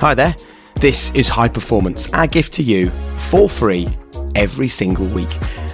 [0.00, 0.36] Hi there.
[0.76, 2.90] This is High Performance, our gift to you
[3.30, 3.88] for free
[4.36, 5.28] every single week.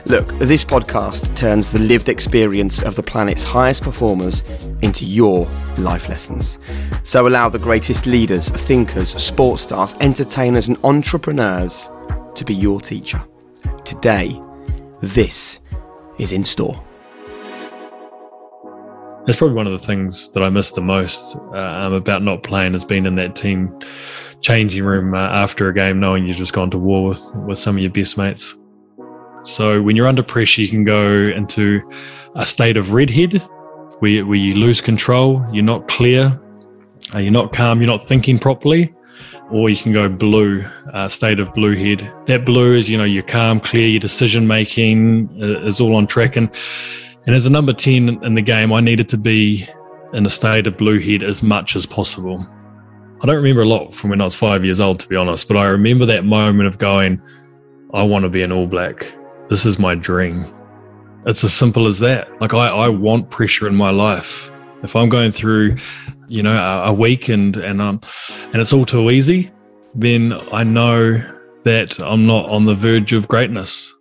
[0.07, 4.43] Look, this podcast turns the lived experience of the planet's highest performers
[4.81, 5.47] into your
[5.77, 6.59] life lessons.
[7.03, 11.87] So allow the greatest leaders, thinkers, sports stars, entertainers, and entrepreneurs
[12.35, 13.23] to be your teacher.
[13.85, 14.41] Today,
[15.03, 15.59] this
[16.19, 16.83] is in store.
[19.27, 22.75] That's probably one of the things that I miss the most uh, about not playing
[22.75, 23.79] has been in that team
[24.43, 27.77] changing room uh, after a game, knowing you've just gone to war with, with some
[27.77, 28.55] of your best mates.
[29.43, 31.81] So when you're under pressure, you can go into
[32.37, 33.39] a state of redhead
[34.01, 36.39] where, where you lose control, you're not clear,
[37.15, 38.95] uh, you're not calm, you're not thinking properly.
[39.51, 42.11] Or you can go blue, uh, state of blue head.
[42.27, 46.07] That blue is, you know, you're calm, clear, your decision making uh, is all on
[46.07, 46.37] track.
[46.37, 46.51] And
[47.27, 49.67] and as a number 10 in the game, I needed to be
[50.13, 52.47] in a state of blue head as much as possible.
[53.23, 55.49] I don't remember a lot from when I was five years old, to be honest,
[55.49, 57.21] but I remember that moment of going,
[57.95, 59.17] I want to be an All Black.
[59.49, 60.53] This is my dream.
[61.27, 62.29] It's as simple as that.
[62.41, 64.51] Like, I, I want pressure in my life.
[64.83, 65.77] If I'm going through,
[66.29, 68.01] you know, a, a week and, and, um,
[68.53, 69.51] and it's all too easy,
[69.95, 71.23] then I know
[71.65, 73.95] that I'm not on the verge of greatness.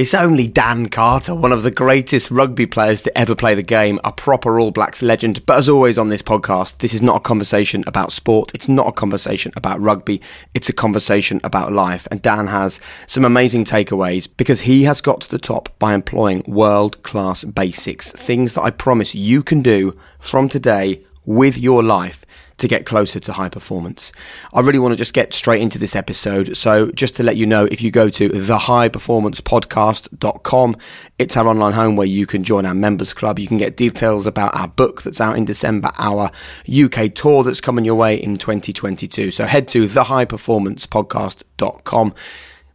[0.00, 4.00] It's only Dan Carter, one of the greatest rugby players to ever play the game,
[4.02, 5.44] a proper All Blacks legend.
[5.44, 8.50] But as always on this podcast, this is not a conversation about sport.
[8.54, 10.22] It's not a conversation about rugby.
[10.54, 12.08] It's a conversation about life.
[12.10, 16.44] And Dan has some amazing takeaways because he has got to the top by employing
[16.46, 22.24] world class basics, things that I promise you can do from today with your life
[22.60, 24.12] to get closer to high performance.
[24.52, 26.56] I really want to just get straight into this episode.
[26.56, 30.76] So, just to let you know, if you go to thehighperformancepodcast.com,
[31.18, 33.38] it's our online home where you can join our members club.
[33.38, 36.30] You can get details about our book that's out in December, our
[36.68, 39.32] UK tour that's coming your way in 2022.
[39.32, 42.14] So, head to thehighperformancepodcast.com.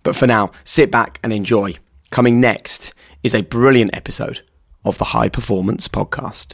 [0.03, 1.73] But for now, sit back and enjoy.
[2.11, 2.93] Coming next
[3.23, 4.42] is a brilliant episode
[4.83, 6.54] of the High Performance Podcast.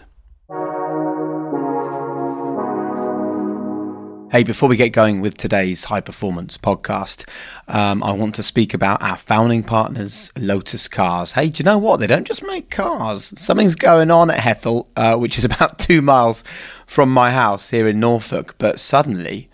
[4.31, 7.27] Hey, before we get going with today's high performance podcast,
[7.67, 11.33] um, I want to speak about our founding partners, Lotus Cars.
[11.33, 11.99] Hey, do you know what?
[11.99, 13.33] They don't just make cars.
[13.35, 16.45] Something's going on at Hethel, uh, which is about two miles
[16.85, 19.49] from my house here in Norfolk, but suddenly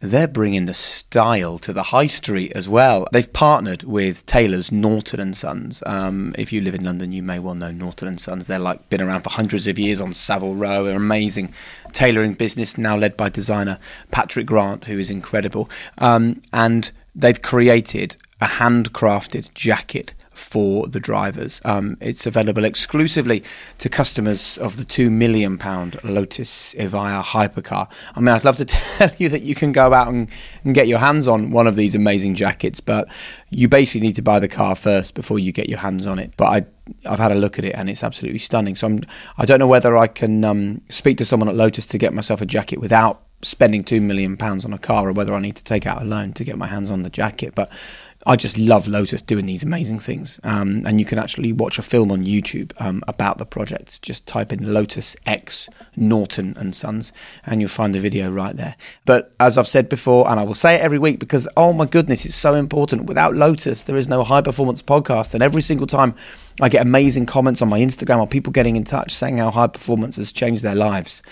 [0.00, 3.06] they're bringing the style to the high street as well.
[3.12, 5.82] They've partnered with tailors Norton and Sons.
[5.86, 8.46] Um, if you live in London, you may well know Norton and Sons.
[8.46, 10.84] They're like been around for hundreds of years on Savile Row.
[10.84, 11.52] They're amazing
[11.92, 13.78] tailoring business now led by designer
[14.10, 15.68] Patrick Grant, who is incredible.
[15.98, 21.60] Um, and they've created a handcrafted jacket for the drivers.
[21.64, 23.42] Um, it's available exclusively
[23.78, 27.88] to customers of the two million pound Lotus Evija hypercar.
[28.14, 30.30] I mean, I'd love to tell you that you can go out and,
[30.64, 33.08] and get your hands on one of these amazing jackets, but
[33.50, 36.32] you basically need to buy the car first before you get your hands on it.
[36.36, 36.66] But I
[37.04, 38.74] I've had a look at it and it's absolutely stunning.
[38.74, 39.04] So I'm,
[39.36, 42.40] I don't know whether I can um, speak to someone at Lotus to get myself
[42.40, 45.64] a jacket without spending two million pounds on a car, or whether I need to
[45.64, 47.54] take out a loan to get my hands on the jacket.
[47.54, 47.70] But
[48.28, 50.38] I just love Lotus doing these amazing things.
[50.44, 54.02] Um, and you can actually watch a film on YouTube um, about the project.
[54.02, 55.66] Just type in Lotus X
[55.96, 57.10] Norton and Sons,
[57.46, 58.76] and you'll find the video right there.
[59.06, 61.86] But as I've said before, and I will say it every week because oh my
[61.86, 63.06] goodness, it's so important.
[63.06, 65.32] Without Lotus, there is no high performance podcast.
[65.32, 66.14] And every single time
[66.60, 69.68] I get amazing comments on my Instagram or people getting in touch saying how high
[69.68, 71.22] performance has changed their lives.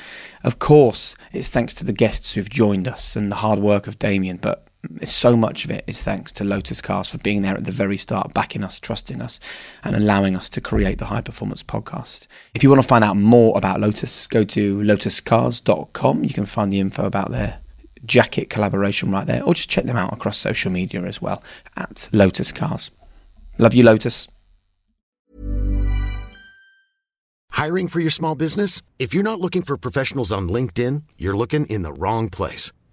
[0.43, 3.99] Of course, it's thanks to the guests who've joined us and the hard work of
[3.99, 4.66] Damian, but
[5.05, 7.97] so much of it is thanks to Lotus Cars for being there at the very
[7.97, 9.41] start, backing us, trusting us,
[9.85, 12.27] and allowing us to create the High Performance Podcast.
[12.55, 16.25] If you want to find out more about Lotus, go to lotuscars.com.
[16.25, 17.61] You can find the info about their
[18.05, 21.43] jacket collaboration right there, or just check them out across social media as well
[21.77, 22.91] at Lotus Cars.
[23.59, 24.29] Love you, Lotus.
[27.51, 28.83] Hiring for your small business?
[28.99, 32.71] If you're not looking for professionals on LinkedIn, you're looking in the wrong place.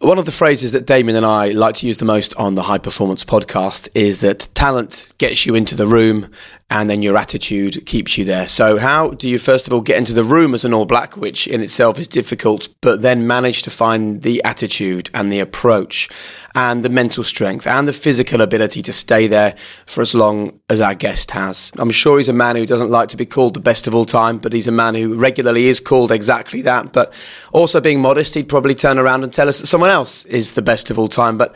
[0.00, 2.64] One of the phrases that Damian and I like to use the most on the
[2.64, 6.30] High Performance podcast is that talent gets you into the room
[6.68, 8.46] and then your attitude keeps you there.
[8.46, 11.16] So, how do you first of all get into the room as an All Black,
[11.16, 16.10] which in itself is difficult, but then manage to find the attitude and the approach
[16.56, 19.54] and the mental strength and the physical ability to stay there
[19.84, 21.70] for as long as our guest has?
[21.76, 24.06] I'm sure he's a man who doesn't like to be called the best of all
[24.06, 26.92] time, but he's a man who regularly is called exactly that.
[26.92, 27.12] But
[27.52, 30.62] also being modest, he'd probably turn around and tell us that someone else is the
[30.62, 31.38] best of all time.
[31.38, 31.54] But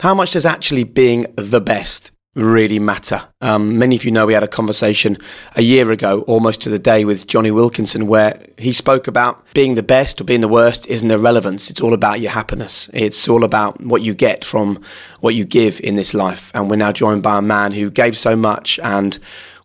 [0.00, 3.28] how much does actually being the best really matter.
[3.40, 5.18] Um, many of you know we had a conversation
[5.54, 9.74] a year ago, almost to the day, with Jonny Wilkinson, where he spoke about being
[9.74, 11.70] the best or being the worst isn't irrelevance.
[11.70, 12.90] It's all about your happiness.
[12.92, 14.82] It's all about what you get from
[15.20, 16.50] what you give in this life.
[16.54, 19.18] And we're now joined by a man who gave so much and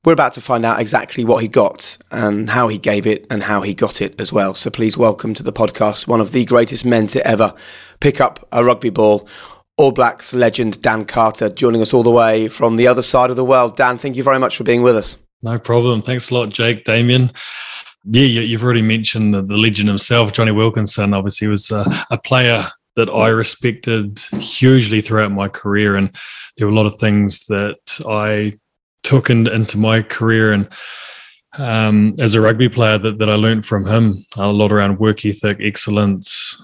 [0.05, 3.43] we're about to find out exactly what he got and how he gave it and
[3.43, 4.53] how he got it as well.
[4.53, 7.53] So please welcome to the podcast one of the greatest men to ever
[7.99, 9.27] pick up a rugby ball
[9.79, 13.37] all Blacks legend Dan Carter joining us all the way from the other side of
[13.37, 13.77] the world.
[13.77, 15.17] Dan, thank you very much for being with us.
[15.41, 16.01] No problem.
[16.01, 17.31] Thanks a lot, Jake, Damian.
[18.03, 21.13] Yeah, you've already mentioned the, the legend himself, Jonny Wilkinson.
[21.13, 22.67] Obviously, was a, a player
[22.97, 26.13] that I respected hugely throughout my career, and
[26.57, 28.59] there were a lot of things that I
[29.03, 30.67] took in, into my career and
[31.57, 35.25] um, as a rugby player that, that I learned from him a lot around work
[35.25, 36.61] ethic, excellence,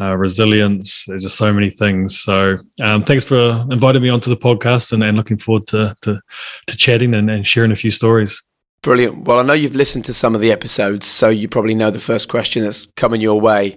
[0.00, 1.04] uh, resilience.
[1.06, 2.18] There's just so many things.
[2.18, 6.20] So um, thanks for inviting me onto the podcast and, and looking forward to, to,
[6.66, 8.42] to chatting and, and sharing a few stories.
[8.82, 9.28] Brilliant.
[9.28, 12.00] Well, I know you've listened to some of the episodes, so you probably know the
[12.00, 13.76] first question that's coming your way.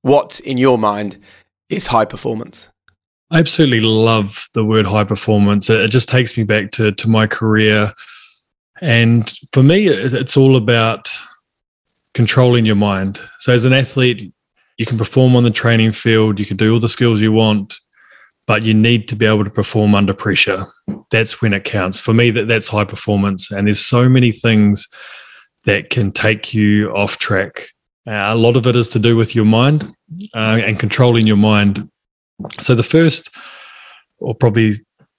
[0.00, 1.18] What, in your mind,
[1.68, 2.70] is high performance?
[3.30, 5.68] I absolutely love the word high performance.
[5.68, 7.92] It, just takes me back to, to my career.
[8.80, 11.10] And for me, it's all about
[12.14, 13.20] controlling your mind.
[13.38, 14.32] So, as an athlete,
[14.78, 17.78] you can perform on the training field, you can do all the skills you want,
[18.46, 20.64] but you need to be able to perform under pressure.
[21.10, 22.00] That's when it counts.
[22.00, 23.50] For me, that, that's high performance.
[23.50, 24.86] And there's so many things
[25.64, 27.68] that can take you off track.
[28.06, 29.92] Uh, a lot of it is to do with your mind
[30.34, 31.90] uh, and controlling your mind.
[32.60, 33.28] So the first,
[34.20, 34.74] or probably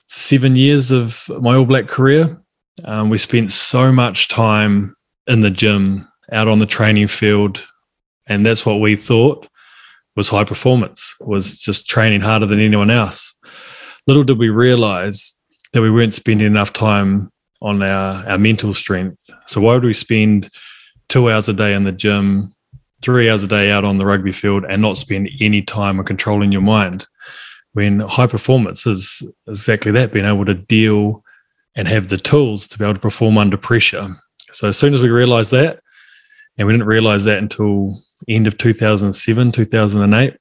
[0.08, 2.42] seven years of my All Black career,
[2.86, 4.96] um, we spent so much time
[5.28, 7.64] in the gym, out on the training field,
[8.26, 9.49] and that's what we thought
[10.16, 13.36] was high performance was just training harder than anyone else.
[14.08, 15.38] Little did we realize
[15.74, 19.30] that we weren't spending enough time on our, our mental strength.
[19.48, 20.50] So why would we spend
[21.10, 22.54] two hours a day in the gym
[23.02, 26.06] three hours a day out on the rugby field and not spend any time on
[26.06, 27.08] controlling your mind
[27.74, 31.24] when high performance is exactly that being able to deal
[31.76, 34.08] and have the tools to be able to perform under pressure?
[34.52, 35.80] So as soon as we realized that
[36.58, 40.38] and we didn't realize that until end of 2007, 2008,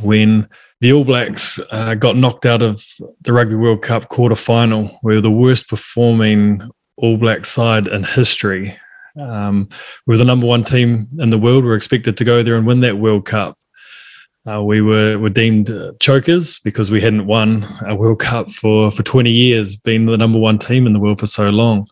[0.00, 0.48] when
[0.80, 2.84] the All Blacks uh, got knocked out of
[3.22, 4.98] the Rugby World Cup quarter final.
[5.02, 8.76] We were the worst performing All Black side in history.
[9.18, 9.68] Um,
[10.06, 11.64] we were the number one team in the world.
[11.64, 13.58] We were expected to go there and win that World Cup.
[14.48, 18.90] Uh, we were, were deemed uh, chokers because we hadn't won a World Cup for,
[18.90, 21.88] for 20 years, being the number one team in the world for so long.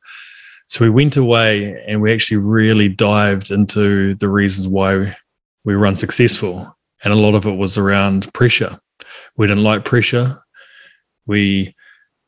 [0.75, 5.17] So we went away and we actually really dived into the reasons why
[5.65, 6.76] we were unsuccessful.
[7.05, 8.76] And a lot of it was around pressure.
[9.37, 10.37] We didn't like pressure.
[11.26, 11.76] We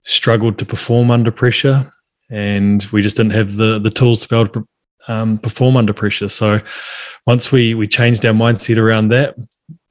[0.04, 1.92] struggled to perform under pressure
[2.30, 4.68] and we just didn't have the, the tools to be able to
[5.08, 6.28] um, perform under pressure.
[6.28, 6.60] So
[7.26, 9.34] once we, we changed our mindset around that,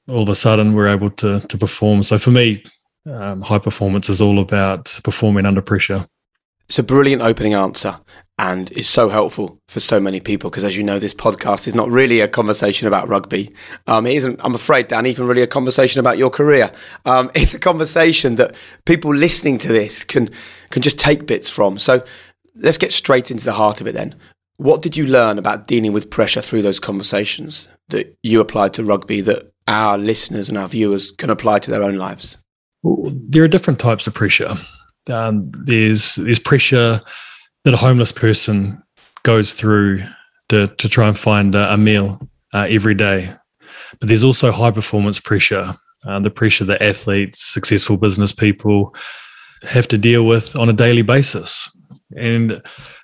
[0.07, 2.04] all of a sudden we're able to, to perform.
[2.04, 2.63] So for me,
[3.06, 6.07] um, high performance is all about performing under pressure.
[6.68, 8.00] It's a brilliant opening answer
[8.38, 11.76] and is so helpful for so many people because, as you know, this podcast is
[11.76, 13.54] not really a conversation about rugby.
[13.88, 16.72] Um, it isn't, I'm afraid, Dan, even really a conversation about your career.
[17.06, 18.56] Um, it's a conversation that
[18.86, 20.30] people listening to this can
[20.69, 21.78] can just take bits from.
[21.78, 22.04] So
[22.56, 24.16] let's get straight into the heart of it then.
[24.57, 28.84] What did you learn about dealing with pressure through those conversations that you applied to
[28.84, 32.38] rugby that our listeners and our viewers can apply to their own lives?
[32.84, 34.57] There are different types of pressure.
[35.09, 37.02] Um, there's there's pressure
[37.64, 38.81] that a homeless person
[39.24, 40.04] goes through
[40.50, 42.19] to to try and find a, a meal
[42.54, 43.33] uh, every day,
[44.00, 45.76] but there's also high performance pressure,
[46.07, 48.95] uh, the pressure that athletes, successful business people
[49.64, 51.69] have to deal with on a daily basis.
[52.18, 52.62] And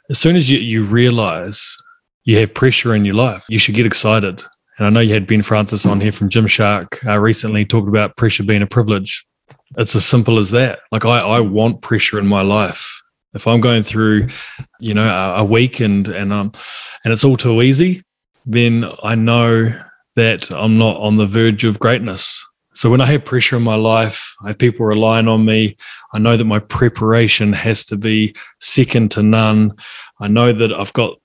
[0.09, 1.75] as soon as you, you realize
[2.23, 4.43] you have pressure in your life, you should get excited.
[4.77, 8.15] And I know you had Ben Francis on here from Gymshark uh, recently talked about
[8.15, 9.25] pressure being a privilege
[9.77, 10.79] it's as simple as that.
[10.91, 13.01] Like I, I want pressure in my life.
[13.33, 14.27] If I'm going through,
[14.79, 16.51] you know, a, a week and and um
[17.03, 18.03] and it's all too easy,
[18.45, 19.73] then I know
[20.15, 22.45] that I'm not on the verge of greatness.
[22.73, 25.77] So when I have pressure in my life, I have people relying on me.
[26.13, 29.73] I know that my preparation has to be second to none.
[30.19, 31.17] I know that I've got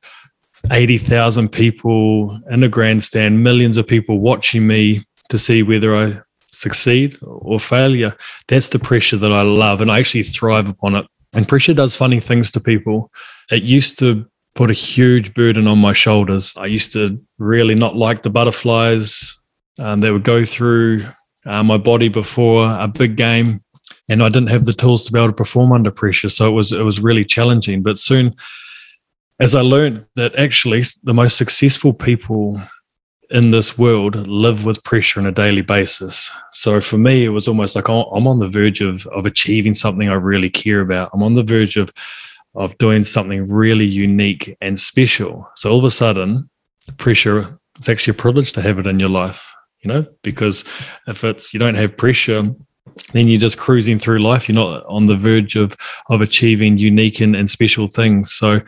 [0.71, 6.21] 80,000 people in a grandstand, millions of people watching me to see whether I
[6.57, 8.17] succeed or failure.
[8.49, 11.07] That's the pressure that I love and I actually thrive upon it.
[11.33, 13.11] And pressure does funny things to people.
[13.51, 16.57] It used to put a huge burden on my shoulders.
[16.57, 19.39] I used to really not like the butterflies
[19.79, 21.05] um, that would go through
[21.45, 23.63] uh, my body before a big game,
[24.09, 26.31] and I didn't have the tools to be able to perform under pressure.
[26.31, 27.83] So it was it was really challenging.
[27.83, 28.35] But soon,
[29.39, 32.61] as I learned that actually the most successful people
[33.31, 36.31] in this world live with pressure on a daily basis.
[36.53, 39.75] So for me, it was almost like oh, I'm on the verge of of achieving
[39.75, 41.11] something I really care about.
[41.13, 41.93] I'm on the verge of
[42.55, 45.49] of doing something really unique and special.
[45.57, 46.49] So all of a sudden,
[46.97, 50.65] pressure it's actually a privilege to have it in your life, you know, because
[51.07, 52.51] if it's you don't have pressure,
[53.13, 54.49] then you're just cruising through life.
[54.49, 55.77] You're not on the verge of
[56.09, 58.33] of achieving unique and, and special things.
[58.33, 58.61] So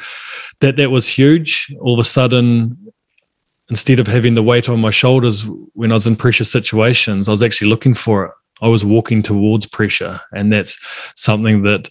[0.60, 1.74] that that was huge.
[1.80, 2.87] All of a sudden,
[3.70, 5.44] instead of having the weight on my shoulders
[5.74, 8.32] when I was in pressure situations, I was actually looking for it.
[8.60, 10.78] I was walking towards pressure, and that's
[11.14, 11.90] something that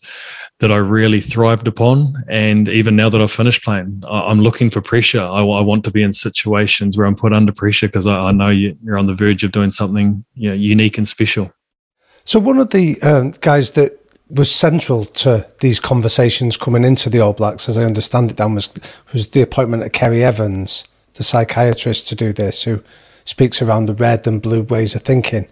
[0.59, 2.23] that I really thrived upon.
[2.27, 5.21] And even now that I've finished playing, I'm looking for pressure.
[5.21, 8.31] I, I want to be in situations where I'm put under pressure because I, I,
[8.31, 11.51] know you're on the verge of doing something you know, unique and special.
[12.25, 13.91] So one of the um, guys that
[14.29, 18.55] was central to these conversations coming into the All Blacks, as I understand it, Dan,
[18.55, 18.69] was
[19.13, 20.83] was the appointment of Ceri Evans,
[21.17, 22.83] the psychiatrist, to do this, who
[23.25, 25.47] speaks around the red and blue ways of thinking.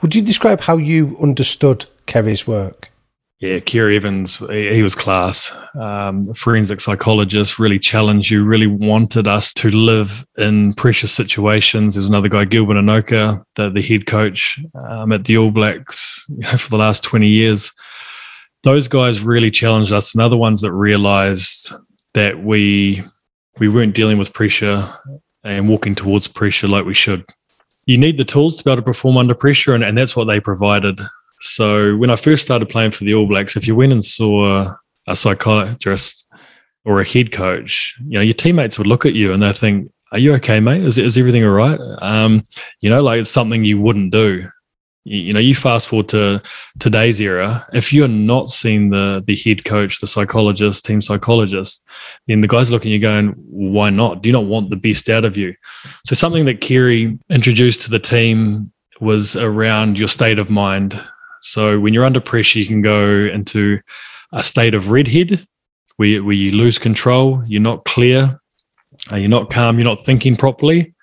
[0.00, 2.90] Would you describe how you understood Ceri's work?
[3.40, 5.52] Yeah, Ceri Evans, he, was class.
[5.78, 11.94] Um, forensic psychologist, really challenged you, really wanted us to live in precious situations.
[11.94, 14.58] There's another guy, Gilbert Enoka, the, the head coach
[14.88, 17.70] um, at the All Blacks you know, for the last 20 years.
[18.64, 21.72] Those guys really challenged us, and other ones that realized
[22.14, 23.04] that we
[23.58, 24.92] we weren't dealing with pressure
[25.44, 27.24] and walking towards pressure like we should.
[27.86, 30.26] You need the tools to be able to perform under pressure, and, and that's what
[30.26, 31.00] they provided.
[31.40, 34.74] So when I first started playing for the All Blacks, if you went and saw
[35.06, 36.26] a psychiatrist
[36.84, 39.90] or a head coach, you know, your teammates would look at you and they think,
[40.12, 40.84] "Are you okay, mate?
[40.84, 42.44] Is is everything all right?" Um,
[42.80, 44.48] you know, like it's something you wouldn't do.
[45.08, 46.42] You, know, you fast forward to
[46.78, 47.66] today's era.
[47.72, 51.84] If you're not seeing the the head coach, the psychologist, team psychologist,
[52.26, 54.22] then the guys looking you going, "Why not?
[54.22, 55.54] Do you not want the best out of you?"
[56.04, 61.00] So something that Ceri introduced to the team was around your state of mind
[61.40, 63.80] so when you're under pressure, you can go into
[64.32, 65.46] a state of redhead
[65.96, 68.40] where, where you lose control, you're not clear,
[69.10, 70.94] uh, you're not calm, you're not thinking properly.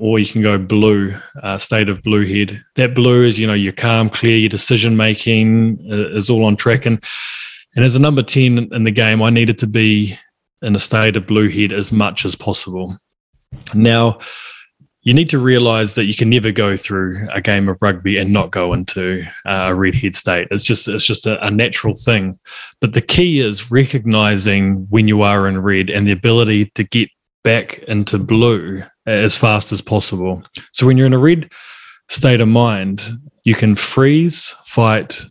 [0.00, 2.62] Or you can go blue, uh, state of blue head.
[2.76, 6.56] That blue is, you know, you're calm, clear, your decision making uh, is all on
[6.56, 6.86] track.
[6.86, 7.04] And,
[7.76, 10.16] and as a number 10 in the game, I needed to be
[10.62, 12.98] in a state of blue head as much as possible.
[13.74, 14.18] Now,
[15.02, 18.32] you need to realize that you can never go through a game of rugby and
[18.32, 20.48] not go into a redhead state.
[20.50, 22.38] It's just it's just a, a, natural thing.
[22.80, 27.08] But the key is recognizing when you are in red and the ability to get
[27.42, 30.42] back into blue as fast as possible.
[30.72, 31.50] So when you're in a red
[32.08, 33.02] state of mind,
[33.44, 35.24] you can freeze, fight,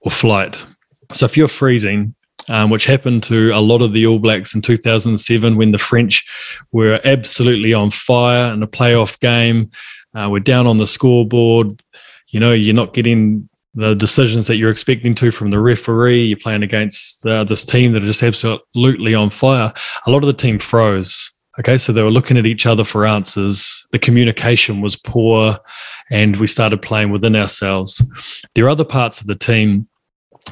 [0.00, 0.64] or flight.
[1.12, 2.14] So if you're freezing,
[2.48, 6.24] um, which happened to a lot of the All Blacks in 2007 when the French
[6.72, 9.70] were absolutely on fire in a playoff game.
[10.14, 11.82] Uh, we're down on the scoreboard.
[12.28, 16.26] You know, you're not getting the decisions that you're expecting to from the referee.
[16.26, 19.72] You're playing against uh, this team that are just absolutely on fire.
[20.06, 21.30] A lot of the team froze.
[21.58, 23.86] Okay, so they were looking at each other for answers.
[23.92, 25.56] The communication was poor,
[26.10, 28.02] and we started playing within ourselves.
[28.54, 29.88] There are other parts of the team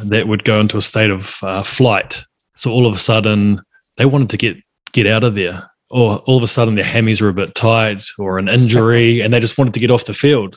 [0.01, 2.23] that would go into a state of uh, flight.
[2.57, 3.61] So all of a sudden,
[3.97, 4.57] they wanted to get
[4.93, 8.05] get out of there, or all of a sudden their hammies were a bit tight,
[8.19, 10.57] or an injury, and they just wanted to get off the field.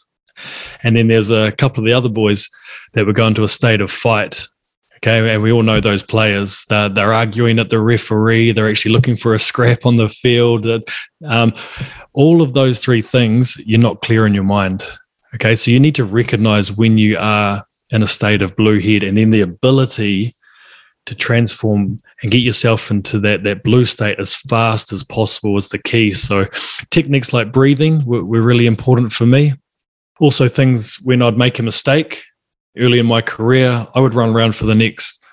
[0.83, 2.47] And then there's a couple of the other boys
[2.93, 4.45] that were going to a state of fight.
[5.05, 6.65] Okay, and we all know those players.
[6.67, 8.53] They're, they're arguing at the referee.
[8.53, 10.65] They're actually looking for a scrap on the field.
[11.23, 11.53] Um,
[12.13, 14.83] all of those three things, you're not clear in your mind.
[15.35, 19.03] Okay, so you need to recognize when you are in a state of blue head
[19.03, 20.35] and then the ability
[21.05, 25.69] to transform and get yourself into that that blue state as fast as possible is
[25.69, 26.47] the key so
[26.89, 29.53] techniques like breathing were, were really important for me
[30.19, 32.23] also things when i'd make a mistake
[32.79, 35.25] early in my career i would run around for the next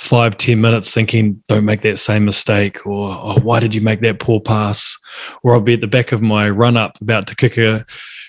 [0.00, 4.00] five ten minutes thinking, don't make that same mistake, or oh, why did you make
[4.00, 4.96] that poor pass?
[5.42, 7.84] Or I'll be at the back of my run up about to kick a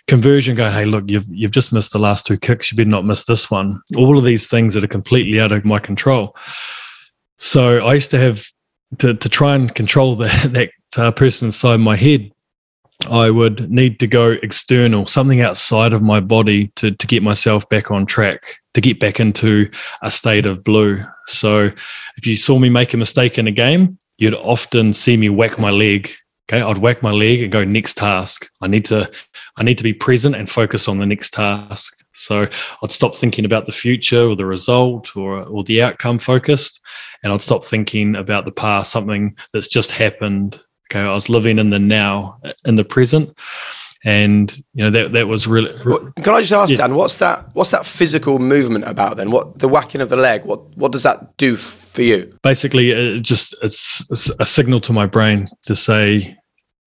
[0.08, 2.72] conversion, go, hey, look, you've you've just missed the last two kicks.
[2.72, 3.82] You better not miss this one.
[3.96, 6.36] All of these things that are completely out of my control.
[7.38, 8.46] So I used to have
[9.00, 12.31] to to try and control that that uh, person inside my head.
[13.10, 17.68] I would need to go external, something outside of my body to to get myself
[17.70, 19.70] back on track, to get back into
[20.04, 21.04] a state of blue.
[21.28, 21.72] So
[22.18, 25.58] if you saw me make a mistake in a game, you'd often see me whack
[25.58, 26.12] my leg
[26.52, 28.50] Okay, I'd whack my leg and go next task.
[28.60, 29.10] I need to
[29.56, 32.04] I need to be present and focus on the next task.
[32.14, 32.46] So
[32.84, 36.82] I'd stop thinking about the future or the result or or the outcome focused
[37.24, 40.62] and I'd stop thinking about the past, something that's just happened.
[40.92, 43.34] Okay, I was living in the now, in the present
[44.04, 45.72] and you know that that was really.
[46.16, 46.78] Can I just ask, yeah.
[46.78, 47.50] Dan, what's that?
[47.54, 49.18] What's that physical movement about?
[49.18, 50.44] Then, what the whacking of the leg?
[50.46, 52.36] What what does that do for you?
[52.42, 56.36] Basically, it just it's a signal to my brain to say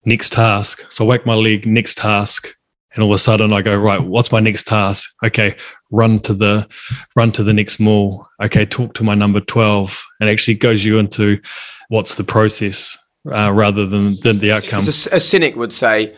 [0.03, 0.85] next task.
[0.91, 2.53] So I whack my leg, next task,
[2.93, 4.01] and all of a sudden I go right.
[4.01, 5.09] What's my next task?
[5.23, 5.55] Okay,
[5.91, 6.67] run to the
[7.15, 8.27] run to the next maul.
[8.43, 11.39] Okay, talk to my number twelve, and actually goes you into
[11.87, 12.97] what's the process
[13.31, 14.83] uh, rather than than the outcome.
[14.83, 16.15] A, a cynic would say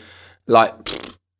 [0.48, 0.74] like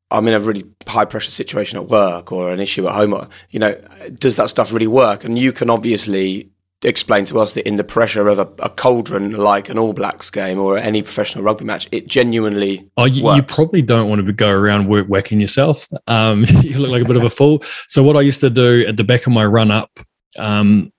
[0.10, 3.28] I'm in a really high pressure situation at work or an issue at home, or,
[3.50, 3.76] you know,
[4.14, 5.26] does that stuff really work?
[5.26, 6.50] And you can obviously
[6.84, 10.30] explain to us that in the pressure of a, a cauldron like an All Blacks
[10.30, 12.90] game or any professional rugby match, it genuinely.
[12.96, 15.88] Oh, you, you probably don't want to go around work whacking yourself.
[16.08, 17.64] Um, you look like a bit of a fool.
[17.88, 20.00] So what I used to do at the back of my run up,
[20.40, 20.94] um,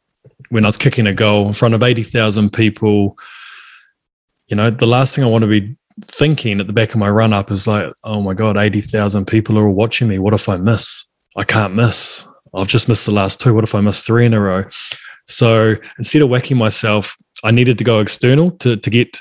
[0.51, 3.19] when I was kicking a goal in front of eighty thousand people,
[4.49, 7.11] you know, the last thing I want to be thinking at the back of my
[7.11, 10.19] run up is like, oh my God, 80,000 people are all watching me.
[10.19, 11.05] What if I miss?
[11.37, 12.27] I can't miss.
[12.55, 13.55] I've just missed the last two.
[13.55, 14.65] What if I miss three in a row?
[15.27, 19.19] So instead of whacking myself, I needed to go external to, to get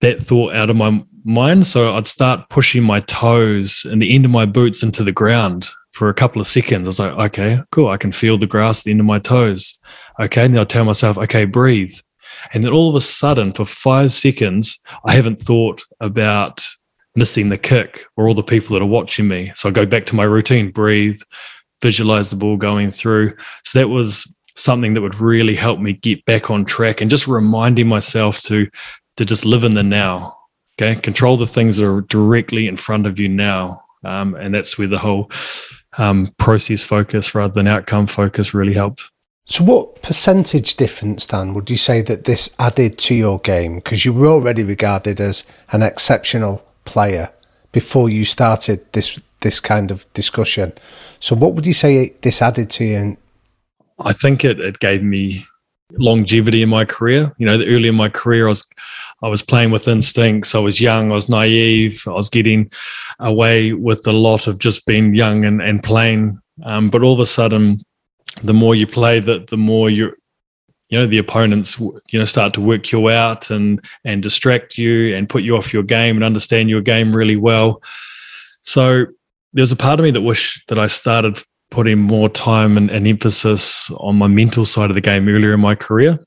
[0.00, 1.66] that thought out of my mind.
[1.66, 5.68] So I'd start pushing my toes and the end of my boots into the ground
[5.92, 6.86] for a couple of seconds.
[6.86, 7.88] I was like, okay, cool.
[7.88, 9.78] I can feel the grass, the end of my toes.
[10.20, 10.44] Okay.
[10.44, 11.94] And then I'll tell myself, okay, breathe.
[12.52, 16.66] And then all of a sudden, for five seconds, I haven't thought about
[17.16, 19.52] missing the kick or all the people that are watching me.
[19.54, 21.20] So I go back to my routine, breathe,
[21.80, 23.36] visualize the ball going through.
[23.64, 27.26] So that was something that would really help me get back on track and just
[27.26, 28.68] reminding myself to
[29.16, 30.36] to just live in the now.
[30.76, 34.76] Okay, control the things that are directly in front of you now, um, and that's
[34.76, 35.30] where the whole
[35.98, 39.08] um, process focus rather than outcome focus really helped.
[39.46, 43.76] So, what percentage difference, Dan, would you say that this added to your game?
[43.76, 47.30] Because you were already regarded as an exceptional player
[47.70, 50.72] before you started this this kind of discussion.
[51.20, 53.16] So, what would you say this added to you?
[53.98, 55.44] I think it, it gave me
[55.92, 57.30] longevity in my career.
[57.36, 58.66] You know, early in my career, I was
[59.22, 60.54] I was playing with instincts.
[60.54, 61.12] I was young.
[61.12, 62.02] I was naive.
[62.06, 62.70] I was getting
[63.20, 66.40] away with a lot of just being young and and playing.
[66.64, 67.82] Um, but all of a sudden,
[68.42, 70.14] the more you play, that the more you
[70.88, 75.16] you know the opponents you know start to work you out and and distract you
[75.16, 77.82] and put you off your game and understand your game really well.
[78.62, 79.06] So
[79.52, 81.38] there's a part of me that wish that I started
[81.70, 85.60] putting more time and, and emphasis on my mental side of the game earlier in
[85.60, 86.18] my career.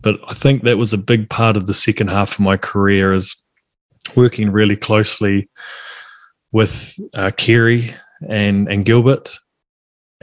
[0.00, 3.12] But I think that was a big part of the second half of my career
[3.12, 3.36] is
[4.16, 5.48] working really closely
[6.50, 7.94] with uh, Ceri
[8.28, 9.38] and and Gilbert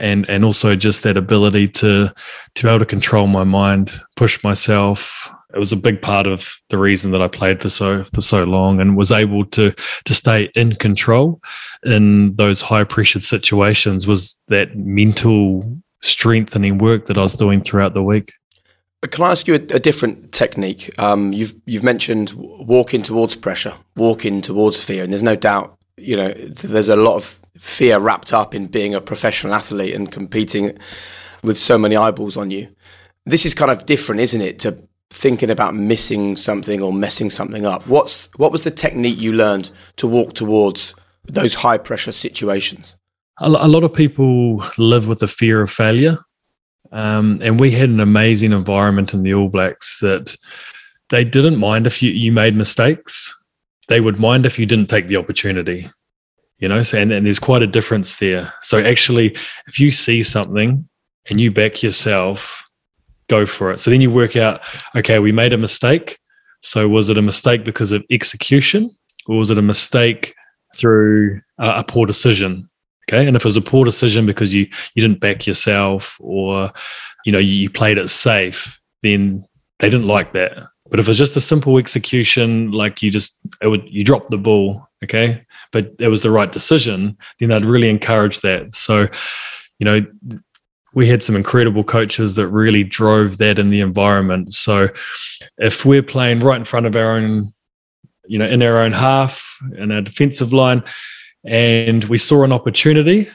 [0.00, 2.12] and and also just that ability to
[2.54, 5.30] to be able to control my mind, push myself.
[5.54, 8.44] It was a big part of the reason that I played for so for so
[8.44, 11.40] long and was able to to stay in control
[11.84, 17.94] in those high pressured situations was that mental strengthening work that I was doing throughout
[17.94, 18.32] the week.
[19.10, 20.90] Can I ask you a, a different technique?
[20.98, 26.16] Um, you've you've mentioned walking towards pressure, walking towards fear, and there's no doubt, you
[26.16, 30.78] know, there's a lot of fear wrapped up in being a professional athlete and competing
[31.42, 32.68] with so many eyeballs on you.
[33.26, 37.66] This is kind of different, isn't it, to thinking about missing something or messing something
[37.66, 37.86] up.
[37.86, 42.96] What's what was the technique you learned to walk towards those high pressure situations?
[43.42, 46.18] A, lot of people live with the fear of failure.
[46.92, 50.36] Um, and we had an amazing environment in the All Blacks that
[51.08, 53.34] they didn't mind if you, you made mistakes.
[53.88, 55.88] They would mind if you didn't take the opportunity
[56.60, 58.52] you know so, and, and there's quite a difference there.
[58.62, 60.88] So actually if you see something
[61.28, 62.64] and you back yourself
[63.28, 63.78] go for it.
[63.78, 64.62] So then you work out
[64.96, 66.18] okay we made a mistake.
[66.62, 68.90] So was it a mistake because of execution
[69.26, 70.34] or was it a mistake
[70.76, 72.68] through a, a poor decision?
[73.08, 76.72] Okay and if it was a poor decision because you you didn't back yourself or
[77.24, 79.44] you know you, you played it safe then
[79.80, 80.68] they didn't like that.
[80.90, 84.38] But if it's just a simple execution, like you just it would you drop the
[84.38, 88.74] ball, okay, but it was the right decision, then I'd really encourage that.
[88.74, 89.08] So,
[89.78, 90.00] you know,
[90.94, 94.52] we had some incredible coaches that really drove that in the environment.
[94.52, 94.88] So
[95.58, 97.52] if we're playing right in front of our own,
[98.26, 100.82] you know, in our own half in our defensive line,
[101.44, 103.28] and we saw an opportunity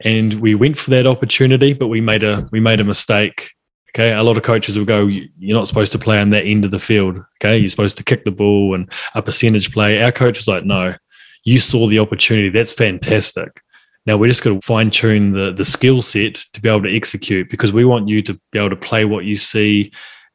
[0.00, 3.50] and we went for that opportunity, but we made a we made a mistake.
[3.90, 4.12] Okay.
[4.12, 6.72] A lot of coaches will go, you're not supposed to play on that end of
[6.72, 7.16] the field.
[7.36, 7.56] Okay.
[7.56, 10.02] You're supposed to kick the ball and a percentage play.
[10.02, 10.96] Our coach was like, no,
[11.44, 12.48] you saw the opportunity.
[12.48, 13.62] That's fantastic.
[14.06, 16.94] Now we're just going to fine tune the the skill set to be able to
[16.94, 19.92] execute because we want you to be able to play what you see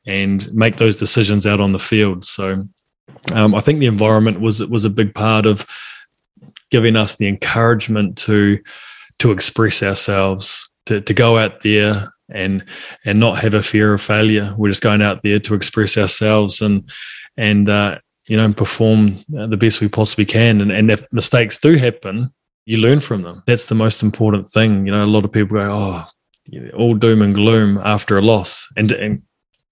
[0.08, 2.26] and make those decisions out on the field.
[2.26, 2.68] So
[3.32, 5.68] um, I think the environment was was a big part of
[6.72, 8.60] giving us the encouragement to
[9.20, 12.66] to express ourselves, to to go out there and
[13.06, 14.54] and not have a fear of failure.
[14.58, 16.90] We're just going out there to express ourselves and
[17.38, 20.62] and uh, you know perform the best we possibly can.
[20.62, 22.32] And and if mistakes do happen,
[22.66, 23.44] you learn from them.
[23.48, 24.86] That's the most important thing.
[24.86, 26.06] You know, a lot of people go, "Oh,
[26.78, 29.22] all doom and gloom after a loss," and and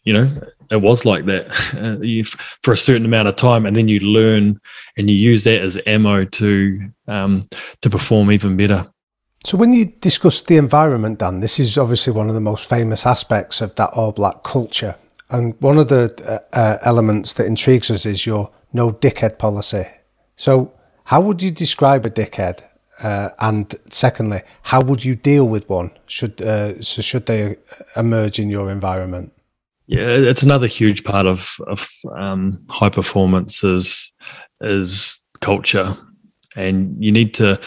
[0.04, 0.32] you know,
[0.72, 1.54] it was like that
[2.64, 4.60] for a certain amount of time, and then you learn
[4.98, 7.48] and you use that as ammo to um,
[7.82, 8.88] to perform even better.
[9.44, 13.06] So, when you discuss the environment, Dan, this is obviously one of the most famous
[13.06, 14.96] aspects of that All Black culture,
[15.30, 19.88] and one of the uh, uh elements that intrigues us is your no dickhead policy.
[20.36, 20.74] So,
[21.06, 22.64] how would you describe a dickhead?
[23.00, 25.92] Uh, and secondly, how would you deal with one?
[26.08, 27.58] Should uh, so should they
[27.96, 29.34] emerge in your environment?
[29.86, 34.14] Yeah, it's another huge part of of um, high performance is
[34.62, 35.96] is culture,
[36.56, 37.60] and you need to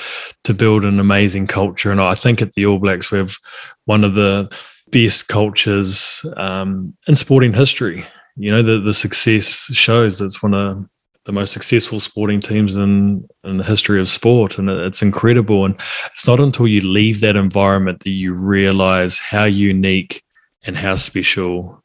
[0.45, 1.93] to build an amazing culture.
[1.93, 3.37] And I think at the All Blacks we have
[3.85, 4.53] one of the
[4.91, 8.05] best cultures um, in sporting history.
[8.37, 10.85] You know, the the success shows it's one of
[11.27, 14.59] the most successful sporting teams in, in the history of sport.
[14.59, 15.65] And it's incredible.
[15.65, 15.75] And
[16.07, 20.25] it's not until you leave that environment that you realize how unique
[20.65, 21.83] and how special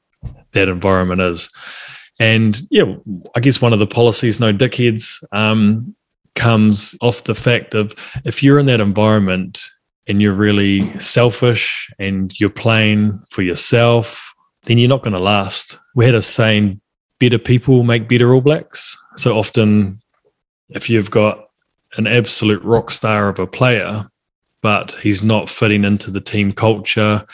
[0.54, 1.50] that environment is.
[2.20, 2.96] And yeah,
[3.36, 5.94] I guess one of the policies, no dickheads, um,
[6.36, 9.70] comes off the fact of if you're in that environment
[10.08, 15.80] and you're really selfish and you're playing for yourself, then you're not going to last.
[15.96, 16.82] We had a saying,
[17.20, 18.98] better people make better All Blacks.
[19.18, 20.02] So often,
[20.70, 21.48] if you've got
[21.98, 24.10] an absolute rock star of a player,
[24.62, 27.26] but he's not fitting into the team culture,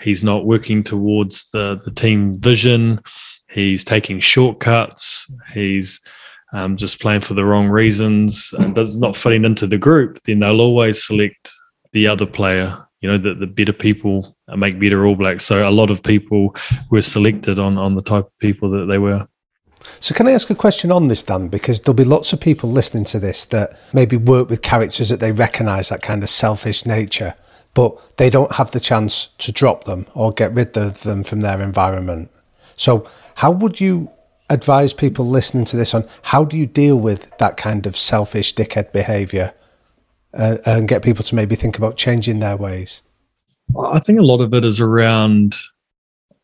[0.00, 3.00] he's not working towards the, the team vision,
[3.50, 6.00] he's taking shortcuts, he's
[6.52, 10.40] um, just playing for the wrong reasons, and does not fitting into the group, then
[10.40, 11.52] they'll always select
[11.98, 12.86] the other player.
[13.00, 15.44] You know, the, the better people make better All Blacks.
[15.44, 16.54] So a lot of people
[16.90, 19.26] were selected on on the type of people that they were.
[20.00, 21.48] So, can I ask a question on this, Dan?
[21.48, 25.20] Because there'll be lots of people listening to this that maybe work with characters that
[25.20, 27.34] they recognise that kind of selfish nature,
[27.74, 31.40] but they don't have the chance to drop them or get rid of them from
[31.42, 32.30] their environment.
[32.74, 34.10] So, how would you
[34.50, 38.54] advise people listening to this on how do you deal with that kind of selfish
[38.54, 39.54] dickhead behaviour
[40.34, 43.02] uh, and get people to maybe think about changing their ways?
[43.78, 45.54] I think a lot of it is around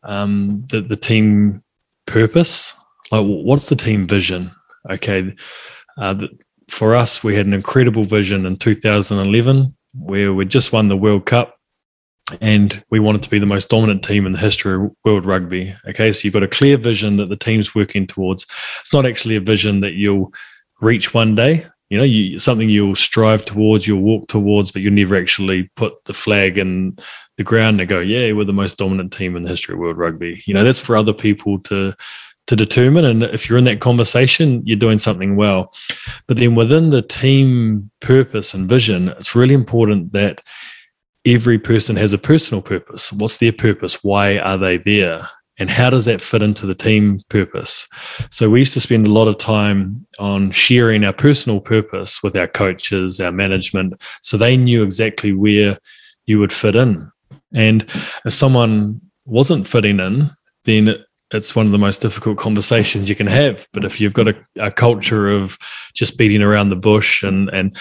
[0.03, 1.63] um, the, the team
[2.05, 2.73] purpose.
[3.11, 4.51] Like what's the team vision?
[4.89, 5.35] Okay
[5.97, 6.29] uh, the,
[6.69, 11.25] for us we had an incredible vision in 2011 where we just won the world
[11.25, 11.59] cup
[12.41, 15.75] and we wanted to be the most dominant team in the history of world rugby.
[15.87, 18.45] Okay so you've got a clear vision that the team's working towards.
[18.81, 20.33] It's not actually a vision that you'll
[20.81, 24.93] reach one day you know you, something you'll strive towards you'll walk towards but you'll
[24.93, 26.97] never actually put the flag in
[27.37, 29.97] the ground and go yeah we're the most dominant team in the history of world
[29.97, 31.93] rugby you know that's for other people to
[32.47, 33.05] to determine.
[33.05, 35.73] And if you're in that conversation, you're doing something well.
[36.27, 40.43] But then within the team purpose and vision, it's really important that
[41.25, 43.11] every person has a personal purpose.
[43.11, 44.03] What's their purpose?
[44.03, 45.27] Why are they there?
[45.57, 47.87] And how does that fit into the team purpose?
[48.29, 52.35] So we used to spend a lot of time on sharing our personal purpose with
[52.35, 55.79] our coaches, our management, so they knew exactly where
[56.25, 57.09] you would fit in.
[57.53, 57.83] And
[58.25, 60.29] if someone wasn't fitting in,
[60.65, 60.95] then
[61.31, 63.67] it's one of the most difficult conversations you can have.
[63.73, 65.57] But if you've got a, a culture of
[65.93, 67.75] just beating around the bush and and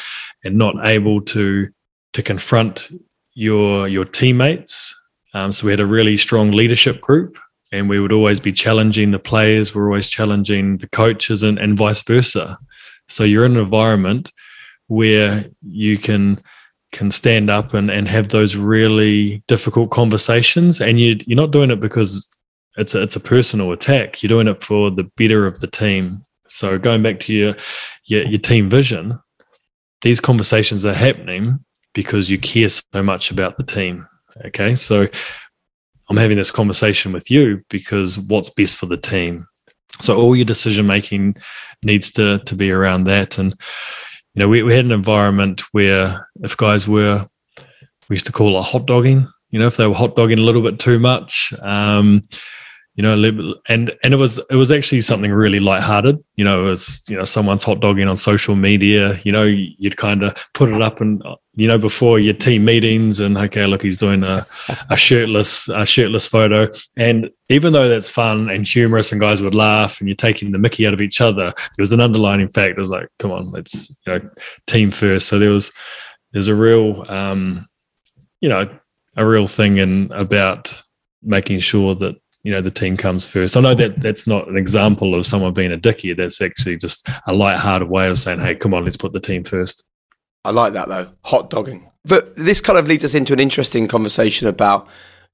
[0.44, 1.68] and not able to
[2.12, 2.90] to confront
[3.34, 4.94] your your teammates,
[5.34, 7.38] um, so we had a really strong leadership group,
[7.74, 9.74] and we would always be challenging the players.
[9.74, 12.58] We're always challenging the coaches, and and vice versa.
[13.08, 14.32] So you're in an environment
[14.88, 16.40] where you can
[16.92, 21.70] can stand up and, and have those really difficult conversations and you you're not doing
[21.70, 22.30] it because
[22.76, 24.22] it's a, it's a personal attack.
[24.22, 26.22] You're doing it for the better of the team.
[26.48, 27.56] So going back to your,
[28.04, 29.18] your your team vision,
[30.02, 34.06] these conversations are happening because you care so much about the team.
[34.46, 35.08] Okay, so
[36.08, 39.46] I'm having this conversation with you because what's best for the team.
[40.00, 41.36] So all your decision making
[41.82, 43.38] needs to to be around that.
[43.38, 43.54] And
[44.34, 47.26] you know, we, we had an environment where if guys were,
[48.08, 49.28] we used to call it hot dogging.
[49.50, 52.22] You know, if they were hot dogging a little bit too much, um,
[52.96, 53.14] you know,
[53.68, 56.22] and and it was it was actually something really lighthearted.
[56.37, 59.18] You know, it was you know someone's hot dogging on social media.
[59.24, 61.20] You know, you'd kind of put it up and
[61.54, 64.46] you know before your team meetings and okay, look, he's doing a,
[64.90, 66.70] a shirtless a shirtless photo.
[66.96, 70.59] And even though that's fun and humorous and guys would laugh and you're taking the
[70.59, 72.72] Mickey out of each other, there was an underlining fact.
[72.72, 74.30] It was like, come on, let's you know,
[74.68, 75.26] team first.
[75.26, 75.72] So there was
[76.33, 77.66] there's a real um,
[78.40, 78.68] you know
[79.16, 80.80] a real thing in about
[81.24, 83.57] making sure that you know the team comes first.
[83.57, 86.16] I know that that's not an example of someone being a dickhead.
[86.16, 89.42] That's actually just a light-hearted way of saying, "Hey, come on, let's put the team
[89.42, 89.85] first.
[90.44, 91.90] I like that though, hot dogging.
[92.04, 94.87] But this kind of leads us into an interesting conversation about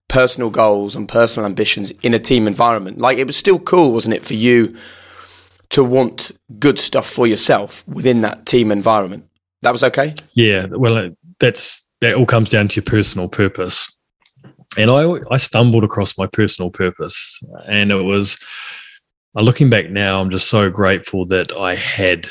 [0.08, 2.98] personal goals and personal ambitions in a team environment.
[2.98, 4.76] Like it was still cool, wasn't it, for you
[5.70, 9.26] to want good stuff for yourself within that team environment?
[9.62, 10.14] That was okay.
[10.34, 13.92] Yeah, well, that's that all comes down to your personal purpose
[14.76, 18.38] and I I stumbled across my personal purpose, and it was.
[19.36, 22.26] Uh, looking back now, I'm just so grateful that I had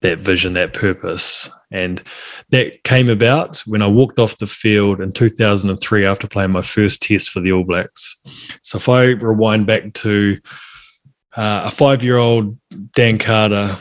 [0.00, 2.02] that vision, that purpose, and
[2.50, 7.00] that came about when I walked off the field in 2003 after playing my first
[7.00, 8.16] test for the All Blacks.
[8.60, 10.40] So if I rewind back to
[11.36, 12.58] uh, a five-year-old
[12.96, 13.78] Dan Carter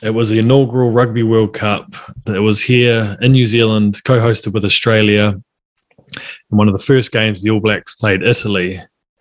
[0.00, 1.94] it was the inaugural Rugby World Cup.
[2.26, 5.40] It was here in New Zealand, co hosted with Australia.
[6.52, 8.78] In one of the first games, the All Blacks played Italy.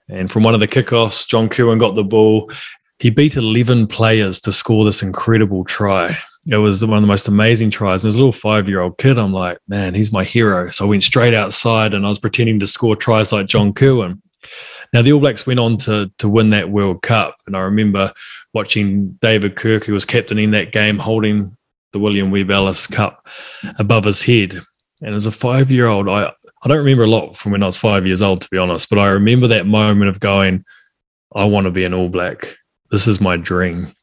[0.09, 2.51] And from one of the kickoffs, John Kirwan got the ball.
[2.99, 6.15] He beat 11 players to score this incredible try.
[6.49, 8.03] It was one of the most amazing tries.
[8.03, 10.71] And as a little five year old kid, I'm like, man, he's my hero.
[10.71, 14.21] So I went straight outside and I was pretending to score tries like John Kirwan.
[14.91, 17.37] Now, the All Blacks went on to, to win that World Cup.
[17.47, 18.11] And I remember
[18.53, 21.55] watching David Kirk, who was captaining that game, holding
[21.93, 23.25] the William Webb Ellis Cup
[23.77, 24.61] above his head.
[25.01, 26.33] And as a five year old, I,
[26.63, 28.89] I don't remember a lot from when I was five years old, to be honest,
[28.89, 30.63] but I remember that moment of going,
[31.33, 32.55] I want to be an All Black.
[32.91, 33.95] This is my dream.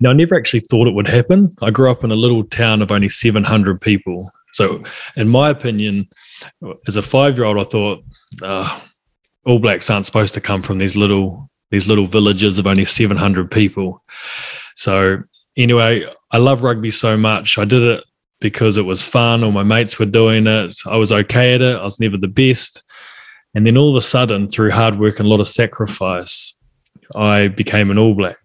[0.00, 1.56] Now, I never actually thought it would happen.
[1.62, 4.30] I grew up in a little town of only 700 people.
[4.52, 4.82] So,
[5.16, 6.08] in my opinion,
[6.86, 8.04] as a five year old, I thought,
[8.42, 8.80] uh,
[9.46, 13.50] All Blacks aren't supposed to come from these little these little villages of only 700
[13.50, 14.04] people.
[14.76, 15.22] So,
[15.56, 17.56] anyway, I love rugby so much.
[17.56, 18.04] I did it
[18.42, 19.42] because it was fun.
[19.42, 20.76] All my mates were doing it.
[20.84, 21.76] I was okay at it.
[21.76, 22.82] I was never the best.
[23.54, 26.54] And then all of a sudden, through hard work and a lot of sacrifice,
[27.14, 28.38] I became an All Black.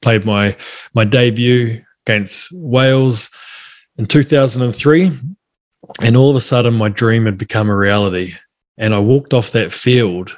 [0.00, 0.56] Played my
[0.94, 3.30] my debut against Wales
[3.98, 5.18] in 2003,
[6.00, 8.34] and all of a sudden, my dream had become a reality.
[8.78, 10.36] And I walked off that field,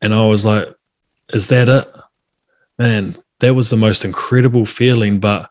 [0.00, 0.68] and I was like,
[1.32, 1.88] "Is that it,
[2.78, 5.48] man?" That was the most incredible feeling, but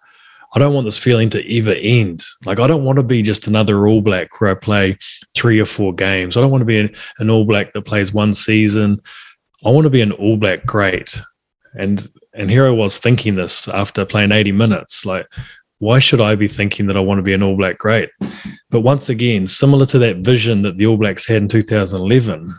[0.58, 2.24] I don't want this feeling to ever end.
[2.44, 4.98] Like, I don't want to be just another All Black where I play
[5.36, 6.36] three or four games.
[6.36, 9.00] I don't want to be an, an All Black that plays one season.
[9.64, 11.22] I want to be an All Black great.
[11.76, 15.06] And and here I was thinking this after playing 80 minutes.
[15.06, 15.28] Like,
[15.78, 18.10] why should I be thinking that I want to be an All Black great?
[18.72, 22.58] But once again, similar to that vision that the All Blacks had in 2011,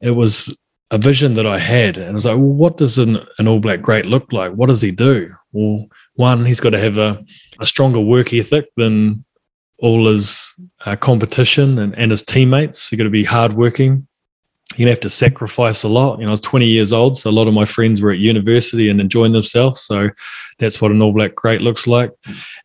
[0.00, 0.56] it was
[0.94, 1.98] a vision that I had.
[1.98, 4.52] And I was like, well, what does an, an All Black great look like?
[4.52, 5.28] What does he do?
[5.50, 7.20] Well, one, he's got to have a,
[7.58, 9.24] a stronger work ethic than
[9.80, 10.54] all his
[10.86, 12.88] uh, competition and, and his teammates.
[12.88, 14.06] He's got to be hardworking.
[14.76, 16.18] You're to have to sacrifice a lot.
[16.18, 18.18] You know, I was 20 years old, so a lot of my friends were at
[18.18, 19.80] university and enjoying themselves.
[19.80, 20.10] So
[20.58, 22.10] that's what an All Black great looks like.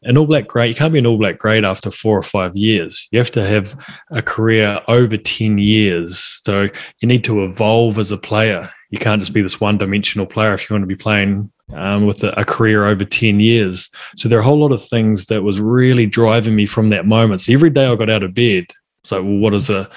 [0.04, 2.56] An All Black great, you can't be an All Black great after four or five
[2.56, 3.08] years.
[3.12, 3.78] You have to have
[4.12, 6.19] a career over 10 years.
[6.43, 6.69] So
[7.00, 8.69] you need to evolve as a player.
[8.89, 12.06] You can't just be this one dimensional player if you want to be playing um,
[12.06, 13.89] with a, a, career over 10 years.
[14.15, 17.06] So there are a whole lot of things that was really driving me from that
[17.06, 17.41] moment.
[17.41, 18.65] So every day I got out of bed,
[19.04, 19.89] so well, what does a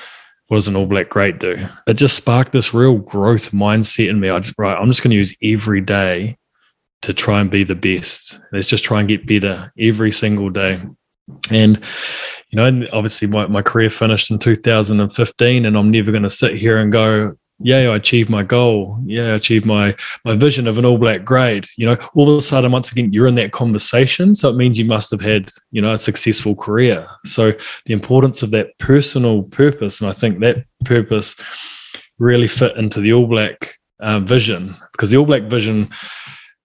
[0.53, 1.67] what does an all black great do?
[1.87, 4.29] It just sparked this real growth mindset in me.
[4.29, 6.37] I just right, I'm just going to use every day
[7.01, 8.39] to try and be the best.
[8.53, 10.83] Let's just try and get better every single day.
[11.51, 11.83] And
[12.51, 16.59] you know, obviously my, my career finished in 2015, and I'm never going to sit
[16.59, 18.99] here and go, yeah, I achieved my goal.
[19.05, 21.67] Yeah, I achieved my my vision of an all black grade.
[21.77, 24.35] You know, all of a sudden, once again, you're in that conversation.
[24.35, 27.07] So it means you must have had, you know, a successful career.
[27.25, 27.53] So
[27.87, 31.37] the importance of that personal purpose, and I think that purpose
[32.19, 35.89] really fit into the all black uh, vision because the All Black vision,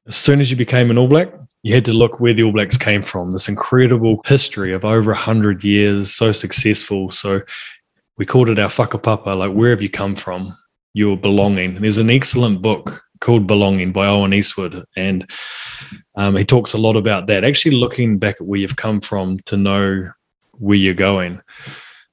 [0.08, 1.32] as soon as you became an All Black,
[1.64, 3.32] you had to look where the All Blacks came from.
[3.32, 7.10] This incredible history of over 100 years, so successful.
[7.12, 7.42] So
[8.18, 10.58] we called it our whakapapa, like where have you come from?
[10.98, 11.76] Your belonging.
[11.76, 14.84] And there's an excellent book called Belonging by Owen Eastwood.
[14.96, 15.30] And
[16.16, 19.38] um, he talks a lot about that, actually looking back at where you've come from
[19.42, 20.10] to know
[20.54, 21.40] where you're going.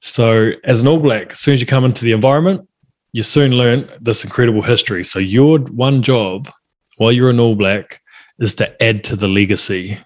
[0.01, 2.69] So, as an All Black, as soon as you come into the environment,
[3.11, 5.03] you soon learn this incredible history.
[5.03, 6.47] So, your one job
[6.97, 8.03] while you're an All Black
[8.37, 9.97] is to add to the legacy.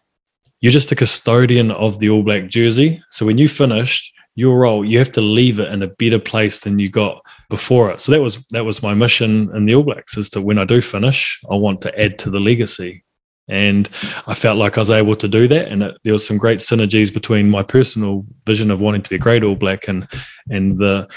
[0.61, 3.03] You're just a custodian of the All Black jersey.
[3.09, 6.61] So, when you finished your role, you have to leave it in a better place
[6.61, 7.99] than you got before it.
[7.99, 10.65] So that was that was my mission in the All Blacks is to when I
[10.65, 13.03] do finish, I want to add to the legacy.
[13.49, 13.89] And
[14.27, 16.59] I felt like I was able to do that, and it, there was some great
[16.59, 20.07] synergies between my personal vision of wanting to be a great All Black and
[20.51, 21.07] and the,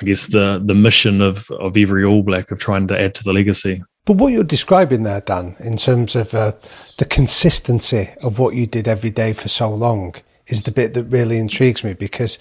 [0.00, 3.24] I guess the the mission of of every All Black of trying to add to
[3.24, 3.82] the legacy.
[4.04, 6.52] But what you're describing there, Dan, in terms of uh,
[6.96, 10.16] the consistency of what you did every day for so long,
[10.48, 12.36] is the bit that really intrigues me because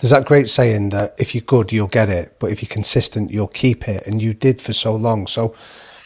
[0.00, 3.30] there's that great saying that if you're good, you'll get it, but if you're consistent,
[3.30, 4.06] you'll keep it.
[4.06, 5.26] And you did for so long.
[5.26, 5.54] So,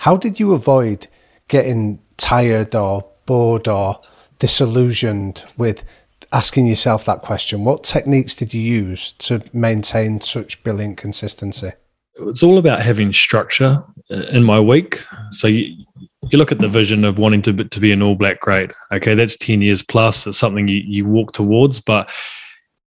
[0.00, 1.08] how did you avoid
[1.48, 4.00] getting tired or bored or
[4.38, 5.84] disillusioned with
[6.32, 7.64] asking yourself that question?
[7.64, 11.72] What techniques did you use to maintain such brilliant consistency?
[12.14, 15.04] It's all about having structure uh, in my week.
[15.32, 15.84] So, you,
[16.30, 18.70] you look at the vision of wanting to, to be an all black great.
[18.90, 20.26] Okay, that's 10 years plus.
[20.26, 22.10] It's something you, you walk towards, but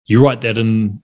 [0.06, 1.02] you write that in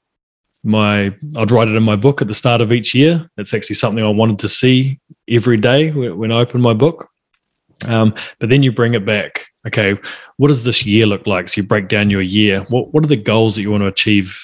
[0.63, 3.75] my i'd write it in my book at the start of each year it's actually
[3.75, 7.09] something i wanted to see every day when i open my book
[7.88, 9.97] um, but then you bring it back okay
[10.35, 13.07] what does this year look like so you break down your year what, what are
[13.07, 14.38] the goals that you want to achieve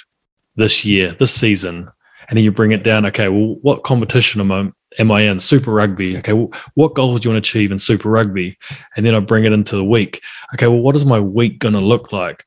[0.55, 1.89] this year this season
[2.29, 5.39] and then you bring it down okay well what competition am i am I in?
[5.39, 6.17] Super Rugby.
[6.17, 8.57] Okay, well, what goals do you want to achieve in Super Rugby?
[8.95, 10.21] And then I bring it into the week.
[10.53, 12.43] Okay, well, what is my week going to look like?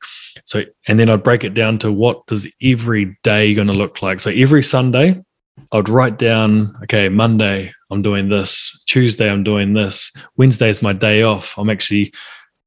[0.49, 4.01] So, and then I'd break it down to what does every day going to look
[4.01, 4.19] like?
[4.19, 5.21] So every Sunday,
[5.71, 8.81] I'd write down, okay, Monday, I'm doing this.
[8.87, 10.11] Tuesday, I'm doing this.
[10.37, 11.55] Wednesday is my day off.
[11.55, 12.11] I'm actually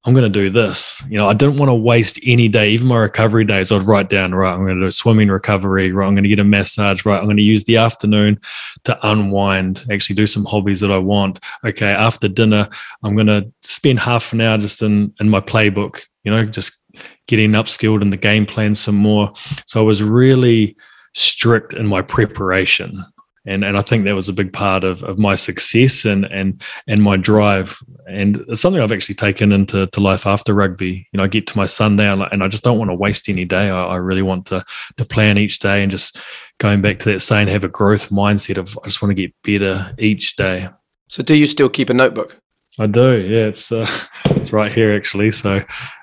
[0.04, 1.00] I'm going to do this.
[1.08, 3.70] You know, I didn't want to waste any day, even my recovery days.
[3.70, 6.40] I'd write down, right, I'm going to do swimming recovery, right, I'm going to get
[6.40, 8.40] a massage, right, I'm going to use the afternoon
[8.82, 11.38] to unwind, actually do some hobbies that I want.
[11.64, 12.68] Okay, after dinner,
[13.04, 16.81] I'm going to spend half an hour just in, in my playbook, you know, just
[17.26, 19.32] getting upskilled in the game plan some more.
[19.66, 20.76] So I was really
[21.14, 23.04] strict in my preparation
[23.44, 26.62] and and I think that was a big part of, of my success and and
[26.86, 27.76] and my drive.
[28.06, 31.08] And it's something I've actually taken into to life after rugby.
[31.12, 33.44] You know, I get to my Sunday and I just don't want to waste any
[33.44, 33.70] day.
[33.70, 34.64] I, I really want to
[34.96, 36.20] to plan each day and just
[36.58, 39.34] going back to that saying, have a growth mindset of I just want to get
[39.42, 40.68] better each day.
[41.08, 42.38] So, do you still keep a notebook?
[42.78, 43.18] I do.
[43.18, 43.88] Yeah, it's uh,
[44.26, 45.32] it's right here actually.
[45.32, 45.62] So.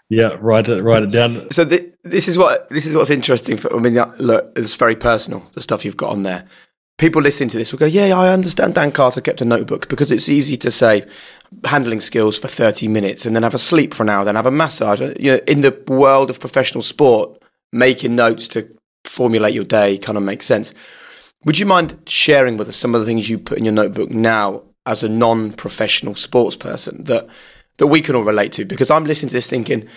[0.10, 1.52] Yeah, write it, write it down.
[1.52, 3.58] So th- this is what this is what's interesting.
[3.58, 5.48] For I mean, look, it's very personal.
[5.54, 6.46] The stuff you've got on there
[7.00, 10.12] people listening to this will go, yeah, I understand Dan Carter kept a notebook because
[10.12, 11.08] it's easy to say
[11.64, 14.46] handling skills for 30 minutes and then have a sleep for an hour, then have
[14.46, 15.02] a massage.
[15.02, 17.42] Uh, you know, in the world of professional sport,
[17.72, 18.70] making notes to
[19.06, 20.74] formulate your day kind of makes sense.
[21.46, 24.12] Would you mind sharing with us some of the things you put in your notebook
[24.12, 27.28] now as a non-professional sports person that
[27.80, 28.66] that we can all relate to?
[28.66, 29.88] Because I'm listening to this thinking,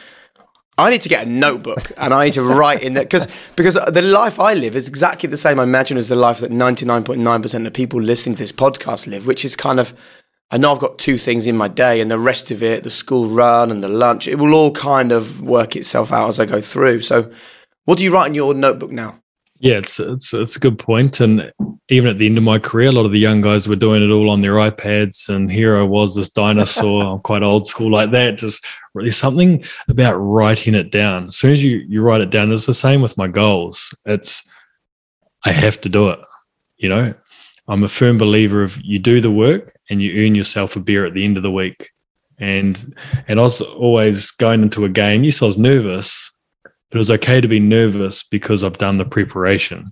[0.79, 3.75] I need to get a notebook and I need to write in there because because
[3.75, 5.61] the life I live is exactly the same.
[5.61, 8.43] I imagine as the life that ninety nine point nine percent of people listening to
[8.43, 9.95] this podcast live, which is kind of
[10.51, 12.91] I know I've got two things in my day, and the rest of it, the
[12.91, 16.45] school run and the lunch, it will all kind of work itself out as I
[16.45, 17.01] go through.
[17.01, 17.33] So,
[17.87, 19.22] what do you write in your notebook now?
[19.63, 21.21] Yeah, it's it's it's a good point.
[21.21, 21.53] And
[21.89, 24.03] even at the end of my career, a lot of the young guys were doing
[24.03, 27.05] it all on their iPads, and here I was, this dinosaur.
[27.07, 28.39] I'm quite old school like that.
[28.39, 31.29] Just there's something about writing it down.
[31.29, 33.95] As soon as you you write it down, it's the same with my goals.
[34.05, 34.43] It's
[35.45, 36.19] I have to do it.
[36.79, 37.15] You know,
[37.69, 41.07] I'm a firm believer of you do the work and you earn yourself a beer
[41.07, 41.89] at the end of the week.
[42.41, 42.97] And
[43.29, 45.23] and I was always going into a game.
[45.23, 46.32] Yes, I was nervous,
[46.93, 49.91] but it was okay to be nervous because I've done the preparation.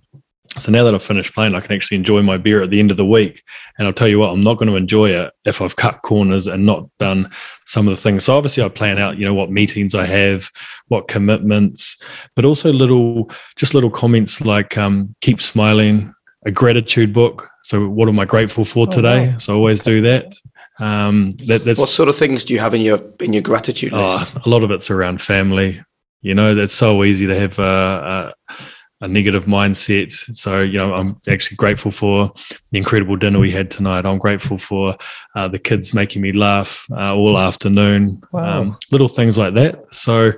[0.58, 2.90] So now that I've finished playing, I can actually enjoy my beer at the end
[2.90, 3.42] of the week.
[3.78, 6.46] And I'll tell you what, I'm not going to enjoy it if I've cut corners
[6.46, 7.30] and not done
[7.64, 8.24] some of the things.
[8.24, 10.50] So obviously I plan out, you know, what meetings I have,
[10.88, 11.96] what commitments,
[12.36, 16.12] but also little, just little comments like um, keep smiling,
[16.44, 17.48] a gratitude book.
[17.62, 19.28] So what am I grateful for oh, today?
[19.28, 19.38] Wow.
[19.38, 20.34] So I always do that.
[20.80, 24.32] Um, that, what sort of things do you have in your in your gratitude list?
[24.34, 25.78] Oh, a lot of it's around family,
[26.22, 28.54] you know, that's so easy to have a, a,
[29.02, 30.12] a negative mindset.
[30.12, 32.32] So, you know, I'm actually grateful for
[32.70, 34.04] the incredible dinner we had tonight.
[34.04, 34.96] I'm grateful for
[35.34, 38.20] uh, the kids making me laugh uh, all afternoon.
[38.32, 38.60] Wow.
[38.60, 39.82] Um, little things like that.
[39.92, 40.32] So,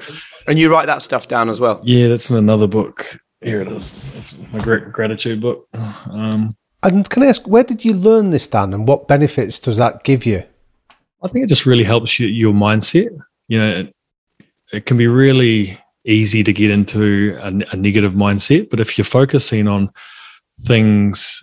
[0.46, 1.80] and you write that stuff down as well.
[1.82, 3.18] Yeah, that's in another book.
[3.40, 4.00] Here it is.
[4.14, 5.66] It's my great gratitude book.
[5.74, 9.78] Um, and can I ask, where did you learn this, Dan, and what benefits does
[9.78, 10.44] that give you?
[11.24, 13.10] I think it just really helps you, your mindset.
[13.48, 13.88] You know,
[14.72, 18.70] it, can be really easy to get into a, a negative mindset.
[18.70, 19.90] But if you're focusing on
[20.60, 21.42] things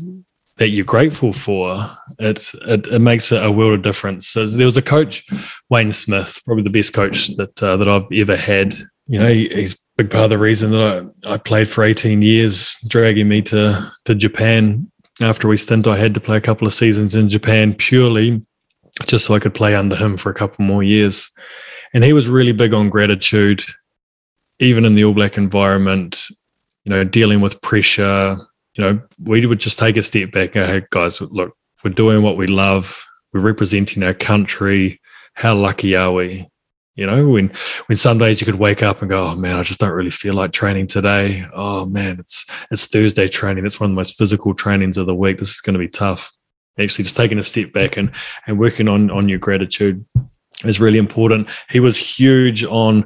[0.57, 4.27] that you're grateful for, it, it, it makes a world of difference.
[4.27, 5.25] So there was a coach,
[5.69, 8.75] Wayne Smith, probably the best coach that uh, that I've ever had.
[9.07, 11.83] You know, he, he's a big part of the reason that I, I played for
[11.83, 15.87] 18 years, dragging me to to Japan after we stint.
[15.87, 18.45] I had to play a couple of seasons in Japan purely
[19.07, 21.29] just so I could play under him for a couple more years.
[21.93, 23.63] And he was really big on gratitude
[24.59, 26.27] even in the All Black environment,
[26.83, 28.37] you know, dealing with pressure,
[28.75, 32.21] you know, we would just take a step back and hey, guys, look, we're doing
[32.21, 33.03] what we love.
[33.33, 34.99] We're representing our country.
[35.33, 36.47] How lucky are we?
[36.95, 37.51] You know, when
[37.85, 40.09] when some days you could wake up and go, oh man, I just don't really
[40.09, 41.45] feel like training today.
[41.53, 43.65] Oh man, it's it's Thursday training.
[43.65, 45.37] It's one of the most physical trainings of the week.
[45.37, 46.33] This is going to be tough.
[46.77, 48.11] Actually, just taking a step back and
[48.47, 50.05] and working on on your gratitude
[50.65, 51.49] is really important.
[51.69, 53.05] He was huge on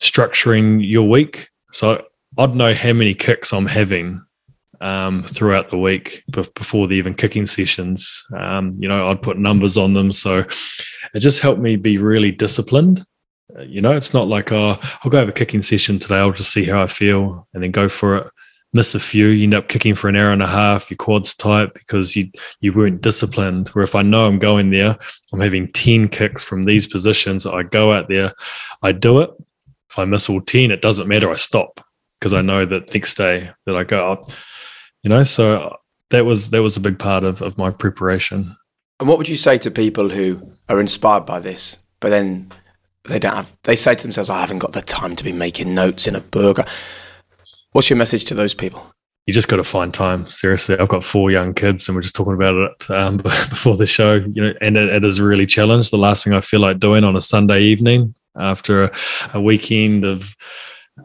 [0.00, 1.48] structuring your week.
[1.72, 2.04] So
[2.38, 4.22] I'd know how many kicks I'm having
[4.80, 8.24] um, throughout the week before the even kicking sessions.
[8.36, 10.12] Um, you know, I'd put numbers on them.
[10.12, 10.44] So
[11.14, 13.04] it just helped me be really disciplined.
[13.56, 16.16] Uh, you know, it's not like, oh, I'll go have a kicking session today.
[16.16, 18.26] I'll just see how I feel and then go for it.
[18.72, 20.90] Miss a few, you end up kicking for an hour and a half.
[20.90, 23.68] Your quads tight because you you weren't disciplined.
[23.70, 24.96] Where if I know I'm going there,
[25.32, 27.46] I'm having ten kicks from these positions.
[27.46, 28.32] I go out there,
[28.82, 29.30] I do it,
[29.90, 31.30] if I miss all 10, it doesn't matter.
[31.30, 31.84] I stop
[32.18, 34.24] because I know that next day that I go up,
[35.02, 35.76] you know, so
[36.10, 38.56] that was, that was a big part of, of my preparation.
[39.00, 42.52] And what would you say to people who are inspired by this, but then
[43.08, 45.74] they don't have, they say to themselves, I haven't got the time to be making
[45.74, 46.58] notes in a book.
[47.72, 48.94] What's your message to those people?
[49.30, 50.28] you just got to find time.
[50.28, 53.86] Seriously, I've got four young kids, and we're just talking about it um, before the
[53.86, 54.14] show.
[54.14, 55.92] You know, and it, it is really challenged.
[55.92, 58.96] The last thing I feel like doing on a Sunday evening after a,
[59.34, 60.34] a weekend of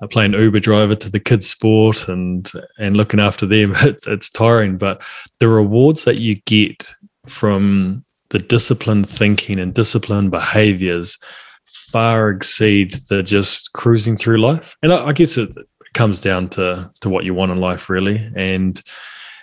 [0.01, 4.29] uh, playing Uber driver to the kids' sport and and looking after them, it's it's
[4.29, 4.77] tiring.
[4.77, 5.03] But
[5.39, 6.91] the rewards that you get
[7.27, 11.17] from the disciplined thinking and disciplined behaviors
[11.65, 14.75] far exceed the just cruising through life.
[14.81, 15.55] And I, I guess it
[15.95, 18.29] comes down to to what you want in life, really.
[18.35, 18.79] And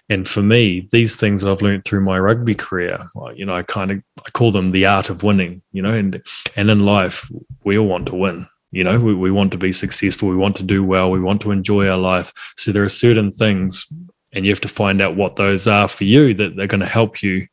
[0.08, 3.62] and for me, these things that I've learned through my rugby career, you know, I
[3.62, 5.62] kind of I call them the art of winning.
[5.72, 6.22] You know, and
[6.54, 7.28] and in life,
[7.64, 8.46] we all want to win.
[8.70, 10.28] You know, we, we want to be successful.
[10.28, 11.10] We want to do well.
[11.10, 12.32] We want to enjoy our life.
[12.56, 13.86] So there are certain things,
[14.32, 16.86] and you have to find out what those are for you that they're going to
[16.86, 17.46] help you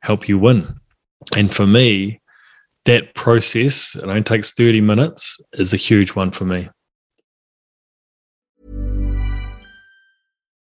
[0.00, 0.76] help you win.
[1.36, 2.20] And for me,
[2.84, 6.68] that process, it only takes 30 minutes, is a huge one for me.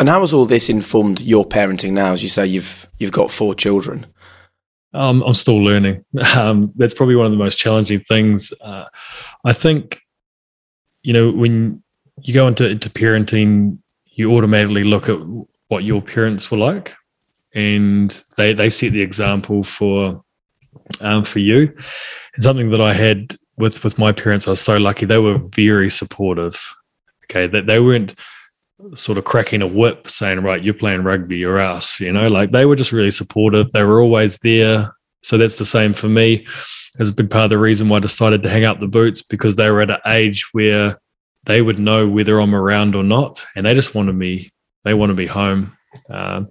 [0.00, 2.14] And how has all this informed your parenting now?
[2.14, 4.06] As you say, you've you've got four children.
[4.94, 6.04] Um, I'm still learning.
[6.36, 8.52] Um, that's probably one of the most challenging things.
[8.62, 8.86] Uh,
[9.44, 10.00] I think,
[11.02, 11.82] you know, when
[12.22, 15.18] you go into, into parenting, you automatically look at
[15.68, 16.96] what your parents were like,
[17.54, 20.24] and they they set the example for
[21.02, 21.74] um, for you.
[22.34, 25.04] And something that I had with with my parents, I was so lucky.
[25.04, 26.74] They were very supportive.
[27.24, 28.14] Okay, that they, they weren't
[28.94, 32.50] sort of cracking a whip saying, right, you're playing rugby or us, you know, like
[32.50, 33.70] they were just really supportive.
[33.72, 34.94] They were always there.
[35.22, 36.46] So that's the same for me.
[36.98, 39.22] It's a big part of the reason why I decided to hang up the boots
[39.22, 40.98] because they were at an age where
[41.44, 43.44] they would know whether I'm around or not.
[43.54, 44.50] And they just wanted me,
[44.84, 45.76] they want to be home.
[46.08, 46.48] Um,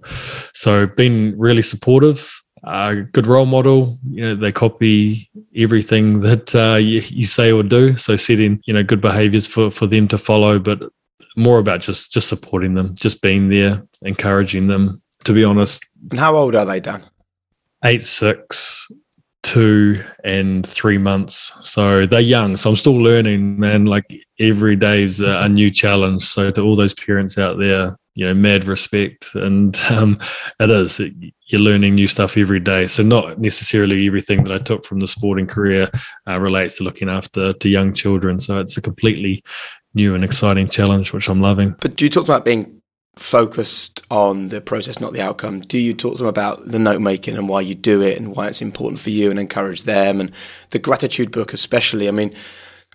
[0.54, 2.32] so being really supportive,
[2.64, 3.98] uh, good role model.
[4.10, 7.96] You know, they copy everything that uh, you, you, say or do.
[7.96, 10.80] So setting, you know, good behaviors for, for them to follow, but
[11.36, 15.02] more about just just supporting them, just being there, encouraging them.
[15.24, 15.86] To be honest.
[16.10, 17.04] And how old are they, Dan?
[17.84, 18.90] Eight, six,
[19.42, 21.52] two and three months.
[21.60, 22.56] So they're young.
[22.56, 23.86] So I'm still learning, man.
[23.86, 24.04] Like
[24.38, 26.24] every day's a, a new challenge.
[26.24, 29.34] So to all those parents out there, you know, mad respect.
[29.34, 30.18] And um,
[30.58, 31.00] it is,
[31.46, 32.86] you're learning new stuff every day.
[32.86, 35.90] So not necessarily everything that I took from the sporting career
[36.28, 38.40] uh, relates to looking after to young children.
[38.40, 39.42] So it's a completely
[39.94, 41.76] new and exciting challenge, which I'm loving.
[41.80, 42.80] But do you talked about being
[43.16, 45.60] focused on the process, not the outcome.
[45.60, 48.34] Do you talk to them about the note making and why you do it and
[48.34, 50.32] why it's important for you and encourage them and
[50.70, 52.08] the gratitude book, especially?
[52.08, 52.32] I mean,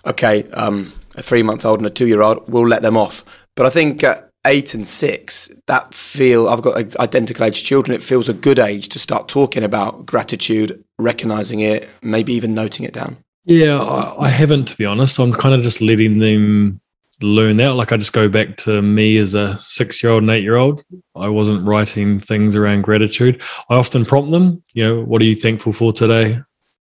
[0.05, 3.23] okay, um, a three month old and a two year old, we'll let them off.
[3.55, 8.03] But I think at eight and six, that feel, I've got identical age children, it
[8.03, 12.93] feels a good age to start talking about gratitude, recognizing it, maybe even noting it
[12.93, 13.17] down.
[13.43, 15.19] Yeah, I, I haven't, to be honest.
[15.19, 16.81] I'm kind of just letting them
[17.21, 17.73] learn that.
[17.73, 20.55] Like I just go back to me as a six year old and eight year
[20.55, 20.83] old.
[21.15, 23.41] I wasn't writing things around gratitude.
[23.69, 26.39] I often prompt them, you know, what are you thankful for today?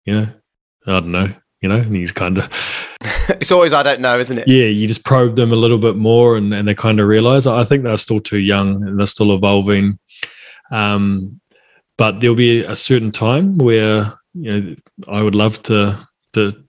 [0.04, 0.28] You know,
[0.86, 2.50] I don't know, you know, and you kind of.
[3.28, 4.48] it's always, I don't know, isn't it?
[4.48, 7.46] Yeah, you just probe them a little bit more and, and they kind of realize.
[7.46, 9.98] I think they're still too young and they're still evolving.
[10.70, 11.40] Um,
[11.96, 14.74] but there'll be a certain time where, you know,
[15.08, 16.64] I would love to, to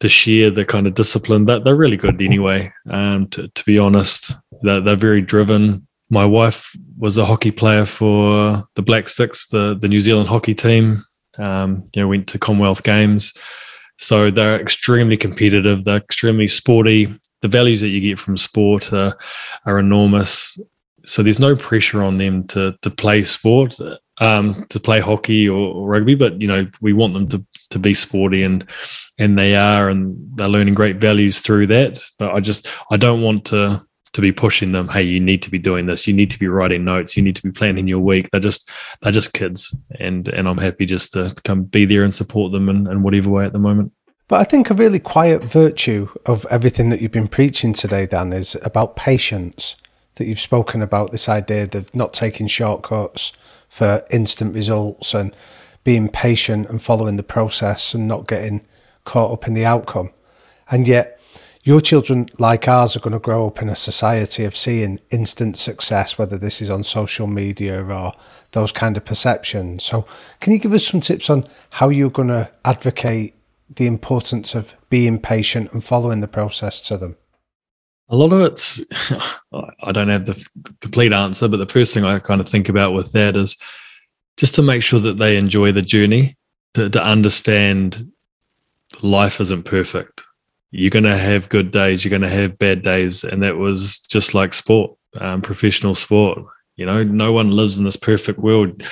[0.00, 2.72] to share the kind of discipline that they're really good anyway.
[2.88, 5.86] Um, to, to be honest, they're, they're very driven.
[6.08, 10.54] My wife was a hockey player for the Black Sticks, the, the New Zealand hockey
[10.54, 11.04] team.
[11.38, 13.32] Um, you know, went to Commonwealth Games.
[13.98, 15.84] So they're extremely competitive.
[15.84, 17.14] They're extremely sporty.
[17.42, 19.16] The values that you get from sport are,
[19.66, 20.58] are enormous.
[21.04, 23.78] So there's no pressure on them to to play sport,
[24.20, 26.14] um, to play hockey or, or, rugby.
[26.14, 28.64] But you know, we want them to to be sporty and
[29.18, 32.02] and they are and they're learning great values through that.
[32.18, 35.50] But i just i don't want to to be pushing them hey you need to
[35.50, 36.06] be doing this.
[36.06, 37.16] You need to be writing notes.
[37.16, 38.28] You need to be planning your week.
[38.30, 38.68] They're just
[39.02, 42.68] they're just kids and and i'm happy just to come be there and support them
[42.68, 43.92] in, in whatever way at the moment.
[44.28, 48.32] But i think a really quiet virtue of everything that you've been preaching today dan
[48.32, 49.76] is about patience
[50.16, 53.32] that you've spoken about this idea of not taking shortcuts
[53.70, 55.34] for instant results and
[55.84, 58.66] being patient and following the process and not getting
[59.04, 60.10] caught up in the outcome.
[60.70, 61.20] And yet,
[61.62, 65.58] your children, like ours, are going to grow up in a society of seeing instant
[65.58, 68.14] success, whether this is on social media or
[68.52, 69.84] those kind of perceptions.
[69.84, 70.06] So,
[70.40, 73.34] can you give us some tips on how you're going to advocate
[73.68, 77.16] the importance of being patient and following the process to them?
[78.08, 78.80] A lot of it's,
[79.82, 80.44] I don't have the
[80.80, 83.56] complete answer, but the first thing I kind of think about with that is
[84.40, 86.34] just to make sure that they enjoy the journey,
[86.72, 88.10] to, to understand
[89.02, 90.22] life isn't perfect.
[90.70, 93.22] You're going to have good days, you're going to have bad days.
[93.22, 96.38] And that was just like sport, um, professional sport.
[96.76, 98.82] You know, no one lives in this perfect world.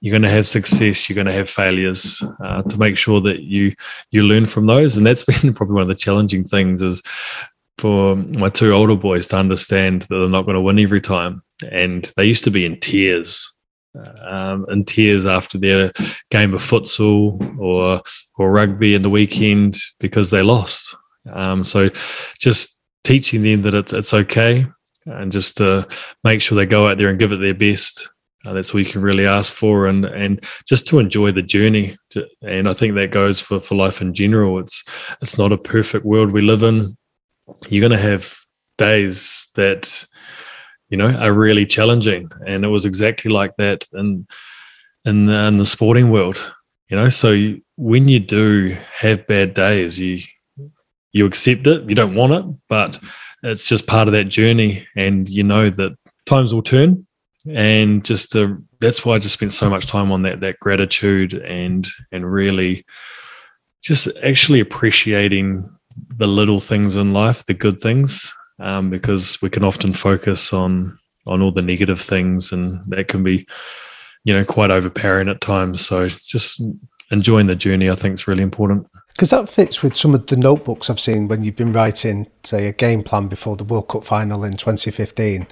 [0.00, 2.20] You're going to have success, you're going to have failures.
[2.44, 3.76] Uh, to make sure that you
[4.10, 7.00] you learn from those, and that's been probably one of the challenging things is
[7.78, 11.44] for my two older boys to understand that they're not going to win every time.
[11.70, 13.55] And they used to be in tears
[14.22, 15.92] um, in tears after their
[16.30, 18.02] game of futsal or
[18.38, 20.96] or rugby in the weekend because they lost.
[21.32, 21.90] Um, so
[22.38, 24.66] just teaching them that it's it's okay
[25.06, 25.86] and just to
[26.24, 28.10] make sure they go out there and give it their best.
[28.44, 31.96] Uh, that's all you can really ask for, and and just to enjoy the journey.
[32.42, 34.58] And I think that goes for for life in general.
[34.58, 34.84] It's
[35.20, 36.96] it's not a perfect world we live in.
[37.68, 38.36] You're going to have
[38.78, 40.06] days that
[40.88, 42.30] you know, are really challenging.
[42.46, 44.26] And it was exactly like that in
[45.04, 46.54] in the, in the sporting world.
[46.88, 50.20] You know, so when you do have bad days, you
[51.12, 51.88] you accept it.
[51.88, 53.00] You don't want it, but
[53.42, 57.06] it's just part of that journey, and you know that times will turn.
[57.54, 61.34] And just to, that's why I just spent so much time on that that gratitude
[61.34, 62.84] and and really
[63.82, 65.70] just actually appreciating
[66.16, 70.98] the little things in life, the good things, um, because we can often focus on
[71.26, 73.46] on all the negative things, and that can be,
[74.24, 75.84] you know, quite overpowering at times.
[75.84, 76.62] So just
[77.10, 78.86] enjoying the journey, I think, is really important.
[79.08, 82.66] Because that fits with some of the notebooks I've seen when you've been writing, say,
[82.66, 85.46] a game plan before the World Cup final in 2015.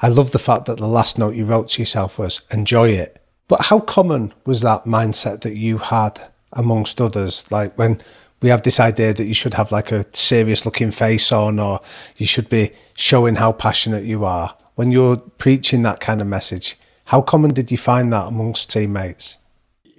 [0.00, 3.22] I love the fact that the last note you wrote to yourself was enjoy it.
[3.46, 7.50] But how common was that mindset that you had amongst others?
[7.50, 8.00] Like when
[8.44, 11.80] we have this idea that you should have like a serious looking face on or
[12.18, 14.54] you should be showing how passionate you are.
[14.74, 16.76] When you're preaching that kind of message,
[17.06, 19.38] how common did you find that amongst teammates?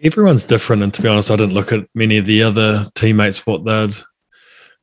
[0.04, 0.84] Everyone's different.
[0.84, 3.96] And to be honest, I didn't look at many of the other teammates, what they'd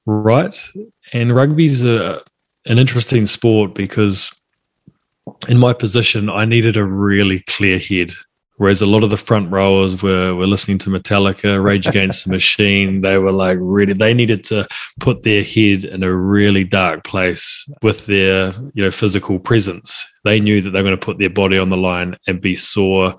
[0.06, 0.58] write.
[1.12, 2.20] And rugby's a,
[2.66, 4.32] an interesting sport because
[5.48, 8.12] in my position, I needed a really clear head
[8.62, 12.30] Whereas a lot of the front rowers were, were listening to Metallica, Rage Against the
[12.30, 13.00] Machine.
[13.00, 14.68] They were like really, they needed to
[15.00, 20.06] put their head in a really dark place with their, you know, physical presence.
[20.24, 22.54] They knew that they were going to put their body on the line and be
[22.54, 23.16] sore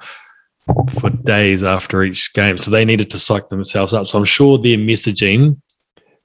[0.97, 2.57] for days after each game.
[2.57, 4.07] So they needed to psych themselves up.
[4.07, 5.59] So I'm sure their messaging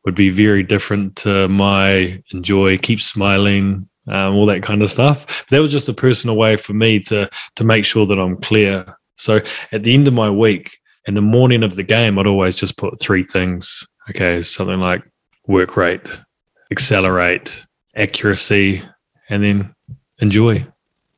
[0.04, 5.26] would be very different to my enjoy, keep smiling, um, all that kind of stuff.
[5.26, 8.36] But that was just a personal way for me to to make sure that I'm
[8.36, 9.40] clear so
[9.72, 12.76] at the end of my week, in the morning of the game, I'd always just
[12.76, 13.86] put three things.
[14.10, 15.02] Okay, something like
[15.46, 16.06] work rate,
[16.70, 17.66] accelerate,
[17.96, 18.82] accuracy,
[19.28, 19.74] and then
[20.20, 20.66] enjoy.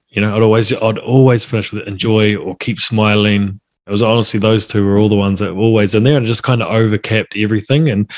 [0.09, 3.61] You know, I'd always I'd always finish with enjoy or keep smiling.
[3.87, 6.27] It was honestly those two were all the ones that were always in there and
[6.27, 7.89] just kind of overcapped everything.
[7.89, 8.11] And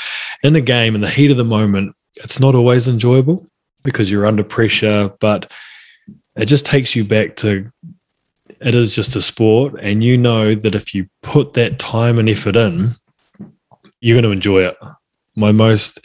[0.43, 3.47] in the game, in the heat of the moment, it's not always enjoyable
[3.83, 5.51] because you're under pressure, but
[6.35, 7.71] it just takes you back to
[8.61, 9.75] it is just a sport.
[9.81, 12.95] And you know that if you put that time and effort in,
[13.99, 14.77] you're going to enjoy it.
[15.35, 15.99] My most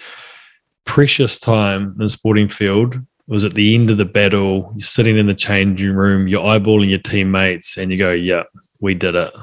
[0.85, 4.73] precious time in the sporting field was at the end of the battle.
[4.77, 8.45] You're sitting in the changing room, you're eyeballing your teammates, and you go, Yeah,
[8.81, 9.35] we did it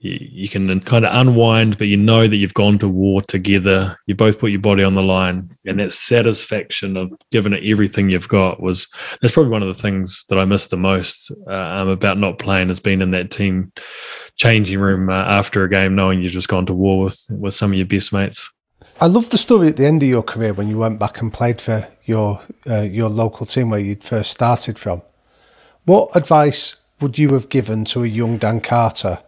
[0.00, 3.98] you, can kind of unwind, but you know that you've gone to war together.
[4.06, 8.08] You both put your body on the line, and that satisfaction of giving it everything
[8.08, 8.86] you've got was
[9.20, 12.38] that's probably one of the things that I miss the most uh, um, about not
[12.38, 13.72] playing has been in that team
[14.36, 17.72] changing room uh, after a game, knowing you've just gone to war with with some
[17.72, 18.50] of your best mates.
[19.00, 21.32] I love the story at the end of your career when you went back and
[21.32, 25.02] played for your uh, your local team where you'd first started from.
[25.84, 29.20] What advice would you have given to a young Dan Carter?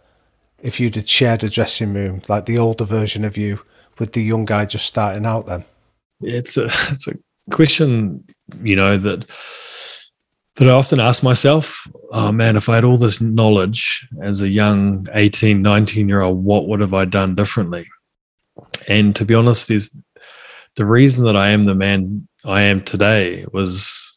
[0.61, 3.61] If you'd had shared a dressing room, like the older version of you
[3.97, 5.65] with the young guy just starting out then?
[6.21, 7.13] It's a it's a
[7.51, 8.23] question,
[8.61, 9.25] you know, that
[10.57, 14.49] that I often ask myself, oh man, if I had all this knowledge as a
[14.49, 17.87] young 18, 19 year old, what would have I done differently?
[18.87, 19.95] And to be honest, there's
[20.75, 24.10] the reason that I am the man I am today was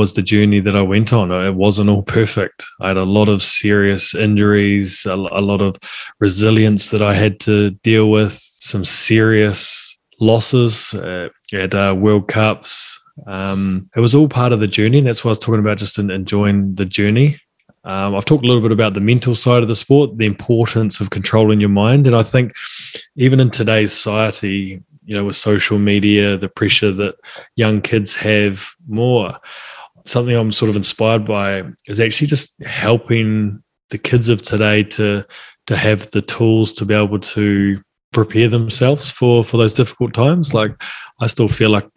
[0.00, 1.30] was the journey that I went on.
[1.30, 2.64] It wasn't all perfect.
[2.80, 5.76] I had a lot of serious injuries, a, a lot of
[6.18, 12.98] resilience that I had to deal with, some serious losses uh, at uh, World Cups.
[13.26, 14.98] Um, it was all part of the journey.
[14.98, 17.36] And that's why I was talking about just enjoying the journey.
[17.84, 21.00] Um, I've talked a little bit about the mental side of the sport, the importance
[21.00, 22.06] of controlling your mind.
[22.06, 22.52] And I think
[23.16, 27.14] even in today's society, you know, with social media, the pressure that
[27.56, 29.38] young kids have more,
[30.10, 35.24] something I'm sort of inspired by is actually just helping the kids of today to
[35.66, 37.80] to have the tools to be able to
[38.12, 40.52] prepare themselves for for those difficult times.
[40.52, 40.72] Like
[41.20, 41.88] I still feel like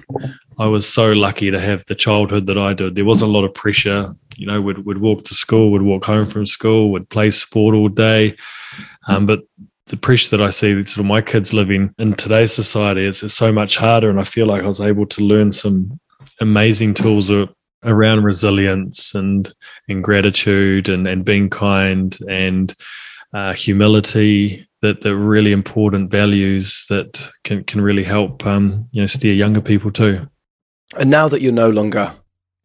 [0.60, 2.96] I was so lucky to have the childhood that I did.
[2.96, 4.16] There wasn't a lot of pressure.
[4.36, 7.76] You know, we'd, we'd walk to school, would walk home from school, would play sport
[7.76, 8.36] all day.
[9.08, 9.42] Um, but
[9.88, 13.34] the pressure that I see sort of my kids living in today's society is, is
[13.34, 14.10] so much harder.
[14.10, 16.00] And I feel like I was able to learn some
[16.40, 17.30] amazing tools
[17.86, 19.54] around resilience and
[19.88, 22.76] and gratitude and and being kind and
[23.34, 29.08] uh, humility that the really important values that can can really help um, you know
[29.08, 30.28] steer younger people too.
[30.98, 32.14] And now that you're no longer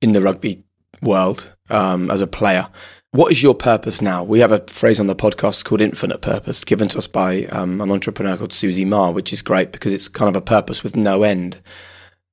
[0.03, 0.65] in the rugby
[1.01, 2.69] world um, as a player,
[3.13, 4.23] what is your purpose now?
[4.23, 7.81] We have a phrase on the podcast called infinite purpose, given to us by um,
[7.81, 10.95] an entrepreneur called Susie Ma, which is great because it's kind of a purpose with
[10.95, 11.61] no end.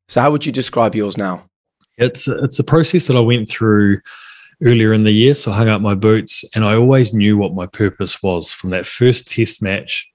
[0.09, 1.49] So, how would you describe yours now?
[1.97, 4.01] It's a, it's a process that I went through
[4.63, 5.33] earlier in the year.
[5.33, 8.69] So I hung up my boots and I always knew what my purpose was from
[8.71, 10.07] that first test match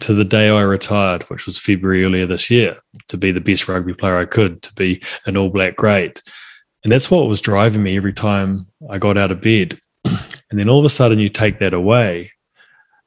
[0.00, 2.76] to the day I retired, which was February earlier this year,
[3.08, 6.22] to be the best rugby player I could, to be an all black great.
[6.84, 9.78] And that's what was driving me every time I got out of bed.
[10.50, 12.32] And then all of a sudden you take that away.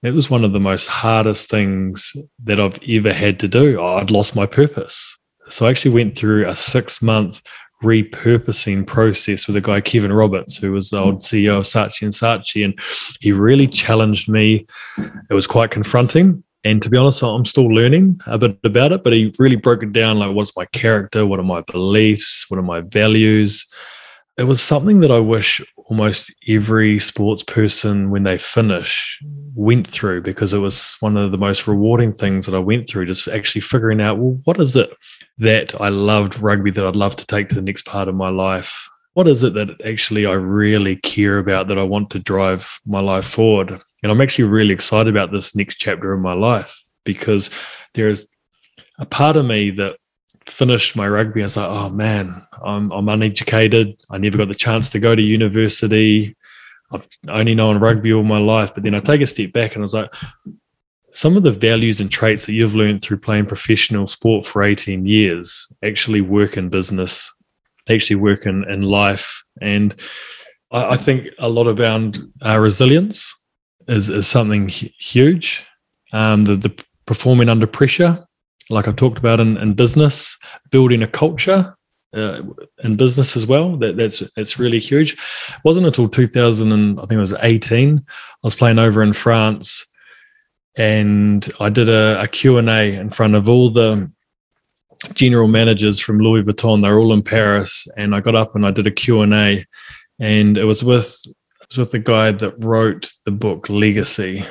[0.01, 2.13] It was one of the most hardest things
[2.45, 3.83] that I've ever had to do.
[3.83, 5.17] I'd lost my purpose.
[5.49, 7.41] So I actually went through a six month
[7.83, 12.11] repurposing process with a guy Kevin Roberts, who was the old CEO of Saatchi and
[12.11, 12.77] Saatchi, and
[13.19, 14.65] he really challenged me.
[15.29, 19.03] It was quite confronting, and to be honest, I'm still learning a bit about it.
[19.03, 21.25] But he really broke it down like, what's my character?
[21.25, 22.45] What are my beliefs?
[22.49, 23.65] What are my values?
[24.37, 29.19] It was something that I wish almost every sports person, when they finish,
[29.55, 33.05] went through because it was one of the most rewarding things that I went through.
[33.05, 34.91] Just actually figuring out, well, what is it
[35.39, 38.29] that I loved rugby that I'd love to take to the next part of my
[38.29, 38.89] life?
[39.13, 42.99] What is it that actually I really care about that I want to drive my
[42.99, 43.79] life forward?
[44.01, 47.49] And I'm actually really excited about this next chapter in my life because
[47.93, 48.27] there is
[48.99, 49.97] a part of me that
[50.45, 51.41] finished my rugby.
[51.41, 53.97] I was like, oh man, I'm, I'm uneducated.
[54.09, 56.35] I never got the chance to go to university.
[56.91, 59.81] I've only known rugby all my life, but then I take a step back and
[59.81, 60.11] I was like,
[61.11, 65.05] some of the values and traits that you've learned through playing professional sport for 18
[65.05, 67.31] years actually work in business,
[67.89, 69.43] actually work in, in life.
[69.61, 69.95] And
[70.71, 73.33] I, I think a lot about uh, resilience
[73.87, 75.65] is, is something huge.
[76.13, 78.25] Um, the, the performing under pressure,
[78.69, 80.37] like I've talked about in, in business,
[80.71, 81.75] building a culture
[82.15, 82.41] uh,
[82.83, 83.77] in business as well.
[83.77, 85.13] That that's it's really huge.
[85.13, 87.97] It wasn't until 2000 and I think it was 18.
[87.99, 88.03] I
[88.43, 89.85] was playing over in France
[90.75, 94.11] and I did a, a Q&A in front of all the
[95.13, 96.81] general managers from Louis Vuitton.
[96.81, 99.65] They're all in Paris, and I got up and I did a Q&A,
[100.19, 104.43] and it was with it was with the guy that wrote the book Legacy.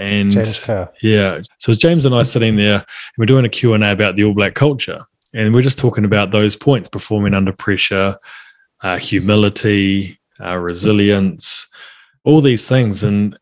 [0.00, 0.90] And James Kerr.
[1.02, 1.40] Yeah.
[1.58, 2.84] So it's James and I sitting there, and
[3.18, 4.98] we're doing a Q&A about the All Black culture.
[5.34, 8.16] And we're just talking about those points, performing under pressure,
[8.80, 11.68] uh, humility, uh, resilience,
[12.24, 13.04] all these things.
[13.04, 13.38] And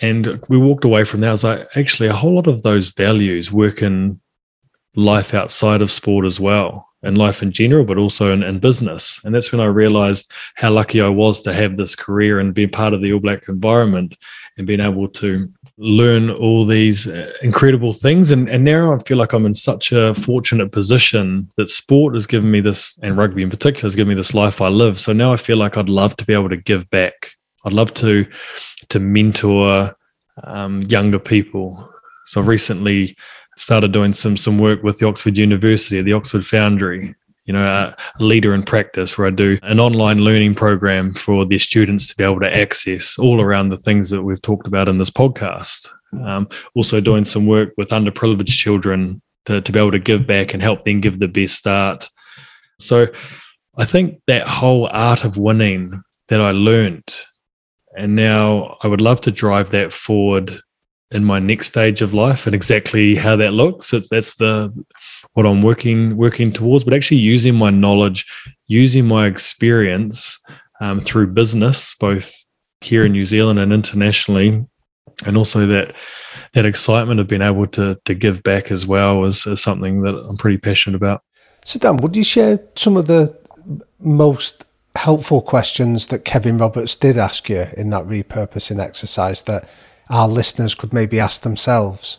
[0.00, 1.28] and we walked away from that.
[1.28, 4.20] I was like, actually, a whole lot of those values work in
[4.94, 9.20] life outside of sport as well, and life in general, but also in, in business.
[9.24, 12.66] And that's when I realized how lucky I was to have this career and be
[12.66, 14.16] part of the All Black environment
[14.56, 18.30] and being able to learn all these uh, incredible things.
[18.30, 22.26] And, and now I feel like I'm in such a fortunate position that sport has
[22.26, 25.00] given me this, and rugby in particular has given me this life I live.
[25.00, 27.32] So now I feel like I'd love to be able to give back.
[27.64, 28.26] I'd love to
[28.90, 29.96] to mentor
[30.44, 31.88] um, younger people.
[32.26, 33.16] So I've recently
[33.56, 37.14] started doing some some work with the Oxford University, the Oxford Foundry.
[37.50, 41.58] You know, a, leader in practice where I do an online learning program for their
[41.58, 44.98] students to be able to access all around the things that we've talked about in
[44.98, 45.88] this podcast.
[46.24, 50.54] Um, also doing some work with underprivileged children to, to be able to give back
[50.54, 52.08] and help them give the best start.
[52.78, 53.08] So
[53.76, 57.12] I think that whole art of winning that I learned
[57.96, 60.60] and now I would love to drive that forward
[61.10, 63.92] in my next stage of life and exactly how that looks.
[63.92, 64.72] It's, that's the
[65.34, 68.26] what I'm working working towards, but actually using my knowledge,
[68.66, 70.38] using my experience
[70.80, 72.44] um, through business, both
[72.80, 74.64] here in New Zealand and internationally,
[75.26, 75.94] and also that
[76.54, 80.14] that excitement of being able to to give back as well is, is something that
[80.14, 81.22] I'm pretty passionate about.
[81.64, 83.38] So Dan, would you share some of the
[83.98, 84.64] most
[84.96, 89.68] helpful questions that Kevin Roberts did ask you in that repurposing exercise that
[90.08, 92.18] our listeners could maybe ask themselves?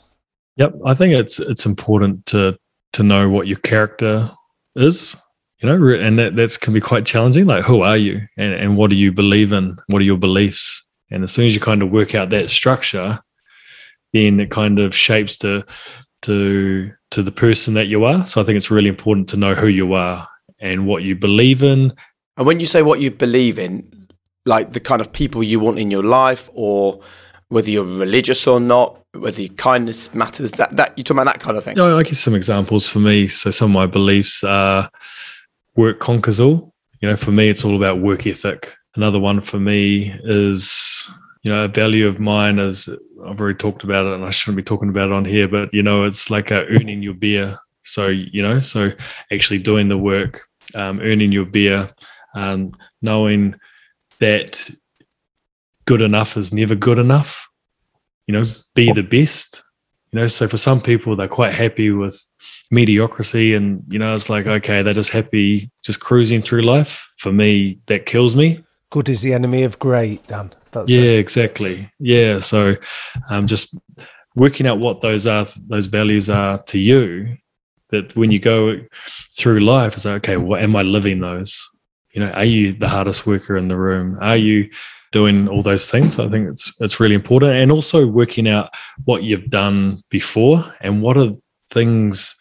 [0.58, 2.58] Yep, I think it's it's important to
[2.94, 4.32] to know what your character
[4.76, 5.16] is,
[5.60, 7.46] you know, and that that's can be quite challenging.
[7.46, 9.78] Like, who are you, and and what do you believe in?
[9.88, 10.86] What are your beliefs?
[11.12, 13.20] And as soon as you kind of work out that structure,
[14.14, 15.64] then it kind of shapes to
[16.24, 18.26] to to the person that you are.
[18.26, 20.28] So I think it's really important to know who you are
[20.60, 21.94] and what you believe in
[22.38, 24.08] and when you say what you believe in,
[24.46, 27.02] like the kind of people you want in your life, or
[27.50, 31.58] whether you're religious or not, whether kindness matters, that that you talking about that kind
[31.58, 31.76] of thing.
[31.76, 33.28] No, I give some examples for me.
[33.28, 34.90] So some of my beliefs are
[35.76, 36.74] work conquers all.
[37.02, 38.76] You know, for me, it's all about work ethic.
[38.96, 41.10] Another one for me is,
[41.44, 42.88] you know, a value of mine is
[43.26, 45.74] I've already talked about it, and I shouldn't be talking about it on here, but
[45.74, 47.58] you know, it's like earning your beer.
[47.84, 48.92] So you know, so
[49.32, 51.90] actually doing the work, um, earning your beer,
[52.36, 53.56] um, knowing
[54.20, 54.70] that
[55.86, 57.50] good enough is never good enough.
[58.32, 59.62] You know, be the best.
[60.14, 62.26] You know, so for some people, they're quite happy with
[62.70, 67.10] mediocrity, and you know, it's like okay, they're just happy just cruising through life.
[67.18, 68.64] For me, that kills me.
[68.90, 70.54] Good is the enemy of great, Dan.
[70.72, 71.20] That's yeah, it.
[71.20, 71.92] exactly.
[72.00, 72.78] Yeah, so
[73.30, 73.78] um, just
[74.34, 77.36] working out what those are, those values are to you.
[77.90, 78.80] That when you go
[79.38, 81.70] through life, it's like, okay, what am I living those?
[82.14, 84.70] you know are you the hardest worker in the room are you
[85.12, 86.20] doing all those things.
[86.20, 87.54] I think it's it's really important.
[87.56, 88.72] And also working out
[89.06, 91.32] what you've done before and what are
[91.72, 92.36] things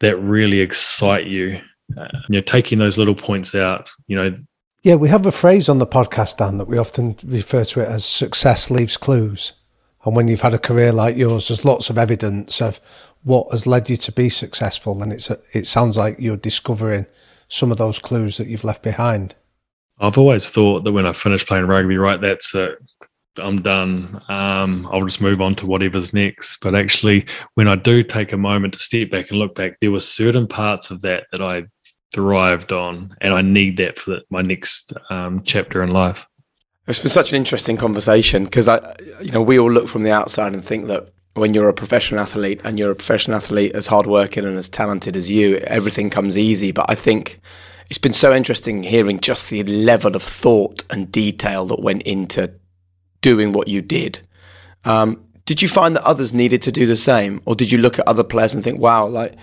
[0.00, 1.60] that really excite you.
[1.98, 4.34] Uh, you know taking those little points out you know.
[4.82, 7.88] Yeah we have a phrase on the podcast dan that we often refer to it
[7.88, 9.52] as success leaves clues.
[10.04, 12.80] And when you've had a career like yours there's lots of evidence of
[13.22, 15.02] what has led you to be successful.
[15.02, 17.06] And it's a, it sounds like you're discovering
[17.48, 19.34] some of those clues that you've left behind?
[20.00, 22.78] I've always thought that when I finish playing rugby, right, that's it.
[23.36, 24.20] I'm done.
[24.28, 26.58] Um, I'll just move on to whatever's next.
[26.58, 29.90] But actually, when I do take a moment to step back and look back, there
[29.90, 31.64] were certain parts of that that I
[32.12, 36.26] thrived on, and I need that for my next um, chapter in life.
[36.86, 40.12] It's been such an interesting conversation because I, you know, we all look from the
[40.12, 43.88] outside and think that when you're a professional athlete and you're a professional athlete as
[43.88, 46.70] hardworking and as talented as you, everything comes easy.
[46.72, 47.40] But I think
[47.90, 52.52] it's been so interesting hearing just the level of thought and detail that went into
[53.20, 54.20] doing what you did.
[54.84, 57.98] Um, did you find that others needed to do the same, or did you look
[57.98, 59.34] at other players and think, "Wow, like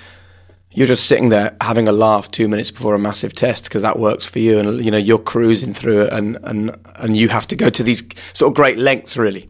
[0.74, 4.00] you're just sitting there having a laugh two minutes before a massive test because that
[4.00, 7.48] works for you, and you know you're cruising through it, and and and you have
[7.48, 9.50] to go to these sort of great lengths, really."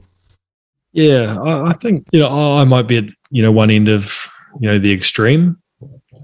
[0.94, 4.28] Yeah, I, I think you know I might be at you know one end of
[4.60, 5.58] you know the extreme,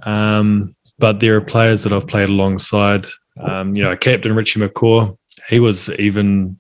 [0.04, 3.06] um, but there are players that I've played alongside.
[3.40, 5.18] Um, you know, Captain Richie McCaw,
[5.48, 6.60] he was even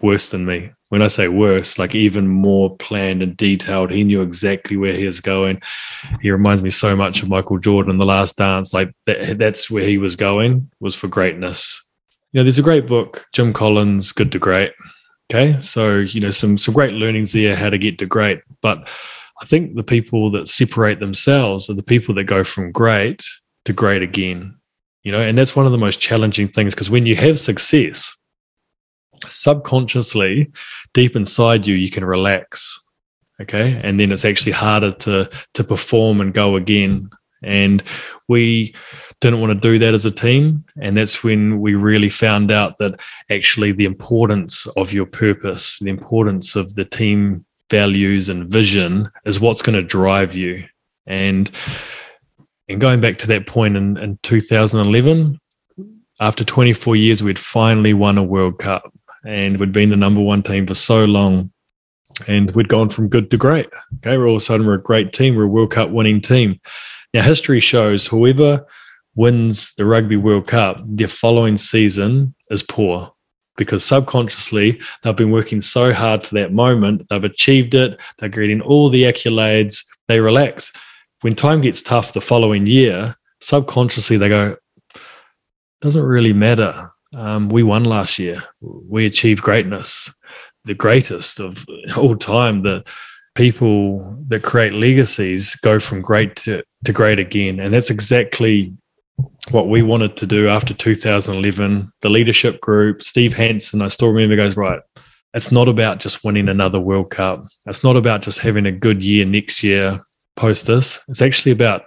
[0.00, 3.90] worse than me when I say worse, like even more planned and detailed.
[3.90, 5.62] He knew exactly where he was going.
[6.20, 8.74] He reminds me so much of Michael Jordan in The Last Dance.
[8.74, 11.80] Like that, that's where he was going was for greatness.
[12.32, 14.72] You know, there's a great book, Jim Collins, Good to Great.
[15.32, 18.42] Okay, so you know some some great learnings there, how to get to great.
[18.60, 18.86] But
[19.40, 23.22] I think the people that separate themselves are the people that go from great
[23.64, 24.56] to great again.
[25.02, 28.16] You know, and that's one of the most challenging things because when you have success,
[29.28, 30.50] subconsciously
[30.94, 32.80] deep inside you you can relax
[33.40, 37.08] okay and then it's actually harder to to perform and go again
[37.44, 37.82] and
[38.28, 38.74] we
[39.20, 42.78] didn't want to do that as a team and that's when we really found out
[42.78, 43.00] that
[43.30, 49.40] actually the importance of your purpose the importance of the team values and vision is
[49.40, 50.64] what's going to drive you
[51.06, 51.50] and
[52.72, 55.38] and going back to that point in, in 2011
[56.20, 58.92] after 24 years we'd finally won a world cup
[59.24, 61.50] and we'd been the number one team for so long
[62.28, 63.68] and we'd gone from good to great.
[63.98, 66.20] Okay, we're all of a sudden we're a great team, we're a World Cup winning
[66.20, 66.60] team.
[67.14, 68.66] Now history shows whoever
[69.14, 73.12] wins the Rugby World Cup, their following season is poor
[73.56, 78.62] because subconsciously they've been working so hard for that moment, they've achieved it, they're getting
[78.62, 80.72] all the accolades, they relax.
[81.22, 84.56] When time gets tough the following year, subconsciously they go,
[85.80, 86.90] doesn't really matter.
[87.14, 88.42] Um, we won last year.
[88.60, 90.12] We achieved greatness,
[90.64, 91.64] the greatest of
[91.96, 92.62] all time.
[92.62, 92.84] The
[93.34, 97.60] people that create legacies go from great to, to great again.
[97.60, 98.72] And that's exactly
[99.50, 101.92] what we wanted to do after 2011.
[102.00, 104.80] The leadership group, Steve Hansen, I still remember, goes, right,
[105.34, 107.46] it's not about just winning another World Cup.
[107.66, 110.00] It's not about just having a good year next year
[110.36, 111.00] post this.
[111.08, 111.84] It's actually about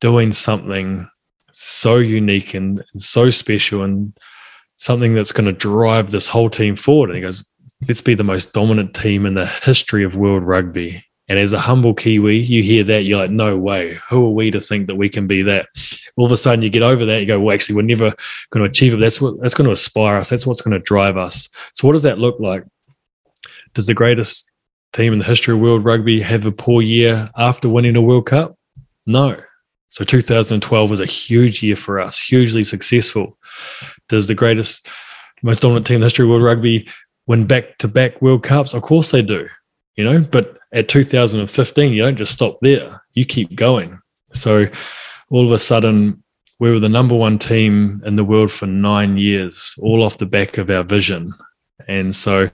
[0.00, 1.08] doing something
[1.52, 4.16] so unique and, and so special and
[4.76, 7.10] something that's going to drive this whole team forward.
[7.10, 7.44] And he goes,
[7.88, 11.04] let's be the most dominant team in the history of world rugby.
[11.28, 13.98] And as a humble Kiwi, you hear that, you're like, no way.
[14.10, 15.68] Who are we to think that we can be that?
[16.16, 18.12] All of a sudden you get over that, you go, well, actually, we're never
[18.50, 18.98] going to achieve it.
[18.98, 20.28] That's what that's going to aspire us.
[20.28, 21.48] That's what's going to drive us.
[21.72, 22.64] So what does that look like?
[23.72, 24.52] Does the greatest
[24.94, 28.26] team in the history of world rugby have a poor year after winning a World
[28.26, 28.56] Cup?
[29.06, 29.36] No.
[29.90, 33.38] So 2012 was a huge year for us, hugely successful.
[34.08, 34.88] Does the greatest,
[35.42, 36.88] most dominant team in the history of world rugby
[37.26, 38.74] win back to back World Cups?
[38.74, 39.48] Of course they do,
[39.96, 44.00] you know, but at 2015, you don't just stop there, you keep going.
[44.32, 44.66] So
[45.30, 46.22] all of a sudden,
[46.58, 50.26] we were the number one team in the world for nine years, all off the
[50.26, 51.32] back of our vision.
[51.88, 52.50] And so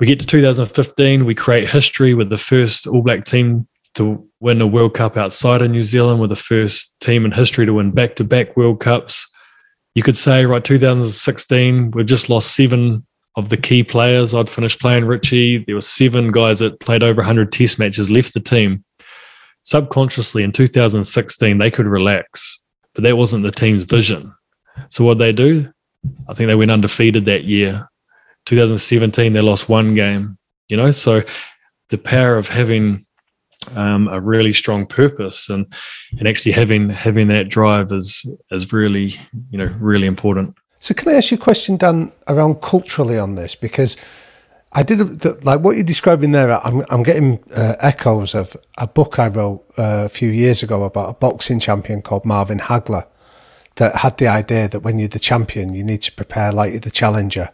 [0.00, 4.60] we get to 2015, we create history with the first All Black team to win
[4.60, 6.20] a World Cup outside of New Zealand.
[6.20, 9.26] We're the first team in history to win back to back World Cups.
[9.94, 14.34] You could say, right, 2016, we've just lost seven of the key players.
[14.34, 15.64] I'd finished playing Richie.
[15.64, 18.84] There were seven guys that played over 100 test matches, left the team.
[19.64, 24.32] Subconsciously in 2016, they could relax, but that wasn't the team's vision.
[24.90, 25.72] So what did they do?
[26.28, 27.88] I think they went undefeated that year.
[28.48, 30.38] 2017, they lost one game,
[30.68, 31.22] you know, so
[31.90, 33.04] the power of having
[33.76, 35.66] um, a really strong purpose and
[36.18, 39.12] and actually having having that drive is is really
[39.50, 40.54] you know really important.
[40.80, 43.54] So can i ask you a question dan around culturally on this?
[43.54, 43.96] Because
[44.72, 49.18] i did like what you're describing there i'm, I'm getting uh, echoes of a book
[49.18, 53.06] i wrote uh, a few years ago about a boxing champion called marvin hagler
[53.76, 56.80] that had the idea that when you're the champion you need to prepare like you're
[56.80, 57.48] the challenger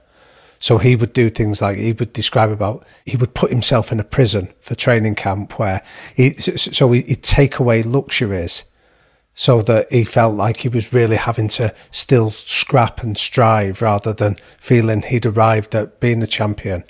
[0.65, 4.01] so he would do things like he would describe about he would put himself in
[4.01, 5.83] a prison for training camp where
[6.17, 8.65] he so he'd take away luxuries
[9.35, 14.15] so that he felt like he was really having to still scrap and strive rather
[14.15, 16.83] than feeling he'd arrived at being a champion.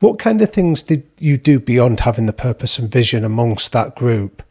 [0.00, 3.96] What kind of things did you do beyond having the purpose and vision amongst that
[3.96, 4.42] group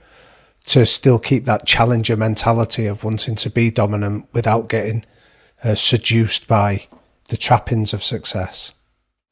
[0.65, 5.05] to still keep that challenger mentality of wanting to be dominant without getting
[5.63, 6.87] uh, seduced by
[7.29, 8.73] the trappings of success.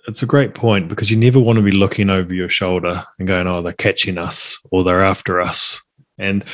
[0.07, 3.27] It's a great point because you never want to be looking over your shoulder and
[3.27, 5.81] going, oh, they're catching us or they're after us.
[6.17, 6.45] And,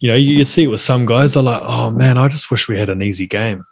[0.00, 2.68] you know, you see it with some guys, they're like, oh man, I just wish
[2.68, 3.64] we had an easy game.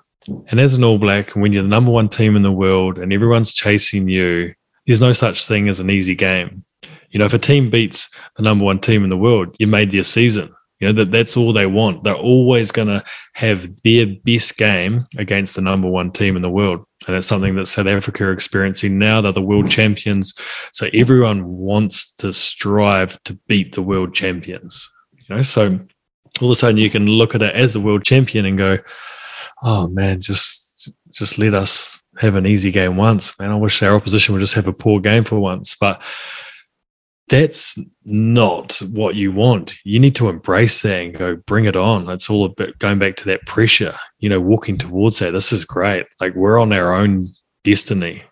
[0.49, 3.13] And as an All Black, when you're the number one team in the world and
[3.13, 4.55] everyone's chasing you,
[4.87, 6.65] there's no such thing as an easy game.
[7.11, 9.91] You know, if a team beats the number one team in the world, you made
[9.91, 10.55] their season.
[10.81, 12.05] You know that that's all they want.
[12.05, 13.03] They're always going to
[13.35, 17.55] have their best game against the number one team in the world, and that's something
[17.55, 19.21] that South Africa are experiencing now.
[19.21, 20.35] They're the world champions,
[20.73, 24.91] so everyone wants to strive to beat the world champions.
[25.17, 25.79] You know, so
[26.41, 28.79] all of a sudden you can look at it as the world champion and go,
[29.63, 33.51] "Oh man, just just let us have an easy game once, man.
[33.51, 36.03] I wish our opposition would just have a poor game for once." But
[37.29, 39.77] that's not what you want.
[39.85, 42.09] You need to embrace that and go, bring it on.
[42.09, 45.33] It's all about going back to that pressure, you know, walking towards that.
[45.33, 46.07] This is great.
[46.21, 47.33] Like we're on our own
[47.65, 48.23] destiny.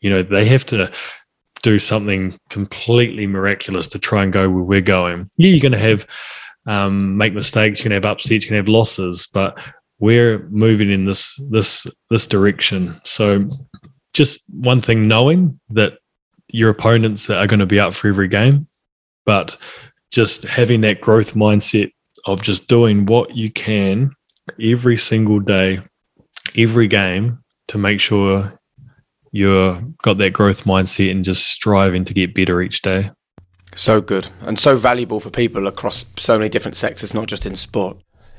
[0.00, 0.90] You know, they have to
[1.62, 5.30] do something completely miraculous to try and go where we're going.
[5.36, 6.06] Yeah, you're going to have
[6.66, 9.58] um, make mistakes, you're going to have upsets, you're going to have losses, but
[9.98, 13.00] we're moving in this this this direction.
[13.04, 13.48] So
[14.12, 15.98] just one thing knowing that
[16.52, 18.68] your opponents that are going to be up for every game,
[19.26, 19.56] but
[20.10, 21.90] just having that growth mindset
[22.26, 24.12] of just doing what you can
[24.60, 25.82] every single day,
[26.56, 27.38] every game
[27.68, 28.58] to make sure
[29.32, 33.10] you're got that growth mindset and just striving to get better each day.
[33.74, 37.56] So good and so valuable for people across so many different sectors, not just in
[37.56, 37.96] sport.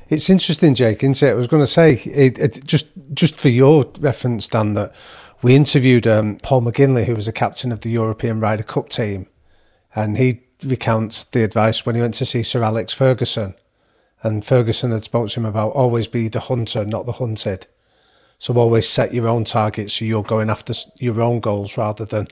[0.08, 1.02] It's interesting, Jake.
[1.02, 1.32] Isn't it?
[1.32, 4.94] I was going to say, it, it, just just for your reference, Dan, that
[5.44, 9.26] we interviewed um, Paul McGinley, who was the captain of the European Ryder Cup team,
[9.94, 13.54] and he recounts the advice when he went to see Sir Alex Ferguson.
[14.22, 17.66] And Ferguson had spoken to him about always be the hunter, not the hunted.
[18.38, 22.28] So always set your own targets so you're going after your own goals rather than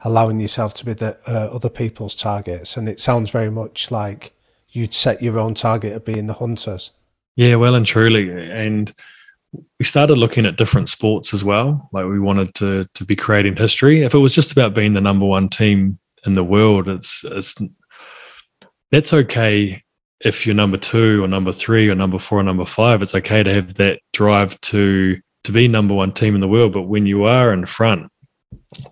[0.00, 2.76] allowing yourself to be the uh, other people's targets.
[2.76, 4.32] And it sounds very much like
[4.68, 6.90] you'd set your own target of being the hunters.
[7.36, 8.28] Yeah, well and truly.
[8.50, 8.92] And
[9.52, 11.88] we started looking at different sports as well.
[11.92, 14.02] Like we wanted to to be creating history.
[14.02, 17.54] If it was just about being the number one team in the world, it's it's
[18.90, 19.82] that's okay
[20.20, 23.02] if you're number two or number three or number four or number five.
[23.02, 26.72] It's okay to have that drive to to be number one team in the world.
[26.72, 28.10] But when you are in front,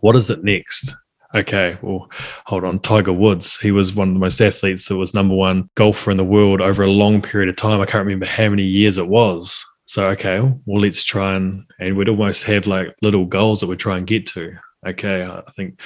[0.01, 0.95] what is it next?
[1.35, 2.09] Okay, well,
[2.47, 2.79] hold on.
[2.79, 6.17] Tiger Woods, he was one of the most athletes that was number one golfer in
[6.17, 7.81] the world over a long period of time.
[7.81, 9.63] I can't remember how many years it was.
[9.87, 13.77] So okay, well let's try and and we'd almost have like little goals that we
[13.77, 14.57] try and get to.
[14.87, 15.81] Okay, I think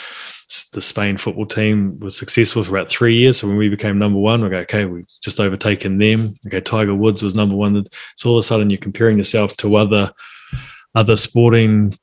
[0.73, 3.39] the Spain football team was successful for about three years.
[3.39, 6.35] So when we became number one, we go, okay, we've just overtaken them.
[6.47, 7.83] Okay, Tiger Woods was number one.
[8.17, 10.13] So all of a sudden you're comparing yourself to other
[10.95, 11.97] other sporting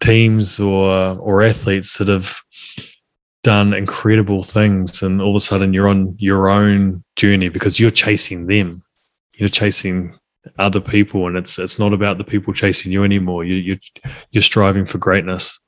[0.00, 2.40] teams or or athletes that have
[3.42, 7.90] done incredible things and all of a sudden you're on your own journey because you're
[7.90, 8.82] chasing them
[9.34, 10.14] you're chasing
[10.58, 13.44] other people and it's it's not about the people chasing you anymore.
[13.44, 13.78] You you
[14.30, 15.58] you're striving for greatness.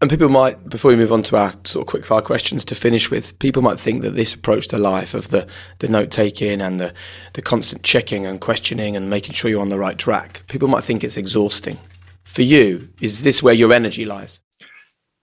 [0.00, 2.74] And people might before we move on to our sort of quick fire questions to
[2.74, 5.46] finish with people might think that this approach to life of the
[5.80, 6.94] the note taking and the
[7.34, 10.84] the constant checking and questioning and making sure you're on the right track people might
[10.84, 11.78] think it's exhausting.
[12.24, 14.40] For you is this where your energy lies?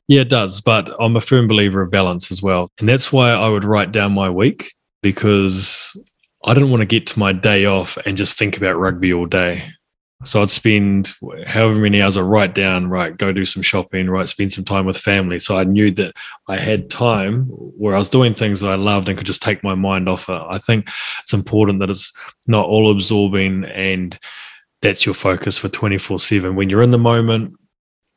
[0.07, 2.69] Yeah it does but i'm a firm believer of balance as well.
[2.79, 5.95] And that's why i would write down my week because
[6.47, 9.25] I didn't want to get to my day off and just think about rugby all
[9.25, 9.63] day.
[10.23, 11.13] So I'd spend
[11.45, 14.85] however many hours I write down, right, go do some shopping, right, spend some time
[14.85, 15.39] with family.
[15.39, 16.15] So I knew that
[16.47, 19.61] I had time where I was doing things that I loved and could just take
[19.61, 20.41] my mind off it.
[20.49, 20.89] I think
[21.19, 22.13] it's important that it's
[22.47, 24.17] not all absorbing and
[24.81, 26.55] that's your focus for 24 7.
[26.55, 27.55] When you're in the moment,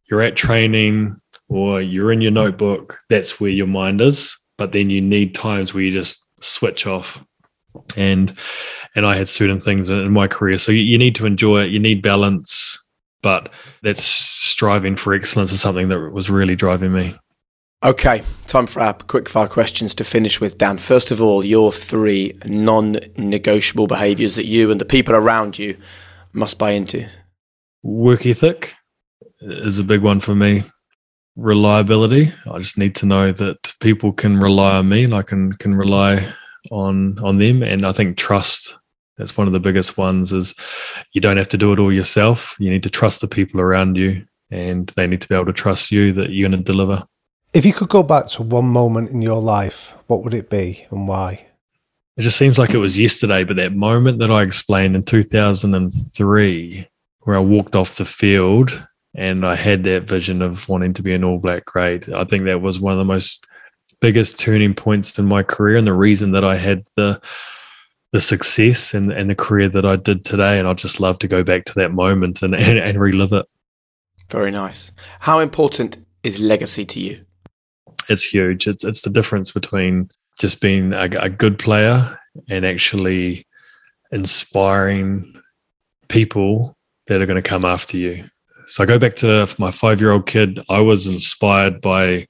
[0.08, 4.38] you're at training or you're in your notebook, that's where your mind is.
[4.56, 7.22] But then you need times where you just switch off
[7.96, 8.34] and
[8.94, 10.58] and I had certain things in my career.
[10.58, 11.70] So you, you need to enjoy it.
[11.70, 12.78] You need balance,
[13.22, 13.50] but
[13.82, 17.16] that's striving for excellence is something that was really driving me.
[17.82, 20.76] Okay, time for our quick fire questions to finish with, Dan.
[20.76, 25.78] First of all, your three non negotiable behaviors that you and the people around you
[26.34, 27.08] must buy into.
[27.82, 28.74] Work ethic
[29.40, 30.64] is a big one for me.
[31.36, 32.34] Reliability.
[32.52, 35.74] I just need to know that people can rely on me and I can, can
[35.74, 36.30] rely
[36.70, 37.62] on on them.
[37.62, 38.76] And i think trust
[39.20, 40.54] that's one of the biggest ones is
[41.12, 42.56] you don't have to do it all yourself.
[42.58, 45.52] You need to trust the people around you and they need to be able to
[45.52, 47.06] trust you that you're going to deliver.
[47.52, 50.86] If you could go back to one moment in your life what would it be
[50.90, 51.46] and why?
[52.16, 56.88] It just seems like it was yesterday but that moment that i explained in 2003
[57.20, 61.14] where i walked off the field and i had that vision of wanting to be
[61.14, 63.46] an all black grade i think that was one of the most
[64.00, 67.20] biggest turning points in my career and the reason that I had the
[68.12, 70.58] the success and, and the career that I did today.
[70.58, 73.46] And I'd just love to go back to that moment and, and, and relive it.
[74.28, 74.90] Very nice.
[75.20, 77.24] How important is legacy to you?
[78.10, 78.66] it's huge.
[78.66, 83.46] It's it's the difference between just being a, a good player and actually
[84.12, 85.40] inspiring
[86.08, 86.76] people
[87.06, 88.24] that are going to come after you.
[88.66, 90.60] So I go back to my five year old kid.
[90.68, 92.26] I was inspired by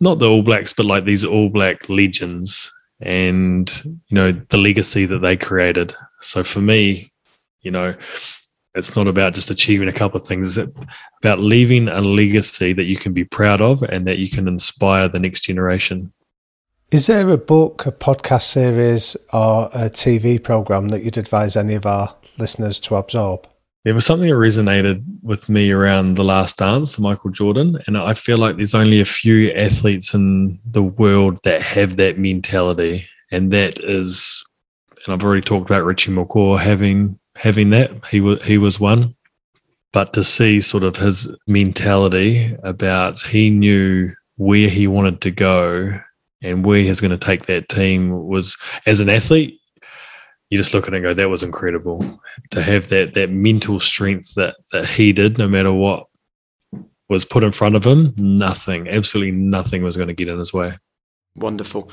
[0.00, 5.06] not the All Blacks, but like these All Black legends and, you know, the legacy
[5.06, 5.94] that they created.
[6.20, 7.12] So for me,
[7.60, 7.94] you know,
[8.74, 10.56] it's not about just achieving a couple of things.
[10.56, 10.72] It's
[11.22, 15.08] about leaving a legacy that you can be proud of and that you can inspire
[15.08, 16.12] the next generation.
[16.90, 21.74] Is there a book, a podcast series, or a TV program that you'd advise any
[21.74, 23.46] of our listeners to absorb?
[23.84, 27.78] There was something that resonated with me around The Last Dance, the Michael Jordan.
[27.86, 32.18] And I feel like there's only a few athletes in the world that have that
[32.18, 33.06] mentality.
[33.30, 34.44] And that is,
[35.04, 37.90] and I've already talked about Richie McCaw having having that.
[38.06, 39.14] He was he was one.
[39.92, 45.98] But to see sort of his mentality about he knew where he wanted to go
[46.42, 48.56] and where he's going to take that team was
[48.86, 49.58] as an athlete,
[50.50, 52.20] you just look at it and go, that was incredible.
[52.50, 56.06] To have that that mental strength that that he did, no matter what
[57.08, 60.52] was put in front of him, nothing, absolutely nothing was going to get in his
[60.52, 60.78] way.
[61.34, 61.90] Wonderful.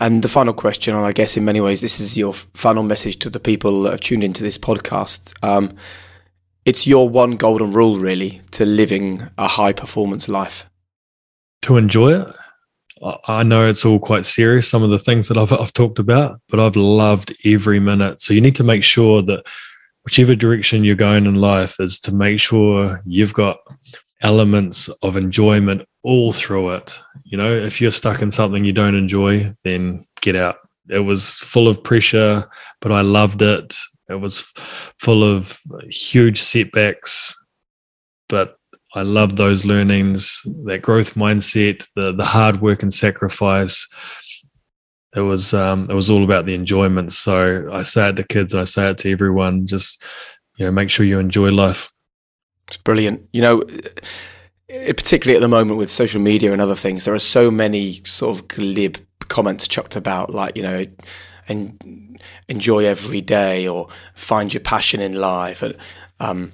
[0.00, 3.18] And the final question, and I guess in many ways this is your final message
[3.20, 5.32] to the people that have tuned into this podcast.
[5.42, 5.76] Um,
[6.64, 10.68] it's your one golden rule, really, to living a high performance life.
[11.62, 12.36] To enjoy it.
[13.26, 16.40] I know it's all quite serious, some of the things that I've, I've talked about,
[16.48, 18.20] but I've loved every minute.
[18.20, 19.46] So you need to make sure that
[20.04, 23.58] whichever direction you're going in life is to make sure you've got
[24.22, 26.98] elements of enjoyment all through it.
[27.24, 30.56] You know, if you're stuck in something you don't enjoy, then get out.
[30.88, 32.48] It was full of pressure,
[32.80, 33.76] but I loved it.
[34.08, 34.50] It was
[34.98, 37.34] full of huge setbacks,
[38.28, 38.57] but
[38.94, 43.86] I love those learnings, that growth mindset, the the hard work and sacrifice.
[45.14, 47.12] It was um, it was all about the enjoyment.
[47.12, 50.02] So I say it to kids and I say it to everyone: just
[50.56, 51.92] you know, make sure you enjoy life.
[52.66, 53.28] It's brilliant.
[53.32, 53.64] You know,
[54.68, 58.38] particularly at the moment with social media and other things, there are so many sort
[58.38, 60.84] of glib comments chucked about, like you know,
[61.48, 62.18] and
[62.48, 65.62] enjoy every day or find your passion in life.
[65.62, 65.76] And
[66.20, 66.52] um,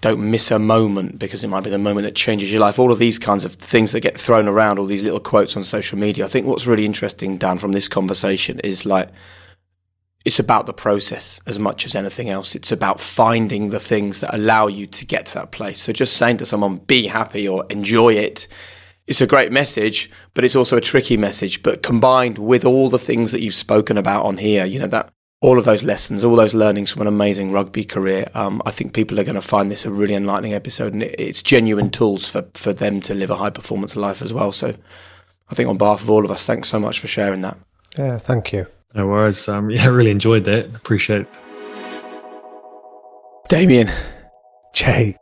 [0.00, 2.78] don't miss a moment because it might be the moment that changes your life.
[2.78, 5.64] All of these kinds of things that get thrown around, all these little quotes on
[5.64, 6.24] social media.
[6.24, 9.08] I think what's really interesting, Dan, from this conversation is like,
[10.24, 12.54] it's about the process as much as anything else.
[12.54, 15.80] It's about finding the things that allow you to get to that place.
[15.80, 18.48] So just saying to someone, be happy or enjoy it,
[19.06, 21.62] it's a great message, but it's also a tricky message.
[21.62, 25.12] But combined with all the things that you've spoken about on here, you know, that
[25.44, 28.26] all of those lessons, all those learnings from an amazing rugby career.
[28.32, 31.14] Um, I think people are going to find this a really enlightening episode, and it,
[31.18, 34.52] it's genuine tools for for them to live a high performance life as well.
[34.52, 34.74] So,
[35.50, 37.58] I think on behalf of all of us, thanks so much for sharing that.
[37.98, 38.66] Yeah, thank you.
[38.94, 39.46] No worries.
[39.46, 40.74] Um, yeah, I really enjoyed that.
[40.74, 41.28] Appreciate it.
[43.50, 43.90] Damian,
[44.72, 45.14] Jay,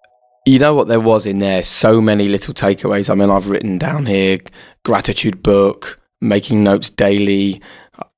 [0.46, 1.64] you know what there was in there?
[1.64, 3.10] So many little takeaways.
[3.10, 4.38] I mean, I've written down here
[4.84, 7.60] gratitude book, making notes daily,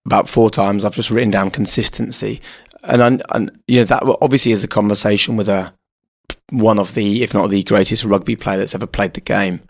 [0.07, 0.85] about four times.
[0.85, 2.41] I've just written down consistency,
[2.83, 5.75] and I, and you know that obviously is a conversation with a
[6.51, 9.61] one of the, if not the greatest rugby player that's ever played the game.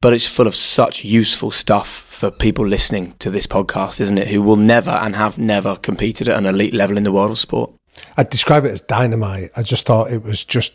[0.00, 4.28] But it's full of such useful stuff for people listening to this podcast, isn't it?
[4.28, 7.38] Who will never and have never competed at an elite level in the world of
[7.38, 7.72] sport.
[8.16, 9.50] I'd describe it as dynamite.
[9.56, 10.74] I just thought it was just,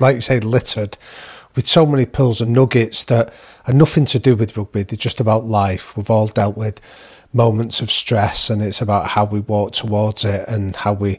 [0.00, 0.96] like you say, littered
[1.56, 3.32] with so many pills and nuggets that
[3.66, 4.82] are nothing to do with rugby.
[4.82, 5.96] They're just about life.
[5.96, 6.80] We've all dealt with
[7.32, 11.18] moments of stress, and it's about how we walk towards it and how we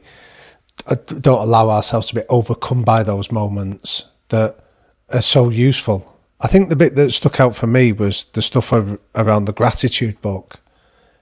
[0.86, 4.64] uh, don't allow ourselves to be overcome by those moments that
[5.10, 6.14] are so useful.
[6.40, 10.22] I think the bit that stuck out for me was the stuff around the gratitude
[10.22, 10.60] book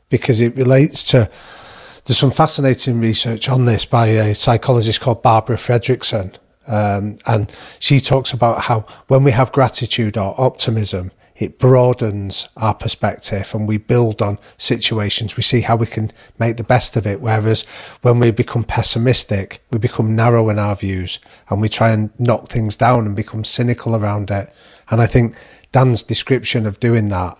[0.10, 1.30] because it relates to.
[2.04, 6.36] There's some fascinating research on this by a psychologist called Barbara Fredrickson.
[6.68, 12.74] Um, and she talks about how when we have gratitude or optimism, it broadens our
[12.74, 15.36] perspective and we build on situations.
[15.36, 17.20] We see how we can make the best of it.
[17.20, 17.64] Whereas
[18.02, 21.20] when we become pessimistic, we become narrow in our views
[21.50, 24.54] and we try and knock things down and become cynical around it.
[24.90, 25.36] And I think
[25.74, 27.38] Dan's description of doing that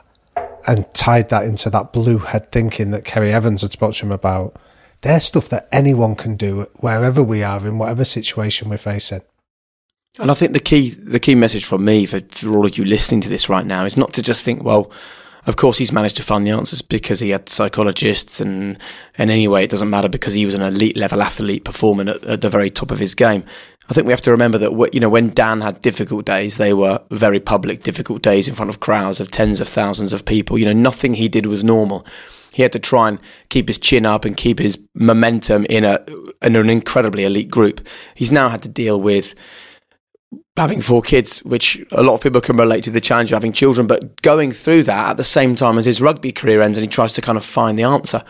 [0.68, 4.58] and tied that into that blue head thinking that Ceri Evans had spoken about,
[5.06, 9.22] they're stuff that anyone can do wherever we are in whatever situation we're facing.
[10.18, 12.84] And I think the key the key message from me for, for all of you
[12.84, 14.92] listening to this right now is not to just think, well,
[15.46, 18.80] of course he's managed to find the answers because he had psychologists and
[19.16, 22.42] and anyway it doesn't matter because he was an elite level athlete performing at, at
[22.42, 23.44] the very top of his game.
[23.88, 26.74] I think we have to remember that you know when Dan had difficult days, they
[26.74, 30.58] were very public, difficult days in front of crowds of tens of thousands of people.
[30.58, 32.08] You know, nothing he did was normal.
[32.56, 33.20] He had to try and
[33.50, 36.00] keep his chin up and keep his momentum in a
[36.42, 37.86] in an incredibly elite group.
[38.16, 39.36] He's now had to deal with
[40.56, 43.52] having four kids, which a lot of people can relate to the challenge of having
[43.52, 46.86] children, but going through that at the same time as his rugby career ends and
[46.86, 48.24] he tries to kind of find the answer.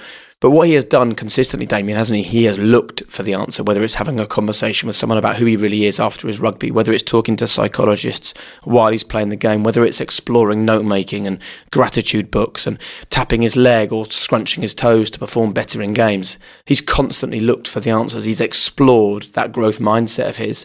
[0.46, 2.22] But what he has done consistently, Damian, hasn't he?
[2.22, 5.46] He has looked for the answer, whether it's having a conversation with someone about who
[5.48, 8.32] he really is after his rugby, whether it's talking to psychologists
[8.64, 11.40] while he's playing the game, whether it's exploring note making and
[11.72, 12.78] gratitude books and
[13.10, 16.38] tapping his leg or scrunching his toes to perform better in games.
[16.66, 18.26] He's constantly looked for the answers.
[18.26, 20.64] He's explored that growth mindset of his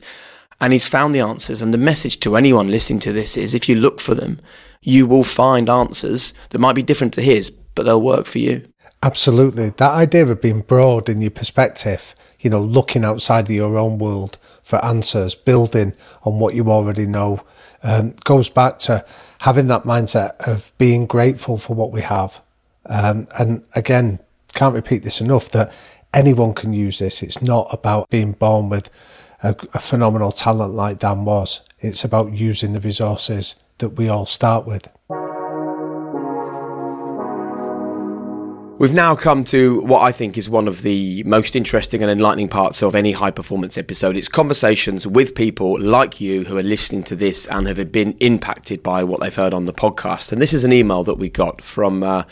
[0.61, 1.63] and he's found the answers.
[1.63, 4.43] And the message to anyone listening to this is if you look for them,
[4.83, 8.70] you will find answers that might be different to his, but they'll work for you.
[9.03, 9.71] Absolutely.
[9.71, 13.99] That idea of being broad in your perspective, you know, looking outside of your own
[13.99, 17.43] world for answers, building on what you already know,
[17.83, 19.05] um, goes back to
[19.41, 22.41] having that mindset of being grateful for what we have.
[22.87, 24.19] Um, and again,
[24.53, 25.73] can't repeat this enough that
[26.13, 27.23] anyone can use this.
[27.23, 28.91] It's not about being born with
[29.43, 31.63] a, a phenomenal talent like Dan was.
[31.79, 34.89] It's about using the resources that we all start with.
[38.81, 42.49] We've now come to what I think is one of the most interesting and enlightening
[42.49, 44.17] parts of any high performance episode.
[44.17, 48.83] It's conversations with people like you who are listening to this and have been impacted
[48.83, 50.33] by what they've heard on the podcast.
[50.33, 52.23] And this is an email that we got from uh,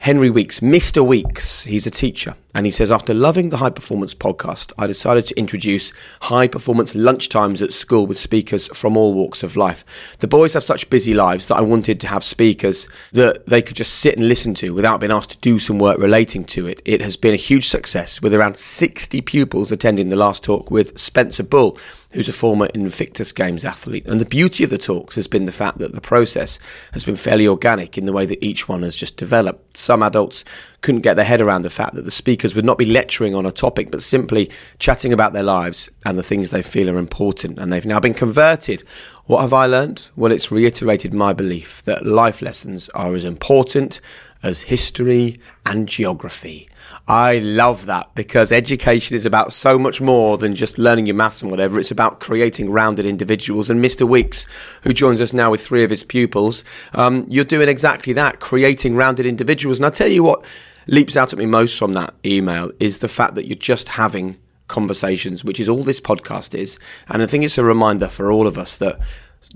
[0.00, 1.06] Henry Weeks, Mr.
[1.06, 1.64] Weeks.
[1.64, 2.34] He's a teacher.
[2.54, 6.94] And he says, after loving the High Performance podcast, I decided to introduce high performance
[6.94, 9.84] lunchtimes at school with speakers from all walks of life.
[10.20, 13.76] The boys have such busy lives that I wanted to have speakers that they could
[13.76, 16.80] just sit and listen to without being asked to do some work relating to it.
[16.86, 20.98] It has been a huge success with around 60 pupils attending the last talk with
[20.98, 21.78] Spencer Bull
[22.12, 24.06] who's a former Invictus Games athlete.
[24.06, 26.58] And the beauty of the talks has been the fact that the process
[26.92, 29.76] has been fairly organic in the way that each one has just developed.
[29.76, 30.44] Some adults
[30.80, 33.46] couldn't get their head around the fact that the speakers would not be lecturing on
[33.46, 37.58] a topic, but simply chatting about their lives and the things they feel are important.
[37.58, 38.82] And they've now been converted.
[39.26, 40.10] What have I learned?
[40.16, 44.00] Well, it's reiterated my belief that life lessons are as important
[44.42, 46.66] as history and geography.
[47.08, 51.42] I love that because education is about so much more than just learning your maths
[51.42, 51.78] and whatever.
[51.78, 53.68] It's about creating rounded individuals.
[53.68, 54.08] And Mr.
[54.08, 54.46] Weeks,
[54.82, 56.62] who joins us now with three of his pupils,
[56.94, 59.78] um, you're doing exactly that, creating rounded individuals.
[59.78, 60.44] And I tell you what
[60.86, 64.38] leaps out at me most from that email is the fact that you're just having
[64.68, 66.78] conversations, which is all this podcast is.
[67.08, 68.98] And I think it's a reminder for all of us that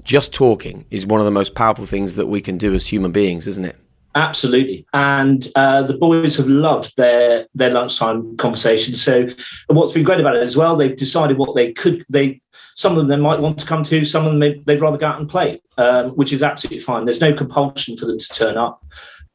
[0.03, 3.12] just talking is one of the most powerful things that we can do as human
[3.12, 3.77] beings, isn't it?
[4.16, 9.03] Absolutely, and uh, the boys have loved their their lunchtime conversations.
[9.03, 9.27] So,
[9.66, 12.05] what's been great about it as well, they've decided what they could.
[12.09, 12.41] They
[12.77, 15.07] some of them might want to come to, some of them they, would rather go
[15.07, 17.05] out and play, um, which is absolutely fine.
[17.05, 18.85] There's no compulsion for them to turn up.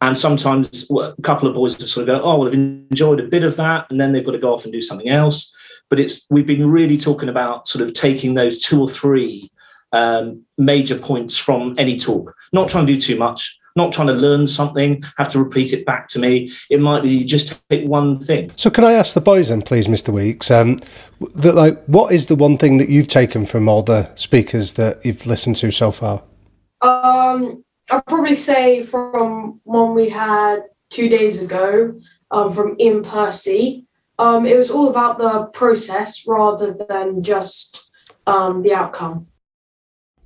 [0.01, 3.27] And sometimes a couple of boys just sort of go, "Oh, well, I've enjoyed a
[3.27, 5.53] bit of that," and then they've got to go off and do something else.
[5.89, 9.51] But it's we've been really talking about sort of taking those two or three
[9.91, 14.13] um, major points from any talk, not trying to do too much, not trying to
[14.13, 16.51] learn something, have to repeat it back to me.
[16.69, 18.51] It might be just take one thing.
[18.55, 20.09] So, can I ask the boys then, please, Mr.
[20.09, 20.77] Weeks, um,
[21.35, 25.05] that like, what is the one thing that you've taken from all the speakers that
[25.05, 26.23] you've listened to so far?
[26.81, 31.99] Um, I'd probably say from one we had two days ago,
[32.31, 33.85] um, from Ian Percy.
[34.17, 37.85] Um, it was all about the process rather than just
[38.27, 39.27] um, the outcome.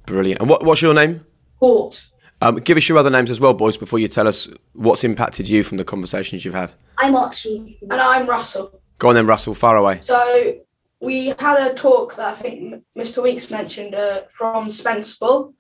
[0.06, 0.42] Brilliant.
[0.42, 1.26] And what, what's your name?
[1.60, 2.04] Port.
[2.44, 5.48] Um, give us your other names as well, boys, before you tell us what's impacted
[5.48, 6.74] you from the conversations you've had.
[6.98, 7.78] I'm Archie.
[7.84, 8.82] And I'm Russell.
[9.00, 10.02] Go on then, Russell, far away.
[10.02, 10.56] So
[11.00, 13.24] we had a talk that I think Mr.
[13.24, 15.54] Weeks mentioned uh, from Spencer Bull,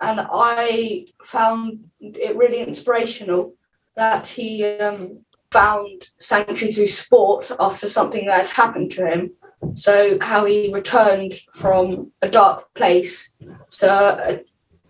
[0.00, 3.54] and I found it really inspirational
[3.96, 9.32] that he um, found sanctuary through sport after something that had happened to him.
[9.74, 13.32] So how he returned from a dark place
[13.80, 14.40] to a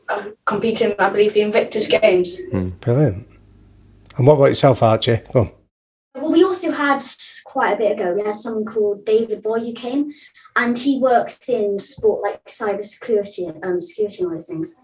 [0.08, 2.40] uh, competing, I believe, the Invictus Games.
[2.52, 3.28] Mm, brilliant.
[4.16, 5.20] And what about yourself, Archie?
[5.32, 5.52] Go on.
[6.14, 7.04] Well, we also had
[7.44, 8.14] quite a bit ago.
[8.14, 10.12] We had someone called David Boy who came,
[10.56, 14.74] and he works in sport like cyber security, um, security and all those things.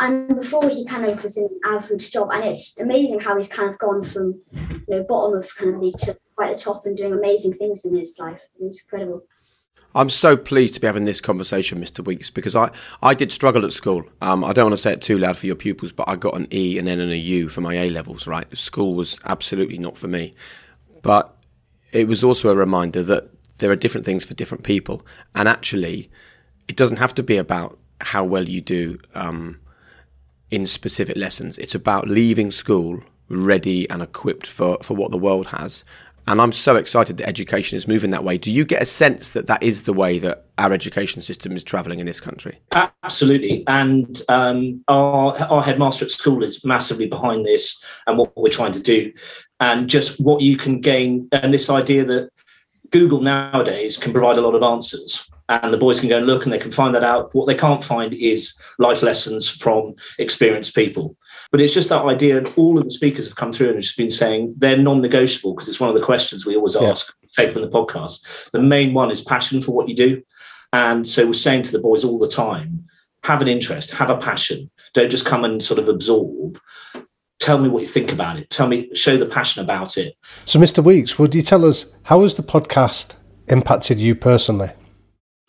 [0.00, 3.48] And before he kind of was in an average job, and it's amazing how he's
[3.48, 6.86] kind of gone from you know bottom of kind of league to quite the top
[6.86, 8.46] and doing amazing things in his life.
[8.60, 9.22] It's incredible.
[9.94, 12.04] I'm so pleased to be having this conversation, Mr.
[12.04, 12.70] Weeks, because I,
[13.02, 14.04] I did struggle at school.
[14.20, 16.36] Um, I don't want to say it too loud for your pupils, but I got
[16.36, 18.54] an E and then an U for my A levels, right?
[18.56, 20.34] School was absolutely not for me.
[21.02, 21.34] But
[21.90, 25.04] it was also a reminder that there are different things for different people.
[25.34, 26.10] And actually,
[26.68, 29.58] it doesn't have to be about how well you do um,
[30.50, 31.58] in specific lessons.
[31.58, 35.84] It's about leaving school ready and equipped for, for what the world has.
[36.28, 38.36] And I'm so excited that education is moving that way.
[38.36, 41.64] Do you get a sense that that is the way that our education system is
[41.64, 42.58] travelling in this country?
[43.02, 43.64] Absolutely.
[43.66, 48.72] And um, our, our headmaster at school is massively behind this and what we're trying
[48.72, 49.10] to do.
[49.58, 52.28] And just what you can gain, and this idea that
[52.90, 56.44] Google nowadays can provide a lot of answers and the boys can go and look
[56.44, 57.34] and they can find that out.
[57.34, 61.16] What they can't find is life lessons from experienced people.
[61.50, 63.96] But it's just that idea, and all of the speakers have come through and just
[63.96, 66.90] been saying they're non-negotiable because it's one of the questions we always Yeah.
[66.90, 68.50] ask, take from the podcast.
[68.50, 70.22] The main one is passion for what you do.
[70.74, 72.84] And so we're saying to the boys all the time,
[73.24, 74.70] have an interest, have a passion.
[74.92, 76.58] Don't just come and sort of absorb.
[77.40, 78.50] Tell me what you think about it.
[78.50, 80.16] Tell me, show the passion about it.
[80.44, 80.82] So, Mr.
[80.84, 83.14] Weeks, would you tell us how has the podcast
[83.48, 84.70] impacted you personally?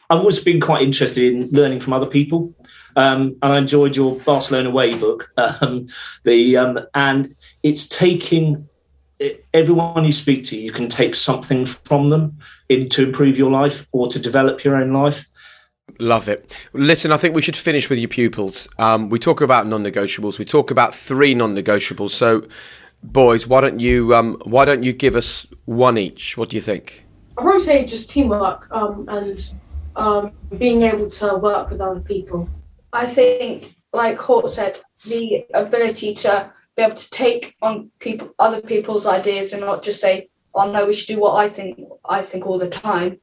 [0.09, 2.55] I've always been quite interested in learning from other people.
[2.95, 5.31] Um, and I enjoyed your Barcelona Way book.
[5.37, 5.87] Um,
[6.23, 8.67] the um, and it's taking
[9.53, 12.37] everyone you speak to, you can take something from them
[12.69, 15.27] in, to improve your life or to develop your own life.
[15.99, 16.55] Love it.
[16.73, 18.69] Listen, I think we should finish with your pupils.
[18.77, 20.39] Um, we talk about non-negotiables.
[20.39, 22.11] We talk about three non-negotiables.
[22.11, 22.47] So,
[23.03, 26.37] boys, why don't you um, why don't you give us one each?
[26.37, 27.05] What do you think?
[27.37, 29.53] I'd probably say just teamwork um, and
[29.95, 32.47] um, being able to work with other people.
[32.93, 38.61] I think, like Hort said, the ability to be able to take on people, other
[38.61, 42.21] people's ideas, and not just say, "Oh no, we should do what I think." I
[42.21, 43.19] think all the time,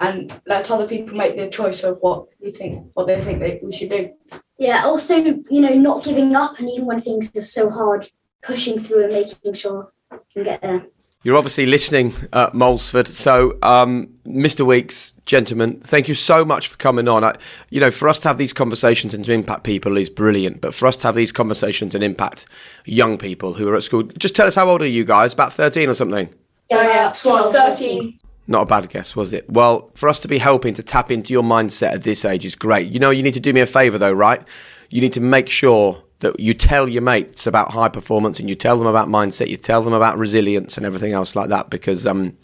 [0.00, 3.60] and let other people make their choice of what you think, what they think they,
[3.62, 4.10] we should do.
[4.58, 8.08] Yeah, also, you know, not giving up, and even when things are so hard,
[8.42, 10.86] pushing through and making sure you can get there.
[11.24, 13.06] You're obviously listening at Moulsford.
[13.06, 14.66] So, um, Mr.
[14.66, 17.22] Weeks, gentlemen, thank you so much for coming on.
[17.22, 17.36] I,
[17.70, 20.60] you know, for us to have these conversations and to impact people is brilliant.
[20.60, 22.46] But for us to have these conversations and impact
[22.84, 25.32] young people who are at school, just tell us how old are you guys?
[25.32, 26.28] About 13 or something?
[26.68, 28.18] Yeah, Uh, 12, 13.
[28.48, 29.48] Not a bad guess, was it?
[29.48, 32.56] Well, for us to be helping to tap into your mindset at this age is
[32.56, 32.90] great.
[32.90, 34.42] You know, you need to do me a favour though, right?
[34.90, 38.56] You need to make sure that you tell your mates about high performance and you
[38.56, 42.06] tell them about mindset, you tell them about resilience and everything else like that because
[42.06, 42.36] um,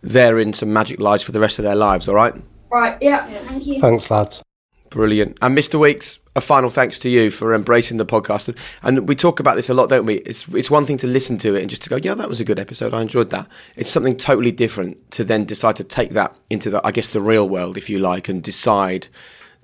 [0.00, 2.34] they're in some magic lives for the rest of their lives, all right?
[2.70, 3.26] Right, yeah.
[3.42, 3.80] Thank you.
[3.80, 4.42] Thanks, lads.
[4.90, 5.38] Brilliant.
[5.40, 5.78] And Mr.
[5.78, 8.56] Weeks, a final thanks to you for embracing the podcast.
[8.82, 10.16] And we talk about this a lot, don't we?
[10.18, 12.40] It's it's one thing to listen to it and just to go, yeah, that was
[12.40, 12.92] a good episode.
[12.92, 13.46] I enjoyed that.
[13.76, 17.20] It's something totally different to then decide to take that into the, I guess, the
[17.20, 19.06] real world, if you like, and decide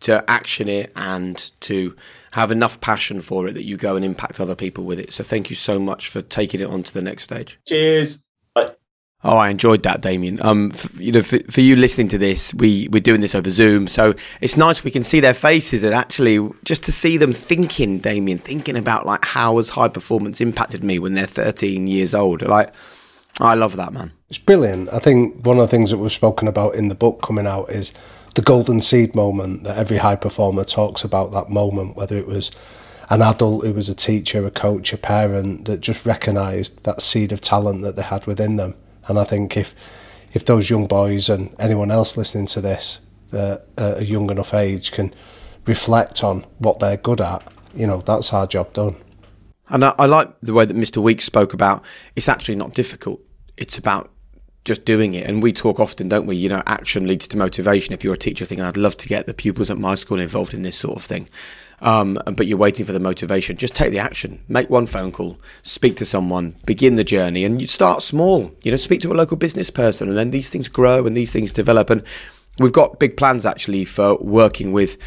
[0.00, 1.96] to action it and to
[2.36, 5.10] have enough passion for it that you go and impact other people with it.
[5.10, 7.58] So thank you so much for taking it on to the next stage.
[7.66, 8.22] Cheers.
[8.54, 8.72] Bye.
[9.24, 10.38] Oh, I enjoyed that, Damian.
[10.42, 13.48] Um, f- you know, for, for you listening to this, we we're doing this over
[13.48, 17.32] Zoom, so it's nice we can see their faces and actually just to see them
[17.32, 22.14] thinking, Damian, thinking about like how has high performance impacted me when they're 13 years
[22.14, 22.42] old.
[22.42, 22.74] Like,
[23.40, 24.12] I love that, man.
[24.28, 24.92] It's brilliant.
[24.92, 27.70] I think one of the things that we've spoken about in the book coming out
[27.70, 27.94] is
[28.36, 32.50] the golden seed moment that every high performer talks about that moment, whether it was
[33.08, 37.32] an adult who was a teacher, a coach, a parent that just recognised that seed
[37.32, 38.74] of talent that they had within them.
[39.08, 39.74] And I think if
[40.34, 43.00] if those young boys and anyone else listening to this
[43.32, 45.14] at a young enough age can
[45.64, 47.42] reflect on what they're good at,
[47.74, 48.96] you know, that's our job done.
[49.70, 50.98] And I, I like the way that Mr.
[50.98, 51.82] Weeks spoke about
[52.14, 53.20] it's actually not difficult.
[53.56, 54.10] It's about
[54.66, 55.26] just doing it.
[55.26, 56.36] And we talk often, don't we?
[56.36, 57.94] You know, action leads to motivation.
[57.94, 60.52] If you're a teacher thinking, I'd love to get the pupils at my school involved
[60.52, 61.28] in this sort of thing,
[61.80, 64.40] um, but you're waiting for the motivation, just take the action.
[64.48, 68.52] Make one phone call, speak to someone, begin the journey, and you start small.
[68.62, 71.32] You know, speak to a local business person, and then these things grow and these
[71.32, 71.88] things develop.
[71.88, 72.02] And
[72.58, 74.98] we've got big plans actually for working with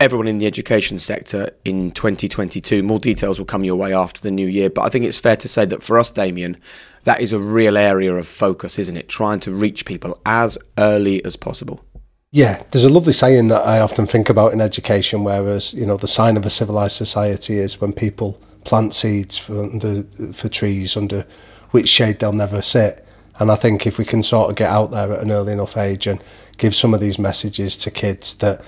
[0.00, 2.82] everyone in the education sector in 2022.
[2.82, 5.36] More details will come your way after the new year, but I think it's fair
[5.36, 6.56] to say that for us, Damian,
[7.04, 9.08] that is a real area of focus, isn't it?
[9.08, 11.84] Trying to reach people as early as possible.
[12.30, 15.96] Yeah, there's a lovely saying that I often think about in education, whereas you know
[15.96, 20.02] the sign of a civilized society is when people plant seeds for under
[20.32, 21.24] for trees under
[21.70, 23.04] which shade they'll never sit.
[23.38, 25.76] And I think if we can sort of get out there at an early enough
[25.76, 26.22] age and
[26.58, 28.62] give some of these messages to kids that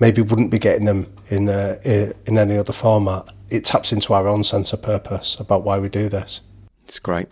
[0.00, 4.28] maybe wouldn't be getting them in uh, in any other format, it taps into our
[4.28, 6.40] own sense of purpose about why we do this.
[6.88, 7.26] It's great.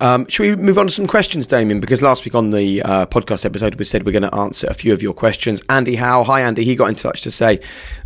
[0.00, 1.80] Um, should we move on to some questions, Damian?
[1.80, 4.74] Because last week on the uh, podcast episode, we said we're going to answer a
[4.74, 5.62] few of your questions.
[5.70, 7.58] Andy Howe, hi Andy, he got in touch to say,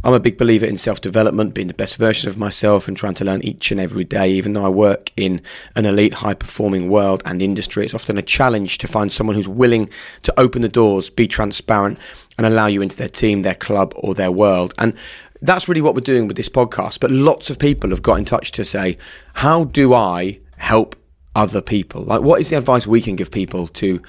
[0.04, 3.14] I'm a big believer in self development, being the best version of myself and trying
[3.14, 4.30] to learn each and every day.
[4.30, 5.42] Even though I work in
[5.74, 9.48] an elite, high performing world and industry, it's often a challenge to find someone who's
[9.48, 9.88] willing
[10.22, 11.98] to open the doors, be transparent,
[12.38, 14.72] and allow you into their team, their club, or their world.
[14.78, 14.94] And
[15.40, 17.00] that's really what we're doing with this podcast.
[17.00, 18.96] But lots of people have got in touch to say,
[19.34, 20.96] How do I help
[21.34, 22.02] other people?
[22.02, 24.00] Like, what is the advice we can give people to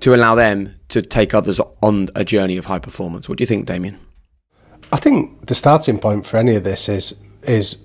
[0.00, 3.28] to allow them to take others on a journey of high performance?
[3.28, 3.98] What do you think, Damian?
[4.92, 7.78] I think the starting point for any of this is is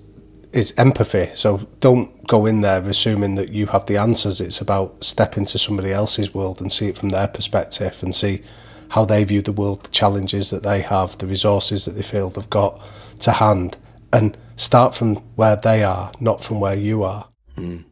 [0.52, 1.30] is empathy.
[1.34, 4.40] So don't go in there assuming that you have the answers.
[4.40, 8.42] It's about step into somebody else's world and see it from their perspective and see
[8.90, 12.30] how they view the world, the challenges that they have, the resources that they feel
[12.30, 12.80] they've got
[13.20, 13.76] to hand,
[14.12, 17.28] and start from where they are, not from where you are.
[17.56, 17.84] Mm.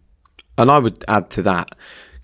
[0.56, 1.74] And I would add to that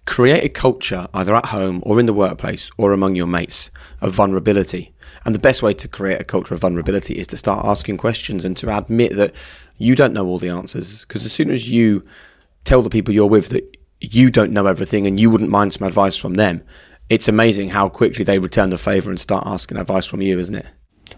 [0.07, 3.71] create a culture, either at home or in the workplace or among your mates,
[4.01, 4.93] of vulnerability.
[5.25, 8.45] And the best way to create a culture of vulnerability is to start asking questions
[8.45, 9.33] and to admit that
[9.77, 11.03] you don't know all the answers.
[11.03, 12.05] Because as soon as you
[12.65, 15.87] tell the people you're with that you don't know everything and you wouldn't mind some
[15.87, 16.65] advice from them,
[17.09, 20.55] it's amazing how quickly they return the favour and start asking advice from you, isn't
[20.55, 20.67] it?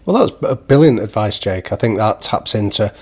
[0.05, 1.71] Well, that's brilliant advice, Jake.
[1.71, 2.93] I think that taps into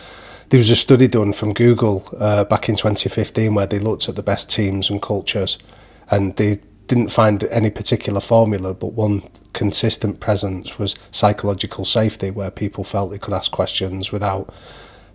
[0.51, 4.17] there was a study done from Google uh, back in 2015 where they looked at
[4.17, 5.57] the best teams and cultures,
[6.09, 9.23] and they didn't find any particular formula, but one
[9.53, 14.53] consistent presence was psychological safety, where people felt they could ask questions without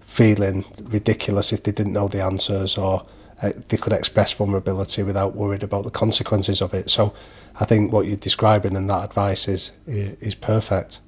[0.00, 3.04] feeling ridiculous if they didn't know the answers, or
[3.42, 6.88] uh, they could express vulnerability without worried about the consequences of it.
[6.88, 7.12] So,
[7.60, 11.00] I think what you're describing and that advice is is perfect.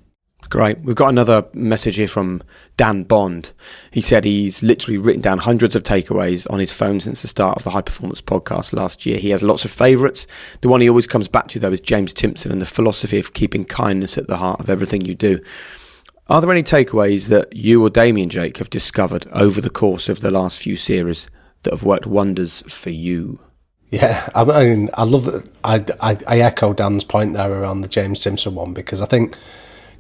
[0.51, 0.81] Great.
[0.81, 2.43] We've got another message here from
[2.79, 3.53] Dan Bond.
[3.91, 7.59] He said he's literally written down hundreds of takeaways on his phone since the start
[7.59, 9.19] of the High Performance podcast last year.
[9.19, 10.27] He has lots of favourites.
[10.63, 13.35] The one he always comes back to, though, is James Timpson and the philosophy of
[13.35, 15.41] keeping kindness at the heart of everything you do.
[16.29, 20.21] Are there any takeaways that you or Damian Jake have discovered over the course of
[20.21, 21.27] the last few series
[21.63, 23.41] that have worked wonders for you?
[23.91, 25.49] Yeah, I mean, I love.
[25.65, 29.37] I, I, I echo Dan's point there around the James Timpson one because I think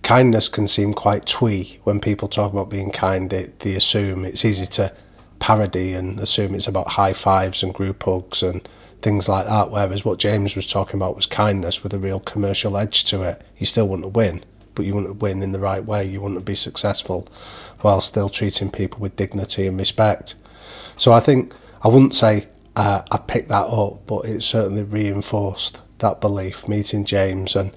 [0.02, 3.32] kindness can seem quite twee when people talk about being kind.
[3.32, 4.92] It, they assume it's easy to
[5.38, 8.66] parody and assume it's about high fives and group hugs and
[9.02, 9.70] things like that.
[9.70, 13.42] Whereas what James was talking about was kindness with a real commercial edge to it.
[13.56, 14.44] You still want to win,
[14.74, 16.04] but you want to win in the right way.
[16.04, 17.28] You want to be successful
[17.80, 20.34] while still treating people with dignity and respect.
[20.96, 25.80] So I think I wouldn't say uh, I picked that up, but it certainly reinforced
[25.98, 26.66] that belief.
[26.68, 27.76] Meeting James and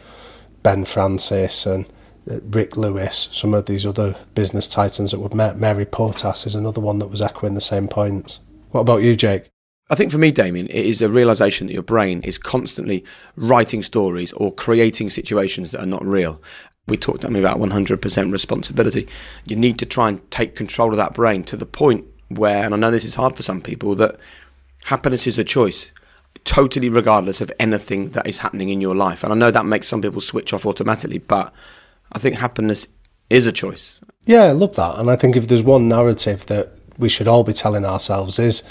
[0.64, 1.86] Ben Francis and
[2.30, 5.58] Uh, Ric Lewis, some of these other business titans that we've met.
[5.58, 8.40] Mary Portas is another one that was echoing the same points.
[8.70, 9.50] What about you, Jake?
[9.90, 13.04] I think for me, Damian, it is a realization that your brain is constantly
[13.36, 16.42] writing stories or creating situations that are not real.
[16.88, 19.08] We talked about 100% responsibility.
[19.46, 22.74] You need to try and take control of that brain to the point where, and
[22.74, 24.18] I know this is hard for some people, that
[24.86, 25.92] happiness is a choice,
[26.46, 29.24] totally regardless of anything that is happening in your life.
[29.24, 31.54] And I know that makes some people switch off automatically, but
[32.12, 32.88] I think happiness
[33.30, 34.00] is a choice.
[34.26, 35.00] Yeah, I love that.
[35.00, 38.64] And I think if there's one narrative that we should all be telling ourselves is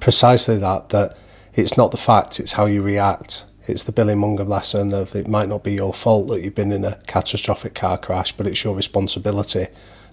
[0.00, 1.16] precisely that, that
[1.54, 3.44] it's not the fact, it's how you react.
[3.66, 6.72] It's the Billy Monger lesson of it might not be your fault that you've been
[6.72, 9.68] in a catastrophic car crash, but it's your responsibility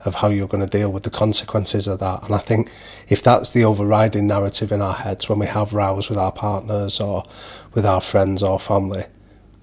[0.06, 2.24] of how you're going to deal with the consequences of that.
[2.24, 2.72] And I think
[3.08, 6.99] if that's the overriding narrative in our heads when we have rows with our partners
[6.99, 7.24] or
[7.74, 9.06] with our friends or family,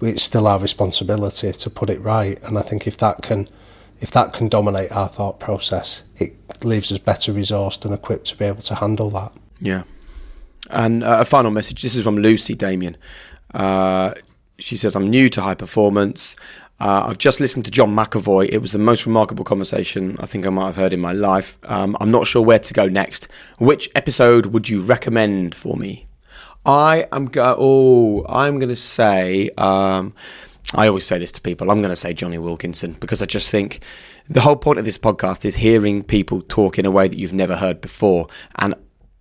[0.01, 2.41] it's still our responsibility to put it right.
[2.43, 3.47] And I think if that can
[4.01, 8.37] if that can dominate our thought process, it leaves us better resourced and equipped to
[8.37, 9.33] be able to handle that.
[9.59, 9.83] Yeah.
[10.69, 11.81] And uh, a final message.
[11.81, 12.95] This is from Lucy Damian.
[13.53, 14.13] Uh,
[14.57, 16.35] she says, "I'm new to high performance.
[16.79, 18.47] Uh, I've just listened to John McAvoy.
[18.49, 21.57] It was the most remarkable conversation I think I might have heard in my life.
[21.63, 23.27] Um, I'm not sure where to go next.
[23.57, 26.08] Which episode would you recommend for me?"
[26.65, 27.55] I am go.
[27.57, 29.49] Oh, I'm going to say.
[29.57, 30.13] Um,
[30.75, 31.71] I always say this to people.
[31.71, 33.81] I'm going to say Jonny Wilkinson because I just think
[34.29, 37.33] the whole point of this podcast is hearing people talk in a way that you've
[37.33, 38.27] never heard before,
[38.57, 38.75] and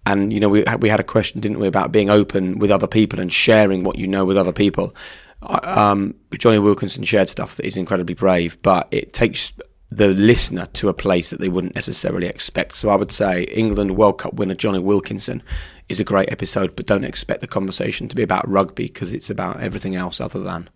[0.04, 2.86] and you know we we had a question, didn't we, about being open with other
[2.86, 4.94] people and sharing what you know with other people.
[5.40, 9.52] Um, Jonny Wilkinson shared stuff that is incredibly brave, but it takes
[9.90, 12.74] the listener to a place that they wouldn't necessarily expect.
[12.74, 15.42] So I would say England World Cup winner Jonny Wilkinson
[15.88, 19.30] is a great episode, but don't expect the conversation to be about rugby because it's
[19.30, 20.68] about everything else other than.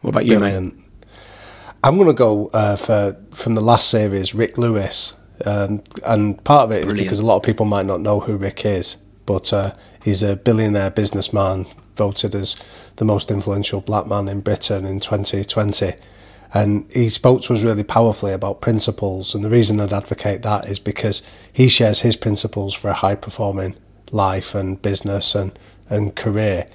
[0.00, 0.76] What about you, Brilliant.
[0.76, 0.84] mate?
[1.84, 5.14] I'm going to go uh, for from the last series, Ric Lewis,
[5.44, 6.98] um, and part of it Brilliant.
[7.00, 8.96] is because a lot of people might not know who Ric is.
[9.26, 9.72] but uh,
[10.02, 11.66] he's a billionaire businessman,
[11.96, 12.56] voted as
[12.96, 15.94] the most influential black man in Britain in 2020.
[16.54, 19.34] And he spoke to us really powerfully about principles.
[19.34, 21.22] And the reason I'd advocate that is because
[21.52, 23.74] he shares his principles for a high performing
[24.12, 25.58] life and business and,
[25.88, 26.68] and career.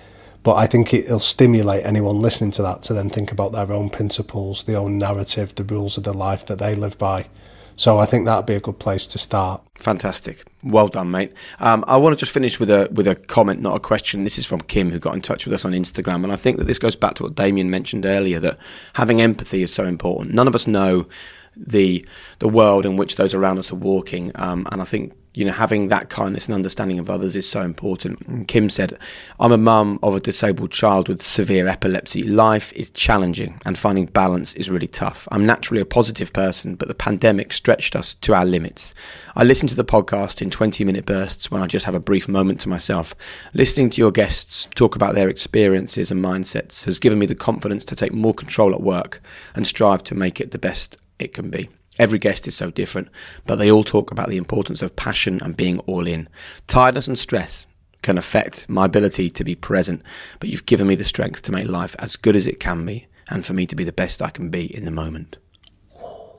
[0.44, 3.90] But I think it'll stimulate anyone listening to that to then think about their own
[3.90, 7.28] principles, the own narrative, the rules of the life that they live by.
[7.76, 9.64] So I think that'd be a good place to start.
[9.76, 10.44] Fantastic.
[10.64, 11.34] Well done, mate.
[11.60, 14.24] Um, I want to just finish with a with a comment, not a question.
[14.24, 16.58] This is from Kim, who got in touch with us on Instagram, and I think
[16.58, 18.58] that this goes back to what Damian mentioned earlier that
[18.94, 20.36] having empathy is so important.
[20.36, 21.08] None of us know
[21.56, 22.06] the
[22.40, 25.54] the world in which those around us are walking, um, and I think you know,
[25.54, 28.20] having that kindness and understanding of others is so important.
[28.28, 28.98] And Kim said,
[29.40, 32.24] I'm a mum of a disabled child with severe epilepsy.
[32.24, 35.30] Life is challenging and finding balance is really tough.
[35.32, 38.94] I'm naturally a positive person, but the pandemic stretched us to our limits.
[39.34, 42.28] I listen to the podcast in 20 minute bursts when I just have a brief
[42.28, 43.16] moment to myself.
[43.54, 47.86] Listening to your guests talk about their experiences and mindsets has given me the confidence
[47.86, 49.22] to take more control at work
[49.56, 51.70] and strive to make it the best it can be.
[52.00, 53.10] Every guest is so different,
[53.46, 56.30] but they all talk about the importance of passion and being all in.
[56.68, 57.68] Tiredness and stress
[58.02, 60.02] can affect my ability to be present,
[60.40, 63.08] but you've given me the strength to make life as good as it can be
[63.30, 65.38] and for me to be the best I can be in the moment.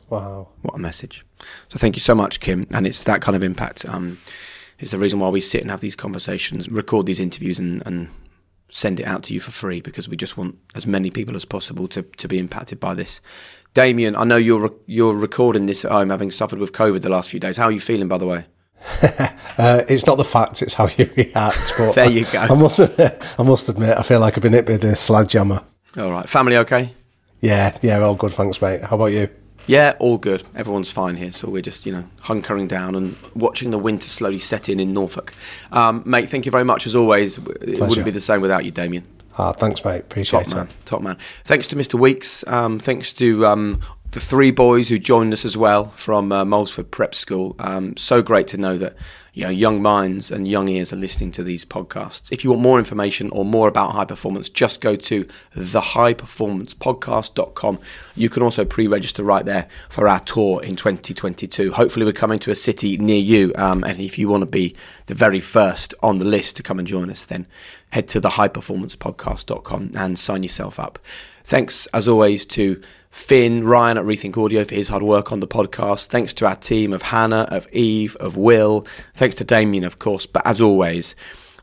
[0.08, 0.48] Wow.
[0.60, 1.24] What a message.
[1.68, 2.66] So thank you so much, Kim.
[2.70, 4.18] And it's that kind of impact um,
[4.78, 8.10] is the reason why we sit and have these conversations, record these interviews and, and
[8.68, 11.44] send it out to you for free because we just want as many people as
[11.44, 13.20] possible to, to be impacted by this
[13.74, 17.08] Damian, I know you're re- you're recording this at home, having suffered with COVID the
[17.08, 17.56] last few days.
[17.56, 18.44] How are you feeling, by the way?
[19.02, 21.72] uh, it's not the facts; it's how you react.
[21.78, 22.40] But there you go.
[22.40, 22.80] I, I, must,
[23.38, 25.62] I must admit, I feel like I've been hit with a sledgehammer.
[25.96, 26.94] All right, family okay?
[27.40, 28.32] Yeah, yeah, all good.
[28.32, 28.82] Thanks, mate.
[28.82, 29.28] How about you?
[29.66, 30.42] Yeah, all good.
[30.54, 34.38] Everyone's fine here, so we're just you know hunkering down and watching the winter slowly
[34.38, 35.32] set in in Norfolk.
[35.70, 37.38] Um, mate, thank you very much as always.
[37.38, 39.06] It wouldn't be the same without you, Damian.
[39.38, 40.00] Ah, thanks, mate.
[40.00, 40.72] Appreciate top man, it.
[40.84, 41.18] Top man.
[41.44, 41.94] Thanks to Mr.
[41.94, 42.44] Weeks.
[42.46, 43.80] Um, thanks to um,
[44.12, 47.54] the three boys who joined us as well from uh, Moulsford Prep School.
[47.58, 48.94] Um, so great to know that
[49.32, 52.30] you know young minds and young ears are listening to these podcasts.
[52.30, 55.24] If you want more information or more about high performance, just go to
[55.56, 57.78] thehighperformancepodcast.com.
[58.14, 61.72] You can also pre-register right there for our tour in 2022.
[61.72, 63.54] Hopefully, we're coming to a city near you.
[63.56, 64.76] Um, and if you want to be
[65.06, 67.46] the very first on the list to come and join us, then
[67.92, 70.98] head to thehighperformancepodcast.com and sign yourself up.
[71.44, 75.46] Thanks as always to Finn, Ryan at Rethink Audio for his hard work on the
[75.46, 76.06] podcast.
[76.06, 78.86] Thanks to our team of Hannah, of Eve, of Will.
[79.14, 80.24] Thanks to Damian, of course.
[80.24, 81.14] But as always,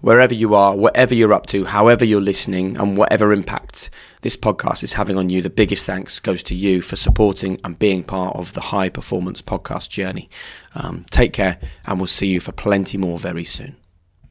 [0.01, 3.89] wherever you are, whatever you're up to, however you're listening, and whatever impact
[4.21, 7.79] this podcast is having on you, the biggest thanks goes to you for supporting and
[7.79, 10.29] being part of the high performance podcast journey.
[10.75, 13.77] Um, take care, and we'll see you for plenty more very soon.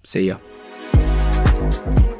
[0.04, 0.38] See ya.
[1.70, 2.17] Thank you.